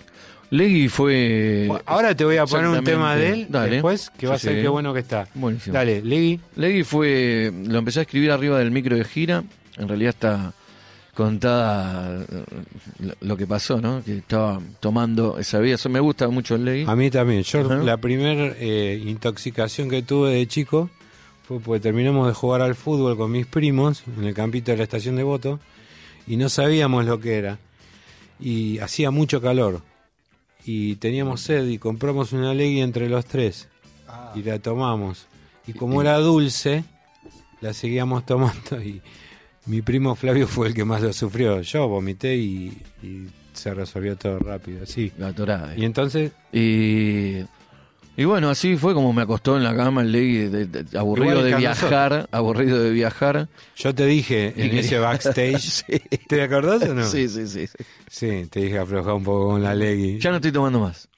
Leggy 0.51 0.87
fue... 0.89 1.65
Bueno, 1.67 1.83
ahora 1.87 2.15
te 2.15 2.23
voy 2.23 2.37
a 2.37 2.45
poner 2.45 2.67
un 2.67 2.83
tema 2.83 3.15
de 3.15 3.29
él 3.31 3.47
Dale. 3.49 3.71
después, 3.71 4.11
que 4.17 4.27
va 4.27 4.35
a 4.35 4.39
Sí, 4.39 4.47
ser 4.47 4.55
sí. 4.57 4.61
qué 4.61 4.67
bueno 4.67 4.93
que 4.93 4.99
está. 4.99 5.27
Buenísimo. 5.33 5.73
Dale, 5.73 6.01
Leggy. 6.03 6.39
Leggy 6.55 6.83
fue. 6.83 7.51
Lo 7.65 7.79
empecé 7.79 7.99
a 7.99 8.03
escribir 8.03 8.31
arriba 8.31 8.59
del 8.59 8.69
micro 8.71 8.95
de 8.95 9.03
gira. 9.03 9.43
En 9.77 9.87
realidad 9.87 10.09
está 10.11 10.53
contada 11.15 12.23
eh, 12.29 12.43
lo- 13.21 13.37
que 13.37 13.47
pasó, 13.47 13.81
¿no? 13.81 14.03
Que 14.03 14.17
estaba 14.17 14.61
tomando 14.79 15.39
esa 15.39 15.59
vida. 15.59 15.75
Eso 15.75 15.89
me 15.89 15.99
gusta 15.99 16.27
mucho 16.27 16.55
el 16.55 16.65
Leggy. 16.65 16.85
A 16.87 16.95
mí 16.95 17.09
también. 17.09 17.41
Yo 17.43 17.61
Ajá. 17.61 17.77
la 17.77 17.97
primera 17.97 18.55
intoxicación 18.61 19.89
que 19.89 20.01
tuve 20.03 20.31
de 20.35 20.47
chico 20.47 20.89
fue 21.47 21.59
porque 21.59 21.79
terminamos 21.81 22.27
de 22.27 22.33
jugar 22.33 22.61
al 22.61 22.75
fútbol 22.75 23.17
con 23.17 23.31
mis 23.31 23.45
primos 23.45 24.03
en 24.17 24.25
el 24.25 24.33
campito 24.33 24.71
de 24.71 24.77
la 24.77 24.83
estación 24.83 25.15
de 25.15 25.23
voto 25.23 25.59
y 26.27 26.37
no 26.37 26.49
sabíamos 26.49 27.05
lo 27.05 27.19
que 27.19 27.35
era. 27.37 27.57
Y 28.39 28.79
hacía 28.79 29.11
mucho 29.11 29.41
calor. 29.41 29.81
Y 30.65 30.95
teníamos 30.95 31.41
sed 31.41 31.67
y 31.67 31.77
compramos 31.77 32.33
una 32.33 32.53
legui 32.53 32.81
entre 32.81 33.07
los 33.09 33.25
tres. 33.25 33.67
Y 34.33 34.43
la 34.43 34.59
tomamos. 34.59 35.27
Y 35.67 35.73
como 35.73 36.01
era 36.01 36.17
dulce, 36.17 36.83
la 37.61 37.73
seguíamos 37.73 38.25
tomando 38.25 38.81
y 38.81 39.01
mi 39.65 39.81
primo 39.81 40.15
Flavio 40.15 40.47
fue 40.47 40.67
el 40.67 40.73
que 40.73 40.85
más 40.85 41.01
lo 41.01 41.11
sufrió. 41.13 41.61
Yo 41.61 41.87
vomité 41.87 42.35
y, 42.35 42.77
y 43.03 43.27
se 43.53 43.73
resolvió 43.73 44.15
todo 44.15 44.39
rápido, 44.39 44.85
sí. 44.85 45.11
La 45.17 45.33
torada. 45.33 45.73
Y 45.75 45.85
entonces 45.85 46.31
Y, 46.51 47.39
y 48.17 48.23
bueno, 48.25 48.49
así 48.49 48.77
fue 48.77 48.93
como 48.93 49.11
me 49.11 49.23
acostó 49.23 49.57
en 49.57 49.63
la 49.63 49.75
cama 49.75 50.01
el 50.01 50.11
Leggy, 50.11 50.37
de- 50.49 50.65
de- 50.67 50.97
aburrido 50.97 51.43
de 51.43 51.55
viajar, 51.55 52.11
nosotros. 52.11 52.29
aburrido 52.31 52.81
de 52.81 52.89
viajar. 52.91 53.49
Yo 53.75 53.93
te 53.93 54.05
dije 54.05 54.53
en 54.55 54.77
ese 54.77 54.99
backstage, 54.99 55.59
Sí. 55.59 56.01
¿te 56.27 56.41
acordás 56.41 56.83
o 56.83 56.93
no? 56.93 57.05
Sí, 57.05 57.27
sí, 57.27 57.47
sí, 57.47 57.67
sí. 57.67 57.83
Sí, 58.09 58.47
te 58.49 58.61
dije 58.61 58.77
aflojar 58.77 59.13
un 59.13 59.23
poco 59.23 59.49
con 59.49 59.63
la 59.63 59.73
legui. 59.75 60.19
Ya 60.19 60.29
no 60.29 60.37
estoy 60.37 60.51
tomando 60.51 60.79
más. 60.79 61.09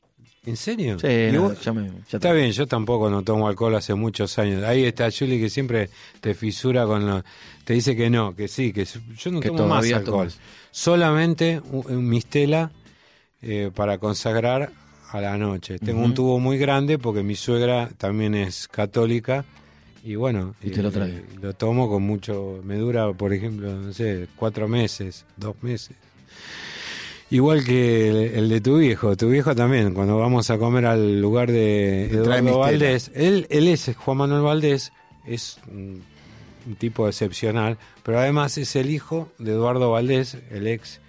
¿En 0.48 0.56
serio? 0.58 0.98
Sí, 1.00 1.08
Y 1.08 1.32
no, 1.34 1.42
vos- 1.44 1.62
ya 1.62 1.74
me- 1.74 1.88
ya 2.10 2.18
está 2.18 2.32
bien, 2.32 2.52
yo 2.52 2.66
tampoco 2.68 3.10
no 3.10 3.22
tomo 3.22 3.48
alcohol 3.48 3.76
hace 3.76 3.94
muchos 3.94 4.40
años. 4.40 4.64
Ahí 4.64 4.86
está 4.86 5.10
Julie 5.12 5.40
que 5.40 5.50
siempre 5.50 5.90
te 6.22 6.34
fisura 6.34 6.86
con 6.86 7.06
lo... 7.06 7.24
Te 7.66 7.74
dice 7.74 7.96
que 7.96 8.10
no, 8.10 8.34
que 8.36 8.48
sí, 8.48 8.72
que 8.72 8.86
yo 8.86 9.32
no 9.32 9.42
Que 9.42 9.50
tomo 9.50 9.68
más 9.68 9.86
alcohol. 9.92 10.30
tomas. 10.30 10.40
Solamente 10.72 11.62
un, 11.72 12.08
mistela 12.08 12.72
eh, 13.42 13.72
para 13.76 13.98
consagrar 13.98 14.72
a 15.12 15.22
la 15.22 15.38
noche. 15.38 15.80
Tengo 15.80 16.02
un 16.02 16.14
tubo 16.14 16.40
muy 16.40 16.58
grande 16.58 16.98
porque 16.98 17.24
mi 17.24 17.36
suegra 17.36 17.90
también 17.98 18.34
es 18.36 18.68
católica 18.70 19.44
y 20.04 20.16
bueno, 20.16 20.56
Y 20.64 20.70
te 20.70 20.82
lo 20.82 20.90
eh, 20.90 20.92
trae. 20.94 21.24
lo 21.42 21.54
tomo 21.54 21.90
con 21.90 22.04
mucho, 22.04 22.62
me 22.64 22.76
dura 22.78 23.12
por 23.14 23.34
ejemplo, 23.34 23.74
no 23.74 23.92
sé, 23.94 24.28
cuatro 24.38 24.68
meses, 24.70 25.26
dos 25.36 25.56
meses. 25.62 25.98
Igual 27.30 27.66
que 27.66 28.08
el, 28.08 28.16
el 28.36 28.50
de 28.50 28.62
tu 28.62 28.78
viejo, 28.78 29.18
tu 29.18 29.30
viejo 29.30 29.54
también, 29.54 29.94
cuando 29.94 30.18
vamos 30.18 30.50
a 30.50 30.58
comer 30.58 30.86
al 30.86 31.20
lugar 31.20 31.52
de 31.52 32.06
Eduardo. 32.06 32.60
Valdés, 32.60 33.12
él, 33.16 33.48
él 33.50 33.68
es 33.68 33.94
Juan 33.98 34.18
Manuel 34.18 34.44
Valdés, 34.44 34.94
es 35.26 35.60
un, 35.68 36.04
un 36.66 36.76
tipo 36.76 37.06
excepcional, 37.06 37.78
pero 38.04 38.20
además 38.20 38.58
es 38.58 38.78
el 38.78 38.90
hijo 38.90 39.30
de 39.40 39.52
Eduardo 39.52 39.92
Valdés, 39.92 40.38
el 40.52 40.68
ex 40.68 41.02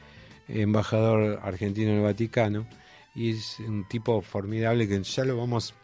embajador 0.49 1.39
argentino 1.43 1.93
en 1.93 1.99
el 1.99 2.03
Vaticano, 2.03 2.67
y 3.15 3.31
es 3.31 3.61
un 3.61 3.87
tipo 3.87 4.21
formidable 4.21 4.89
que 4.89 5.01
ya 5.01 5.25
lo 5.25 5.37
vamos, 5.37 5.75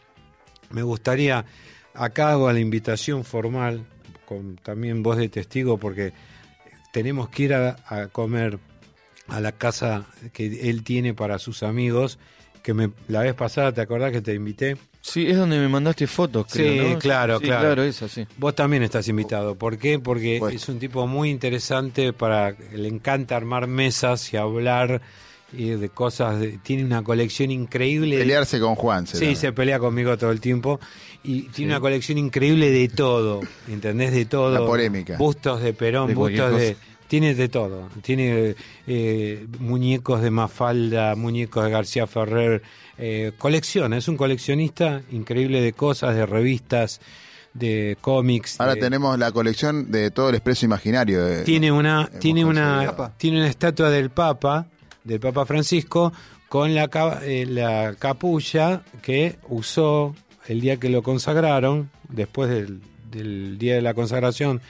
me 0.69 0.83
gustaría, 0.83 1.45
acá 1.93 2.31
hago 2.31 2.51
la 2.51 2.59
invitación 2.59 3.23
formal, 3.23 3.85
con 4.25 4.57
también 4.57 5.01
voz 5.01 5.15
de 5.15 5.29
testigo, 5.29 5.77
porque 5.77 6.11
tenemos 6.91 7.29
que 7.29 7.43
ir 7.43 7.53
a, 7.53 7.77
a 7.87 8.07
comer 8.07 8.59
a 9.27 9.39
la 9.41 9.51
casa 9.51 10.05
que 10.33 10.69
él 10.69 10.83
tiene 10.83 11.13
para 11.13 11.39
sus 11.39 11.63
amigos, 11.63 12.19
que 12.63 12.73
me, 12.73 12.91
la 13.07 13.21
vez 13.21 13.33
pasada, 13.35 13.71
¿te 13.73 13.81
acordás 13.81 14.11
que 14.11 14.21
te 14.21 14.33
invité? 14.33 14.77
Sí, 15.01 15.27
es 15.27 15.37
donde 15.37 15.59
me 15.59 15.67
mandaste 15.67 16.07
fotos, 16.07 16.47
creo, 16.51 16.83
Sí, 16.87 16.93
¿no? 16.93 16.99
claro, 16.99 17.37
Sí, 17.37 17.45
claro. 17.45 17.61
claro, 17.61 17.83
esa, 17.83 18.07
sí. 18.07 18.25
Vos 18.37 18.55
también 18.55 18.81
estás 18.81 19.07
invitado. 19.07 19.53
¿Por 19.55 19.77
qué? 19.77 19.99
Porque 19.99 20.39
Bueno. 20.39 20.55
es 20.55 20.67
un 20.67 20.79
tipo 20.79 21.05
muy 21.05 21.29
interesante 21.29 22.11
para... 22.11 22.55
Le 22.73 22.87
encanta 22.87 23.35
armar 23.35 23.67
mesas 23.67 24.33
y 24.33 24.37
hablar 24.37 25.01
y 25.53 25.69
de 25.69 25.89
cosas. 25.89 26.39
de- 26.39 26.57
tiene 26.57 26.83
una 26.83 27.03
colección 27.03 27.51
increíble. 27.51 28.17
Pelearse 28.17 28.59
con 28.59 28.73
Juan. 28.73 29.05
Sí, 29.05 29.35
se 29.35 29.53
pelea 29.53 29.77
conmigo 29.77 30.17
todo 30.17 30.31
el 30.31 30.41
tiempo. 30.41 30.79
Y 31.23 31.43
tiene 31.49 31.73
una 31.73 31.79
colección 31.81 32.17
increíble 32.17 32.71
de 32.71 32.89
todo. 32.89 33.41
¿Entendés? 33.67 34.11
De 34.11 34.25
todo. 34.25 34.51
La 34.59 34.65
polémica. 34.65 35.17
Bustos 35.17 35.61
de 35.61 35.73
Perón, 35.73 36.07
De 36.07 36.15
bustos 36.15 36.59
de. 36.59 36.73
cosa. 36.73 36.85
Tiene 37.07 37.35
de 37.35 37.49
todo. 37.49 37.89
Tiene 38.01 38.55
eh, 38.87 39.45
muñecos 39.59 40.21
de 40.21 40.31
Mafalda, 40.31 41.15
muñecos 41.15 41.63
de 41.63 41.69
García 41.71 42.07
Ferrer. 42.07 42.61
Eh, 42.97 43.31
colecciona. 43.37 43.97
Es 43.97 44.07
un 44.07 44.17
coleccionista 44.17 45.01
increíble 45.11 45.61
de 45.61 45.73
cosas, 45.73 46.15
de 46.15 46.25
revistas, 46.25 47.01
de 47.53 47.97
cómics. 48.01 48.59
Ahora 48.59 48.75
de- 48.75 48.81
tenemos 48.81 49.17
la 49.19 49.31
colección 49.31 49.91
de 49.91 50.11
todo 50.11 50.29
el 50.29 50.35
expreso 50.35 50.65
imaginario. 50.65 51.23
de- 51.23 51.43
tiene 51.43 51.71
una 51.71 52.09
tiene 52.19 52.43
una 52.45 53.13
tiene 53.17 53.37
una 53.37 53.47
estatua 53.47 53.89
del 53.89 54.09
Papa 54.09 54.67
del 55.03 55.19
Papa 55.19 55.45
Francisco 55.45 56.11
con 56.49 56.73
la, 56.73 56.89
eh, 57.23 57.45
la 57.47 57.95
capulla 57.99 58.81
que 59.01 59.37
usó 59.49 60.15
el 60.47 60.61
día 60.61 60.77
que 60.77 60.89
lo 60.89 61.03
consagraron, 61.03 61.89
después 62.09 62.49
del, 62.49 62.81
del 63.11 63.57
día 63.57 63.75
de 63.75 63.81
la 63.81 63.93
consagración, 63.93 64.61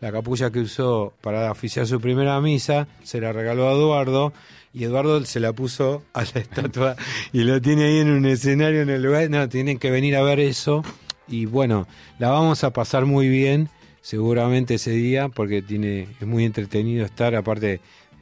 la 0.00 0.12
capulla 0.12 0.50
que 0.50 0.60
usó 0.60 1.12
para 1.20 1.50
oficiar 1.50 1.86
su 1.86 2.00
primera 2.00 2.40
misa, 2.40 2.86
se 3.02 3.20
la 3.20 3.32
regaló 3.32 3.68
a 3.68 3.72
Eduardo 3.72 4.32
y 4.72 4.84
Eduardo 4.84 5.24
se 5.24 5.40
la 5.40 5.52
puso 5.52 6.04
a 6.12 6.22
la 6.22 6.40
estatua 6.40 6.96
y 7.32 7.40
lo 7.40 7.60
tiene 7.60 7.84
ahí 7.84 7.98
en 7.98 8.10
un 8.10 8.26
escenario 8.26 8.82
en 8.82 8.90
el 8.90 9.02
lugar. 9.02 9.28
No, 9.30 9.48
tienen 9.48 9.78
que 9.78 9.90
venir 9.90 10.16
a 10.16 10.22
ver 10.22 10.40
eso. 10.40 10.82
Y 11.26 11.46
bueno, 11.46 11.86
la 12.18 12.30
vamos 12.30 12.64
a 12.64 12.72
pasar 12.72 13.06
muy 13.06 13.28
bien 13.28 13.68
seguramente 14.00 14.74
ese 14.74 14.92
día 14.92 15.28
porque 15.28 15.62
tiene 15.62 16.08
es 16.20 16.26
muy 16.26 16.44
entretenido 16.44 17.04
estar. 17.04 17.34
Aparte 17.34 17.80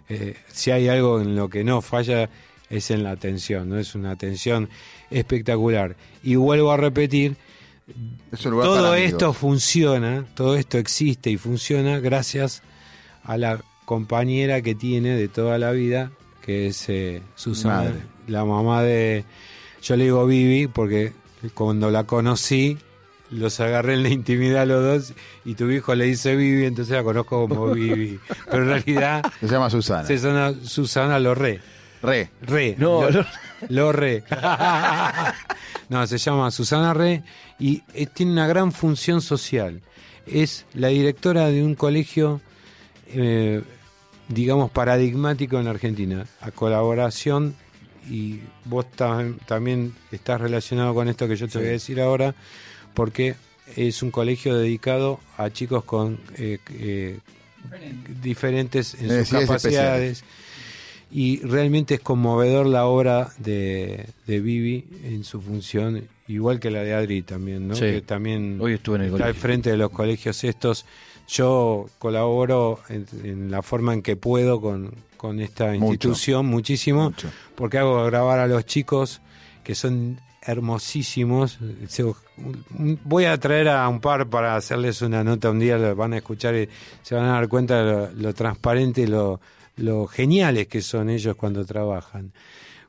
eh, 0.09 0.37
si 0.49 0.71
hay 0.71 0.89
algo 0.89 1.21
en 1.21 1.37
lo 1.37 1.49
que 1.49 1.63
no 1.63 1.83
falla 1.83 2.31
es 2.71 2.91
en 2.91 3.05
la 3.05 3.13
atención 3.13 3.69
no 3.69 3.79
es 3.79 3.95
una 3.95 4.13
atención 4.13 4.69
espectacular. 5.11 5.97
Y 6.23 6.37
vuelvo 6.37 6.73
a 6.73 6.77
repetir 6.77 7.37
Es 8.33 8.45
un 8.45 8.51
lugar 8.53 8.67
todo 8.67 8.95
esto 8.95 9.33
funciona 9.33 10.25
todo 10.35 10.57
esto 10.57 10.77
existe 10.79 11.31
y 11.31 11.37
funciona 11.37 12.01
gracias 12.01 12.63
a 13.23 13.37
la 13.37 13.61
compañera 13.85 14.61
que 14.63 14.75
tiene 14.75 15.11
de 15.11 15.29
toda 15.29 15.57
la 15.59 15.71
vida 15.71 16.11
que 16.43 16.69
es 16.69 16.89
eh, 16.89 17.23
Susana 17.37 17.77
Madre. 17.77 18.03
la 18.27 18.45
mamá 18.45 18.83
de 18.83 19.25
yo 19.83 19.97
le 19.97 20.05
digo 20.05 20.27
Vivi 20.27 20.67
porque 20.67 21.13
cuando 21.55 21.91
la 21.91 22.05
conocí 22.05 22.79
los 23.31 23.61
agarré 23.61 23.95
en 23.95 24.03
la 24.03 24.09
intimidad 24.09 24.63
a 24.63 24.67
los 24.67 24.83
dos 24.83 25.15
y 25.45 25.55
tu 25.55 25.71
hijo 25.71 25.95
le 25.95 26.05
dice 26.07 26.37
Vivi, 26.37 26.65
entonces 26.65 26.95
la 26.97 27.03
conozco 27.03 27.49
como 27.49 27.67
Vivi. 27.75 28.19
Pero 28.51 28.63
en 28.63 28.69
realidad 28.69 29.25
Se 29.41 29.49
llama 29.49 29.69
Susana. 29.71 30.07
se 30.07 30.17
llama 30.17 30.55
Susana 30.63 31.19
Lorre. 31.19 31.61
Re. 32.03 32.31
Re. 32.43 32.75
No, 32.79 33.11
Lo- 33.11 33.23
no. 33.23 33.27
Lorre. 33.71 34.23
no, 35.89 36.07
se 36.07 36.19
llama 36.19 36.51
Susana 36.51 36.93
Re 36.95 37.23
y 37.59 37.83
eh, 37.95 38.07
tiene 38.07 38.33
una 38.33 38.47
gran 38.47 38.73
función 38.73 39.21
social. 39.21 39.81
Es 40.27 40.67
la 40.75 40.89
directora 40.89 41.47
de 41.49 41.63
un 41.63 41.75
colegio, 41.75 42.41
eh, 43.09 43.63
digamos, 44.29 44.71
paradigmático 44.71 45.59
en 45.59 45.69
Argentina. 45.69 46.27
A 46.41 46.51
colaboración, 46.51 47.55
y 48.11 48.41
vos 48.65 48.87
tam- 48.97 49.39
también 49.47 49.95
estás 50.13 50.41
relacionado 50.41 50.95
con 50.95 51.09
esto 51.09 51.27
que 51.29 51.37
yo 51.37 51.49
te 51.49 51.59
voy 51.59 51.69
a 51.69 51.71
decir 51.73 52.01
ahora, 52.01 52.35
porque 52.95 53.37
es 53.77 54.03
un 54.03 54.11
colegio 54.11 54.57
dedicado 54.57 55.21
a 55.37 55.51
chicos 55.51 55.85
con 55.85 56.21
eh, 56.37 56.59
eh, 56.71 57.19
diferentes 58.23 58.95
en 58.95 59.01
sus 59.01 59.09
Necesidades 59.09 59.47
capacidades 59.49 60.25
y 61.19 61.41
realmente 61.41 61.95
es 61.95 62.01
conmovedor 62.01 62.67
la 62.67 62.85
obra 62.85 63.31
de, 63.39 64.07
de 64.27 64.41
Vivi 64.41 64.85
en 65.05 65.25
su 65.25 65.41
función, 65.41 66.03
igual 66.29 66.61
que 66.61 66.71
la 66.71 66.83
de 66.83 66.93
Adri 66.93 67.23
también, 67.23 67.69
¿no? 67.69 67.75
Sí. 67.75 67.81
Que 67.87 68.03
también 68.03 68.59
Hoy 68.61 68.75
estuve 68.75 68.97
en 68.97 69.03
el 69.03 69.07
está 69.09 69.17
al 69.17 69.31
colegio. 69.31 69.41
frente 69.43 69.71
de 69.71 69.77
los 69.79 69.91
colegios 69.91 70.45
estos. 70.45 70.85
Yo 71.27 71.87
colaboro 71.99 72.81
en, 72.91 73.07
en 73.25 73.51
la 73.51 73.63
forma 73.63 73.95
en 73.95 74.03
que 74.03 74.15
puedo 74.17 74.61
con, 74.61 74.93
con 75.17 75.41
esta 75.41 75.73
Mucho. 75.73 75.87
institución 75.87 76.45
muchísimo, 76.47 77.05
Mucho. 77.05 77.31
porque 77.55 77.79
hago 77.79 78.05
grabar 78.05 78.39
a 78.39 78.47
los 78.47 78.67
chicos 78.67 79.23
que 79.65 79.75
son 79.75 80.21
hermosísimos. 80.43 81.59
Voy 83.05 83.25
a 83.25 83.39
traer 83.39 83.69
a 83.69 83.89
un 83.89 84.01
par 84.01 84.29
para 84.29 84.55
hacerles 84.57 85.01
una 85.03 85.25
nota 85.25 85.51
un 85.51 85.59
día, 85.61 85.79
lo 85.79 85.97
van 85.97 86.13
a 86.13 86.19
escuchar 86.19 86.55
y 86.55 86.69
se 87.03 87.15
van 87.15 87.25
a 87.25 87.33
dar 87.33 87.49
cuenta 87.49 87.83
de 87.83 87.91
lo, 87.93 88.13
lo 88.13 88.35
transparente 88.35 89.01
y 89.01 89.07
lo, 89.07 89.41
lo 89.77 90.07
geniales 90.07 90.69
que 90.69 90.81
son 90.83 91.11
ellos 91.11 91.37
cuando 91.37 91.65
trabajan. 91.65 92.33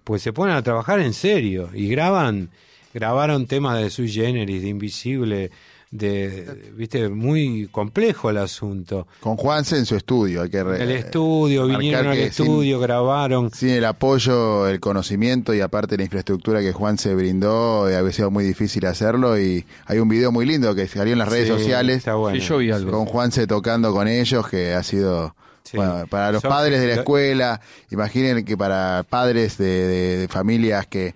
Pues 0.03 0.21
se 0.21 0.31
ponen 0.33 0.55
a 0.55 0.61
trabajar 0.63 0.99
en 1.01 1.13
serio 1.13 1.69
y 1.73 1.87
graban, 1.89 2.49
grabaron 2.93 3.45
temas 3.45 3.81
de 3.81 3.89
sui 3.89 4.09
generis, 4.09 4.61
de 4.61 4.69
invisible, 4.69 5.51
de, 5.91 6.71
viste, 6.75 7.07
muy 7.09 7.67
complejo 7.71 8.29
el 8.29 8.37
asunto. 8.37 9.07
Con 9.21 9.37
Juanse 9.37 9.77
en 9.77 9.85
su 9.85 9.95
estudio. 9.95 10.41
Hay 10.41 10.49
que 10.49 10.63
re- 10.63 10.83
El 10.83 10.91
estudio, 10.91 11.65
vinieron 11.67 12.07
al 12.07 12.15
sin- 12.17 12.25
estudio, 12.27 12.79
grabaron. 12.79 13.51
Sin 13.51 13.69
el 13.69 13.85
apoyo, 13.85 14.67
el 14.67 14.79
conocimiento 14.79 15.53
y 15.53 15.61
aparte 15.61 15.97
la 15.97 16.03
infraestructura 16.03 16.59
que 16.61 16.71
Juan 16.73 16.97
se 16.97 17.15
brindó, 17.15 17.89
eh, 17.89 17.95
había 17.95 18.11
sido 18.11 18.31
muy 18.31 18.43
difícil 18.45 18.85
hacerlo 18.85 19.39
y 19.39 19.65
hay 19.85 19.99
un 19.99 20.09
video 20.09 20.31
muy 20.31 20.45
lindo 20.45 20.73
que 20.75 20.87
salió 20.87 21.13
en 21.13 21.19
las 21.19 21.29
redes 21.29 21.47
Sí, 21.47 21.53
sociales 21.53 21.97
está 21.97 22.15
bueno. 22.15 22.39
Sí, 22.39 22.45
yo 22.47 22.57
vi 22.57 22.71
algo. 22.71 22.91
con 22.91 23.05
Juanse 23.05 23.47
tocando 23.47 23.91
con 23.93 24.07
ellos 24.09 24.47
que 24.47 24.73
ha 24.73 24.83
sido 24.83 25.35
Sí. 25.69 25.77
bueno, 25.77 26.05
para 26.09 26.31
los 26.31 26.41
padres 26.49 26.79
de 26.81 26.87
la 26.87 26.93
escuela, 26.95 27.61
imaginen 27.91 28.43
que 28.45 28.55
para 28.57 29.05
padres 29.09 29.57
de, 29.57 29.65
de- 29.87 30.17
de 30.17 30.27
familias 30.27 30.87
que 30.87 31.13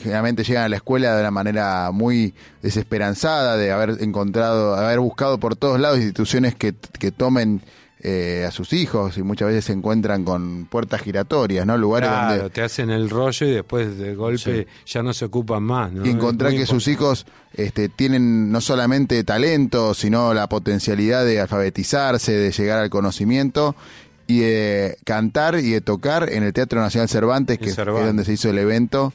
generalmente 0.00 0.42
llegan 0.44 0.64
a 0.64 0.68
la 0.68 0.76
escuela 0.76 1.14
de 1.14 1.20
una 1.20 1.30
manera 1.30 1.90
muy 1.92 2.34
desesperanzada, 2.62 3.56
de 3.56 3.70
haber 3.72 3.96
encontrado, 4.00 4.74
haber 4.74 4.98
buscado 5.00 5.38
por 5.38 5.56
todos 5.56 5.78
lados 5.80 5.98
instituciones 5.98 6.54
que, 6.54 6.74
que 6.98 7.10
tomen 7.12 7.62
eh, 8.06 8.44
a 8.46 8.50
sus 8.50 8.74
hijos 8.74 9.16
y 9.16 9.22
muchas 9.22 9.48
veces 9.48 9.64
se 9.64 9.72
encuentran 9.72 10.24
con 10.24 10.66
puertas 10.66 11.00
giratorias, 11.00 11.64
¿no? 11.64 11.78
Lugares 11.78 12.10
Claro, 12.10 12.34
donde 12.34 12.50
te 12.50 12.60
hacen 12.60 12.90
el 12.90 13.08
rollo 13.08 13.46
y 13.46 13.52
después 13.52 13.96
de 13.96 14.14
golpe 14.14 14.66
ya 14.84 15.02
no 15.02 15.14
se 15.14 15.24
ocupan 15.24 15.62
más. 15.62 15.90
¿no? 15.90 16.04
y 16.04 16.10
encontrar 16.10 16.52
que 16.52 16.66
sus 16.66 16.86
hijos 16.86 17.24
este, 17.54 17.88
tienen 17.88 18.52
no 18.52 18.60
solamente 18.60 19.24
talento, 19.24 19.94
sino 19.94 20.34
la 20.34 20.50
potencialidad 20.50 21.24
de 21.24 21.40
alfabetizarse, 21.40 22.32
de 22.32 22.52
llegar 22.52 22.80
al 22.80 22.90
conocimiento 22.90 23.74
y 24.26 24.40
de 24.40 24.98
cantar 25.04 25.58
y 25.58 25.70
de 25.70 25.80
tocar 25.80 26.30
en 26.30 26.42
el 26.42 26.52
Teatro 26.52 26.82
Nacional 26.82 27.08
Cervantes, 27.08 27.58
que 27.58 27.70
es 27.70 27.76
donde 27.76 28.26
se 28.26 28.34
hizo 28.34 28.50
el 28.50 28.58
evento. 28.58 29.14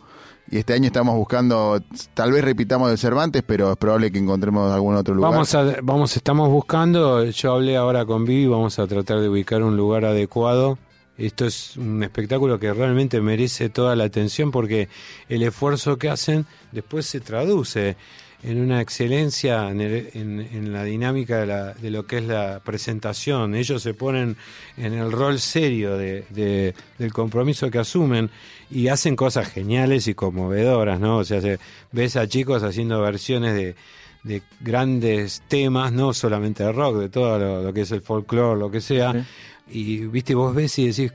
Y 0.51 0.57
este 0.57 0.73
año 0.73 0.87
estamos 0.87 1.15
buscando, 1.15 1.79
tal 2.15 2.31
vez 2.31 2.43
repitamos 2.43 2.91
el 2.91 2.97
Cervantes, 2.97 3.43
pero 3.45 3.71
es 3.71 3.77
probable 3.77 4.11
que 4.11 4.17
encontremos 4.17 4.71
algún 4.71 4.95
otro 4.95 5.13
lugar. 5.13 5.31
Vamos 5.31 5.53
a, 5.53 5.75
vamos, 5.83 6.15
estamos 6.15 6.49
buscando, 6.49 7.23
yo 7.25 7.53
hablé 7.53 7.77
ahora 7.77 8.05
con 8.05 8.25
Vivi, 8.25 8.47
vamos 8.47 8.79
a 8.79 8.87
tratar 8.87 9.19
de 9.19 9.29
ubicar 9.29 9.61
un 9.61 9.77
lugar 9.77 10.05
adecuado. 10.05 10.79
Esto 11.19 11.45
es 11.45 11.77
un 11.77 12.01
espectáculo 12.01 12.59
que 12.59 12.73
realmente 12.73 13.21
merece 13.21 13.69
toda 13.69 13.95
la 13.95 14.05
atención 14.05 14.51
porque 14.51 14.89
el 15.27 15.43
esfuerzo 15.43 15.97
que 15.97 16.09
hacen 16.09 16.47
después 16.71 17.05
se 17.05 17.19
traduce 17.19 17.97
en 18.41 18.59
una 18.61 18.79
excelencia 18.79 19.69
en, 19.69 19.81
el- 19.81 20.09
en- 20.13 20.39
en 20.39 20.71
la 20.73 20.83
dinámica 20.83 21.39
de, 21.39 21.45
la- 21.45 21.73
de 21.73 21.89
lo 21.91 22.05
que 22.05 22.19
es 22.19 22.23
la 22.23 22.61
presentación. 22.63 23.53
Ellos 23.55 23.81
se 23.83 23.93
ponen 23.93 24.37
en 24.77 24.93
el 24.93 25.11
rol 25.11 25.39
serio 25.39 25.97
de, 25.97 26.23
de- 26.29 26.73
del 26.97 27.11
compromiso 27.11 27.69
que 27.69 27.79
asumen 27.79 28.29
y 28.71 28.87
hacen 28.87 29.15
cosas 29.15 29.49
geniales 29.49 30.07
y 30.07 30.13
conmovedoras, 30.13 30.99
¿no? 30.99 31.17
O 31.17 31.23
sea, 31.25 31.41
se- 31.41 31.59
ves 31.91 32.15
a 32.15 32.27
chicos 32.27 32.63
haciendo 32.63 33.01
versiones 33.01 33.53
de, 33.55 33.75
de 34.23 34.41
grandes 34.61 35.41
temas, 35.47 35.91
no 35.91 36.13
solamente 36.13 36.63
de 36.63 36.71
rock, 36.71 36.97
de 36.97 37.09
todo 37.09 37.37
lo, 37.39 37.63
lo 37.63 37.73
que 37.73 37.81
es 37.81 37.91
el 37.91 38.01
folclore, 38.01 38.59
lo 38.59 38.71
que 38.71 38.79
sea. 38.81 39.25
Y, 39.69 39.99
viste, 40.07 40.33
vos 40.33 40.55
ves 40.55 40.79
y 40.79 40.87
decís, 40.87 41.11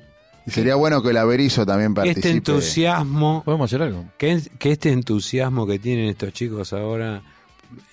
Y 0.47 0.51
sería 0.51 0.75
bueno 0.75 1.03
que 1.03 1.11
el 1.11 1.17
Averizo 1.17 1.65
también 1.65 1.95
participe. 1.95 2.19
este 2.21 2.31
entusiasmo, 2.31 3.43
¿Podemos 3.45 3.71
hacer 3.71 3.83
algo? 3.83 4.05
que, 4.19 4.41
que 4.59 4.73
este 4.73 4.91
entusiasmo 4.93 5.67
que 5.67 5.79
tienen 5.79 6.07
estos 6.11 6.33
chicos 6.33 6.73
ahora, 6.73 7.23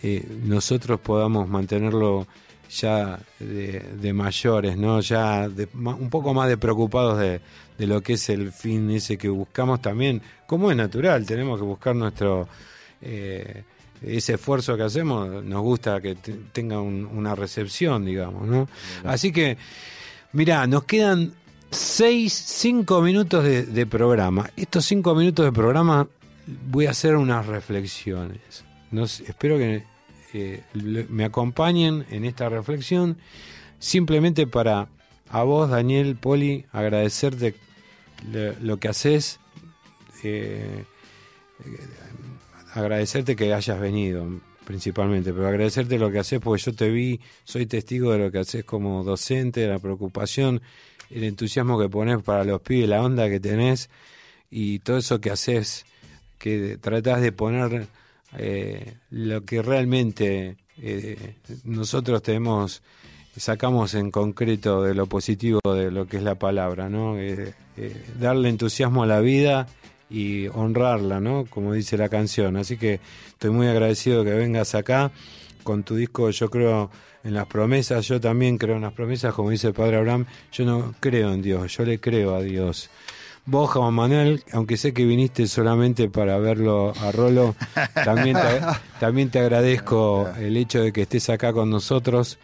eh, 0.04 0.26
nosotros 0.44 1.00
podamos 1.00 1.48
mantenerlo 1.48 2.28
ya 2.70 3.20
de, 3.40 3.80
de 4.02 4.14
mayores, 4.14 4.78
¿no? 4.78 5.00
Ya 5.02 5.48
de- 5.50 5.68
ma- 5.74 5.96
un 5.96 6.10
poco 6.10 6.34
más 6.34 6.48
de 6.50 6.58
preocupados 6.58 7.20
de, 7.20 7.40
de 7.78 7.88
lo 7.88 8.02
que 8.02 8.14
es 8.14 8.30
el 8.30 8.52
fin 8.52 8.90
ese 8.92 9.18
que 9.18 9.30
buscamos 9.30 9.82
también, 9.82 10.22
como 10.46 10.72
es 10.72 10.78
natural, 10.78 11.26
tenemos 11.26 11.58
que 11.60 11.66
buscar 11.66 11.96
nuestro... 11.96 12.48
eh, 13.02 13.64
ese 14.04 14.34
esfuerzo 14.34 14.76
que 14.76 14.82
hacemos 14.84 15.44
nos 15.44 15.62
gusta 15.62 16.02
que 16.02 16.16
te- 16.16 16.34
tenga 16.52 16.82
un- 16.82 17.06
una 17.06 17.36
recepción, 17.36 18.04
digamos, 18.04 18.48
¿no? 18.48 18.68
Así 19.04 19.32
que, 19.32 19.58
mirá, 20.34 20.66
nos 20.66 20.86
quedan 20.86 21.34
seis, 21.72 22.34
cinco 22.34 23.02
minutos 23.02 23.44
de, 23.44 23.86
programa. 23.88 24.50
Estos 24.56 24.86
cinco 24.86 25.16
minutos 25.16 25.46
de 25.46 25.52
programa 25.52 26.08
voy 26.68 26.86
a 26.86 26.92
hacer 26.92 27.16
unas 27.16 27.46
reflexiones. 27.46 28.66
No 28.92 29.08
sé, 29.08 29.24
espero 29.28 29.58
que 29.58 29.86
eh, 30.34 30.64
me 30.74 31.24
acompañen 31.24 32.06
en 32.10 32.26
esta 32.26 32.50
reflexión, 32.50 33.18
simplemente 33.80 34.48
para 34.48 34.90
a 35.30 35.44
vos, 35.44 35.70
Daniel, 35.70 36.18
Poli, 36.18 36.66
agradecerte 36.74 37.56
lo 38.62 38.78
que 38.78 38.90
haces, 38.90 39.40
eh, 40.24 40.84
agradecerte 42.74 43.38
que 43.38 43.54
hayas 43.54 43.80
venido 43.80 44.28
principalmente, 44.66 45.34
pero 45.34 45.48
agradecerte 45.48 45.98
lo 45.98 46.12
que 46.12 46.20
haces 46.20 46.40
porque 46.40 46.62
yo 46.62 46.74
te 46.74 46.90
vi, 46.90 47.20
soy 47.44 47.66
testigo 47.66 48.12
de 48.12 48.20
lo 48.20 48.32
que 48.32 48.40
haces 48.40 48.64
como 48.64 49.04
docente, 49.04 49.62
de 49.62 49.68
la 49.68 49.80
preocupación, 49.80 50.62
el 51.14 51.24
entusiasmo 51.24 51.80
que 51.80 51.90
pones 51.90 52.22
para 52.24 52.44
los 52.44 52.62
pibes, 52.62 52.90
la 52.90 53.02
onda 53.02 53.30
que 53.30 53.40
tenés 53.40 53.90
y 54.50 54.80
todo 54.80 54.98
eso 54.98 55.20
que 55.20 55.32
haces, 55.32 55.86
que 56.38 56.78
tratás 56.80 57.22
de 57.22 57.32
poner 57.32 57.88
eh, 58.38 58.96
lo 59.10 59.44
que 59.44 59.62
realmente 59.62 60.58
eh, 60.78 61.36
nosotros 61.64 62.22
tenemos, 62.22 62.82
sacamos 63.36 63.94
en 63.94 64.12
concreto 64.12 64.84
de 64.84 64.94
lo 64.94 65.08
positivo 65.08 65.60
de 65.74 65.92
lo 65.92 66.08
que 66.08 66.18
es 66.18 66.24
la 66.24 66.36
palabra, 66.36 66.90
¿no? 66.90 67.18
Eh, 67.18 67.54
darle 68.20 68.50
entusiasmo 68.50 69.04
a 69.04 69.08
la 69.08 69.22
vida 69.22 69.68
y 70.10 70.48
honrarla, 70.50 71.20
¿no? 71.20 71.46
Como 71.46 71.74
dice 71.74 71.98
la 71.98 72.10
canción. 72.10 72.58
Así 72.58 72.78
que 72.78 73.00
estoy 73.30 73.52
muy 73.52 73.68
agradecido 73.68 74.24
que 74.24 74.34
vengas 74.34 74.76
acá 74.76 75.12
con 75.64 75.84
tu 75.84 75.96
disco, 75.96 76.30
yo 76.32 76.50
creo 76.50 76.90
en 77.24 77.34
las 77.34 77.48
promesas, 77.48 78.08
yo 78.08 78.20
también 78.20 78.58
creo 78.58 78.76
en 78.76 78.82
las 78.82 78.94
promesas, 78.94 79.34
como 79.34 79.50
dice 79.50 79.68
el 79.68 79.74
padre 79.74 79.98
Abraham, 79.98 80.26
yo 80.52 80.66
no 80.66 80.94
creo 81.00 81.32
en 81.34 81.42
Dios, 81.42 81.78
yo 81.78 81.86
le 81.86 82.00
creo 82.00 82.36
a 82.36 82.42
Dios. 82.42 82.90
Vos, 83.46 83.72
Juan 83.72 83.94
Manuel, 83.94 84.44
aunque 84.52 84.78
sé 84.78 84.94
que 84.94 85.04
viniste 85.04 85.48
solamente 85.48 86.10
para 86.10 86.38
verlo 86.38 86.94
a 87.02 87.12
Rolo, 87.12 87.56
también 87.94 88.36
te, 88.36 88.62
también 89.00 89.30
te 89.30 89.40
agradezco 89.40 90.30
el 90.38 90.56
hecho 90.58 90.82
de 90.82 90.94
que 90.94 91.04
estés 91.04 91.30
acá 91.30 91.52
con 91.52 91.70
nosotros. 91.70 92.38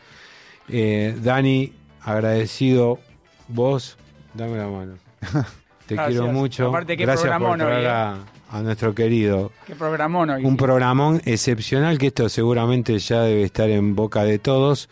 Eh, 0.68 1.16
Dani, 1.22 1.72
agradecido 2.02 3.00
vos, 3.48 3.98
dame 4.34 4.58
la 4.58 4.68
mano. 4.68 4.94
Te 5.88 5.96
Gracias. 5.96 6.20
quiero 6.20 6.34
mucho. 6.34 6.68
Aparte, 6.68 6.98
qué 6.98 7.06
Gracias 7.06 7.38
por 7.40 7.50
hoy, 7.52 7.58
traer 7.58 7.84
eh. 7.86 7.88
a, 7.88 8.18
a 8.52 8.62
nuestro 8.62 8.94
querido. 8.94 9.52
Qué 9.66 9.76
programón 9.76 10.30
hoy. 10.30 10.44
Un 10.46 10.58
programón 10.58 11.22
excepcional 11.26 11.98
que 11.98 12.08
esto 12.08 12.28
seguramente 12.30 12.98
ya 13.00 13.22
debe 13.22 13.44
estar 13.44 13.70
en 13.70 13.96
boca 13.96 14.24
de 14.24 14.38
todos. 14.40 14.90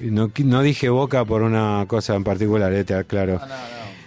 No, 0.00 0.30
no 0.44 0.62
dije 0.62 0.88
boca 0.88 1.24
por 1.24 1.42
una 1.42 1.84
cosa 1.86 2.14
en 2.14 2.24
particular, 2.24 2.72
eh, 2.72 2.84
te 2.84 2.94
aclaro. 2.94 3.40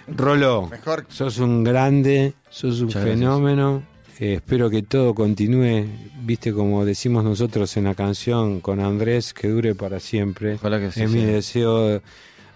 Rolo, 0.08 0.68
Mejor. 0.70 1.06
sos 1.10 1.38
un 1.40 1.64
grande, 1.64 2.34
sos 2.50 2.80
un 2.80 2.86
Muchas 2.88 3.04
fenómeno. 3.04 3.84
Eh, 4.20 4.36
espero 4.36 4.70
que 4.70 4.82
todo 4.82 5.14
continúe, 5.14 5.86
viste 6.22 6.54
como 6.54 6.86
decimos 6.86 7.24
nosotros 7.24 7.76
en 7.78 7.84
la 7.84 7.96
canción 7.96 8.62
con 8.62 8.80
Andrés, 8.80 9.34
que 9.34 9.50
dure 9.50 9.76
para 9.76 10.00
siempre. 10.00 10.56
Ojalá 10.56 10.80
que 10.80 10.92
sí 10.92 11.04
es 11.04 11.12
mi 11.12 11.24
deseo 11.26 12.02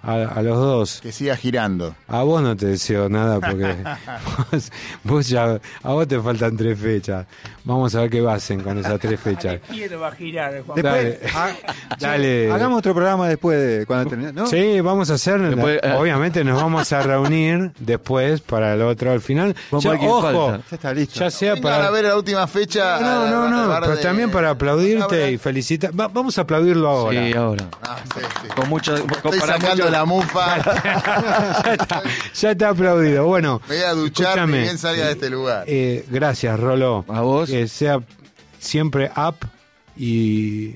a, 0.04 0.14
a 0.14 0.42
los 0.42 0.58
dos. 0.58 1.00
Que 1.02 1.12
siga 1.12 1.36
girando. 1.36 1.96
A 2.08 2.24
vos 2.24 2.42
no 2.42 2.56
te 2.56 2.68
deseo 2.68 3.10
nada 3.10 3.40
porque 3.40 3.76
vos, 4.52 4.72
vos 5.04 5.28
ya, 5.30 5.60
a 5.84 5.90
vos 5.92 6.08
te 6.08 6.20
faltan 6.20 6.56
tres 6.58 6.80
fechas. 6.80 7.26
Vamos 7.66 7.94
a 7.96 8.02
ver 8.02 8.10
qué 8.10 8.28
hacen 8.28 8.62
con 8.62 8.78
esas 8.80 9.00
tres 9.00 9.20
fechas. 9.24 9.60
Quiero 9.70 10.00
va 10.00 10.08
a 10.08 10.12
girar, 10.12 10.62
Juan. 10.66 10.82
Dale, 10.82 11.20
Ah, 11.36 11.50
dale. 12.00 12.52
Hagamos 12.52 12.80
otro 12.80 12.94
programa 12.94 13.28
después 13.28 13.60
de 13.62 13.86
cuando 13.86 14.10
termine. 14.10 14.34
¿no? 14.34 14.48
Sí, 14.48 14.82
vamos 14.82 15.10
a 15.12 15.16
hacer. 15.16 15.40
Después, 15.42 15.80
eh. 15.84 15.94
obviamente 15.98 16.44
nos 16.44 16.62
vamos 16.62 16.92
a 16.92 17.02
reunir 17.02 17.72
después 17.80 18.42
para 18.42 18.74
el 18.74 18.82
otro 18.82 19.12
al 19.12 19.22
final. 19.22 19.56
Ya, 19.80 19.92
ojo, 19.94 20.22
falta. 20.22 20.64
Ya 20.70 20.76
está 20.76 20.94
listo. 20.94 21.20
ya 21.20 21.30
sea 21.32 21.56
para. 21.58 21.88
a 21.88 21.92
ver 21.92 22.06
la 22.06 22.16
última 22.18 22.48
fecha. 22.48 23.00
No, 23.00 23.28
no, 23.28 23.50
no, 23.50 23.80
pero 23.82 23.96
de- 23.96 24.02
también 24.02 24.32
para 24.32 24.52
aplaudirte 24.52 25.32
y 25.32 25.38
felicitar. 25.38 25.98
Va- 25.98 26.08
vamos 26.08 26.38
a 26.38 26.42
aplaudirlo 26.42 26.88
ahora. 26.88 27.28
Sí, 27.28 27.34
ahora. 27.34 27.66
Ah, 27.84 27.98
sí, 28.16 28.22
sí. 28.42 28.48
Con 28.56 28.70
mucho, 28.70 28.94
con- 28.94 29.12
Estoy 29.12 29.40
para 29.40 29.54
sacando 29.60 29.89
la 29.90 30.06
mufa. 30.06 30.58
ya, 31.64 31.74
está, 31.74 32.04
ya 32.34 32.52
está 32.52 32.70
aplaudido. 32.70 33.26
Bueno, 33.26 33.62
Me 33.68 33.76
voy 33.76 33.84
a 33.84 33.92
duchar 33.94 34.26
y 34.26 34.30
escúchame. 34.30 34.62
bien 34.62 34.78
salga 34.78 35.06
de 35.08 35.12
este 35.14 35.30
lugar. 35.30 35.64
Eh, 35.68 36.06
gracias, 36.10 36.60
Rolo. 36.60 37.06
A 37.08 37.22
vos. 37.22 37.50
Que 37.50 37.68
sea 37.68 38.00
siempre 38.60 39.12
up 39.16 39.36
y 39.98 40.74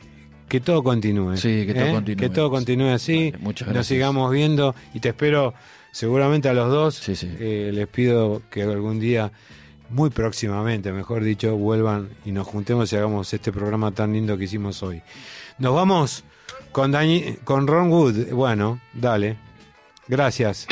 que 0.48 0.60
todo 0.60 0.84
continúe. 0.84 1.38
Sí, 1.38 1.66
que 1.66 1.74
todo 1.74 1.86
¿eh? 1.86 1.92
continúe. 1.92 2.20
Que 2.20 2.30
todo 2.30 2.50
continúe 2.50 2.90
así. 2.90 3.32
Vale, 3.32 3.44
muchas 3.44 3.68
Nos 3.68 3.74
gracias. 3.76 3.88
sigamos 3.88 4.32
viendo 4.32 4.76
y 4.94 5.00
te 5.00 5.10
espero 5.10 5.54
seguramente 5.92 6.50
a 6.50 6.54
los 6.54 6.70
dos. 6.70 6.96
Sí, 6.96 7.16
sí. 7.16 7.30
Eh, 7.40 7.72
les 7.74 7.88
pido 7.88 8.42
que 8.50 8.64
algún 8.64 9.00
día, 9.00 9.32
muy 9.90 10.10
próximamente, 10.10 10.92
mejor 10.92 11.24
dicho, 11.24 11.56
vuelvan 11.56 12.10
y 12.26 12.32
nos 12.32 12.48
juntemos 12.48 12.92
y 12.94 12.98
hagamos 12.98 13.34
este 13.34 13.52
programa 13.52 13.92
tan 13.92 14.14
lindo 14.14 14.38
que 14.38 14.44
hicimos 14.46 14.82
hoy. 14.84 15.02
Nos 15.58 15.74
vamos 15.76 16.24
con, 16.74 16.94
con 17.46 17.68
Ron 17.68 17.90
Wood. 17.90 18.34
Bueno, 18.34 18.82
dale. 18.94 19.38
Gracias. 20.08 20.68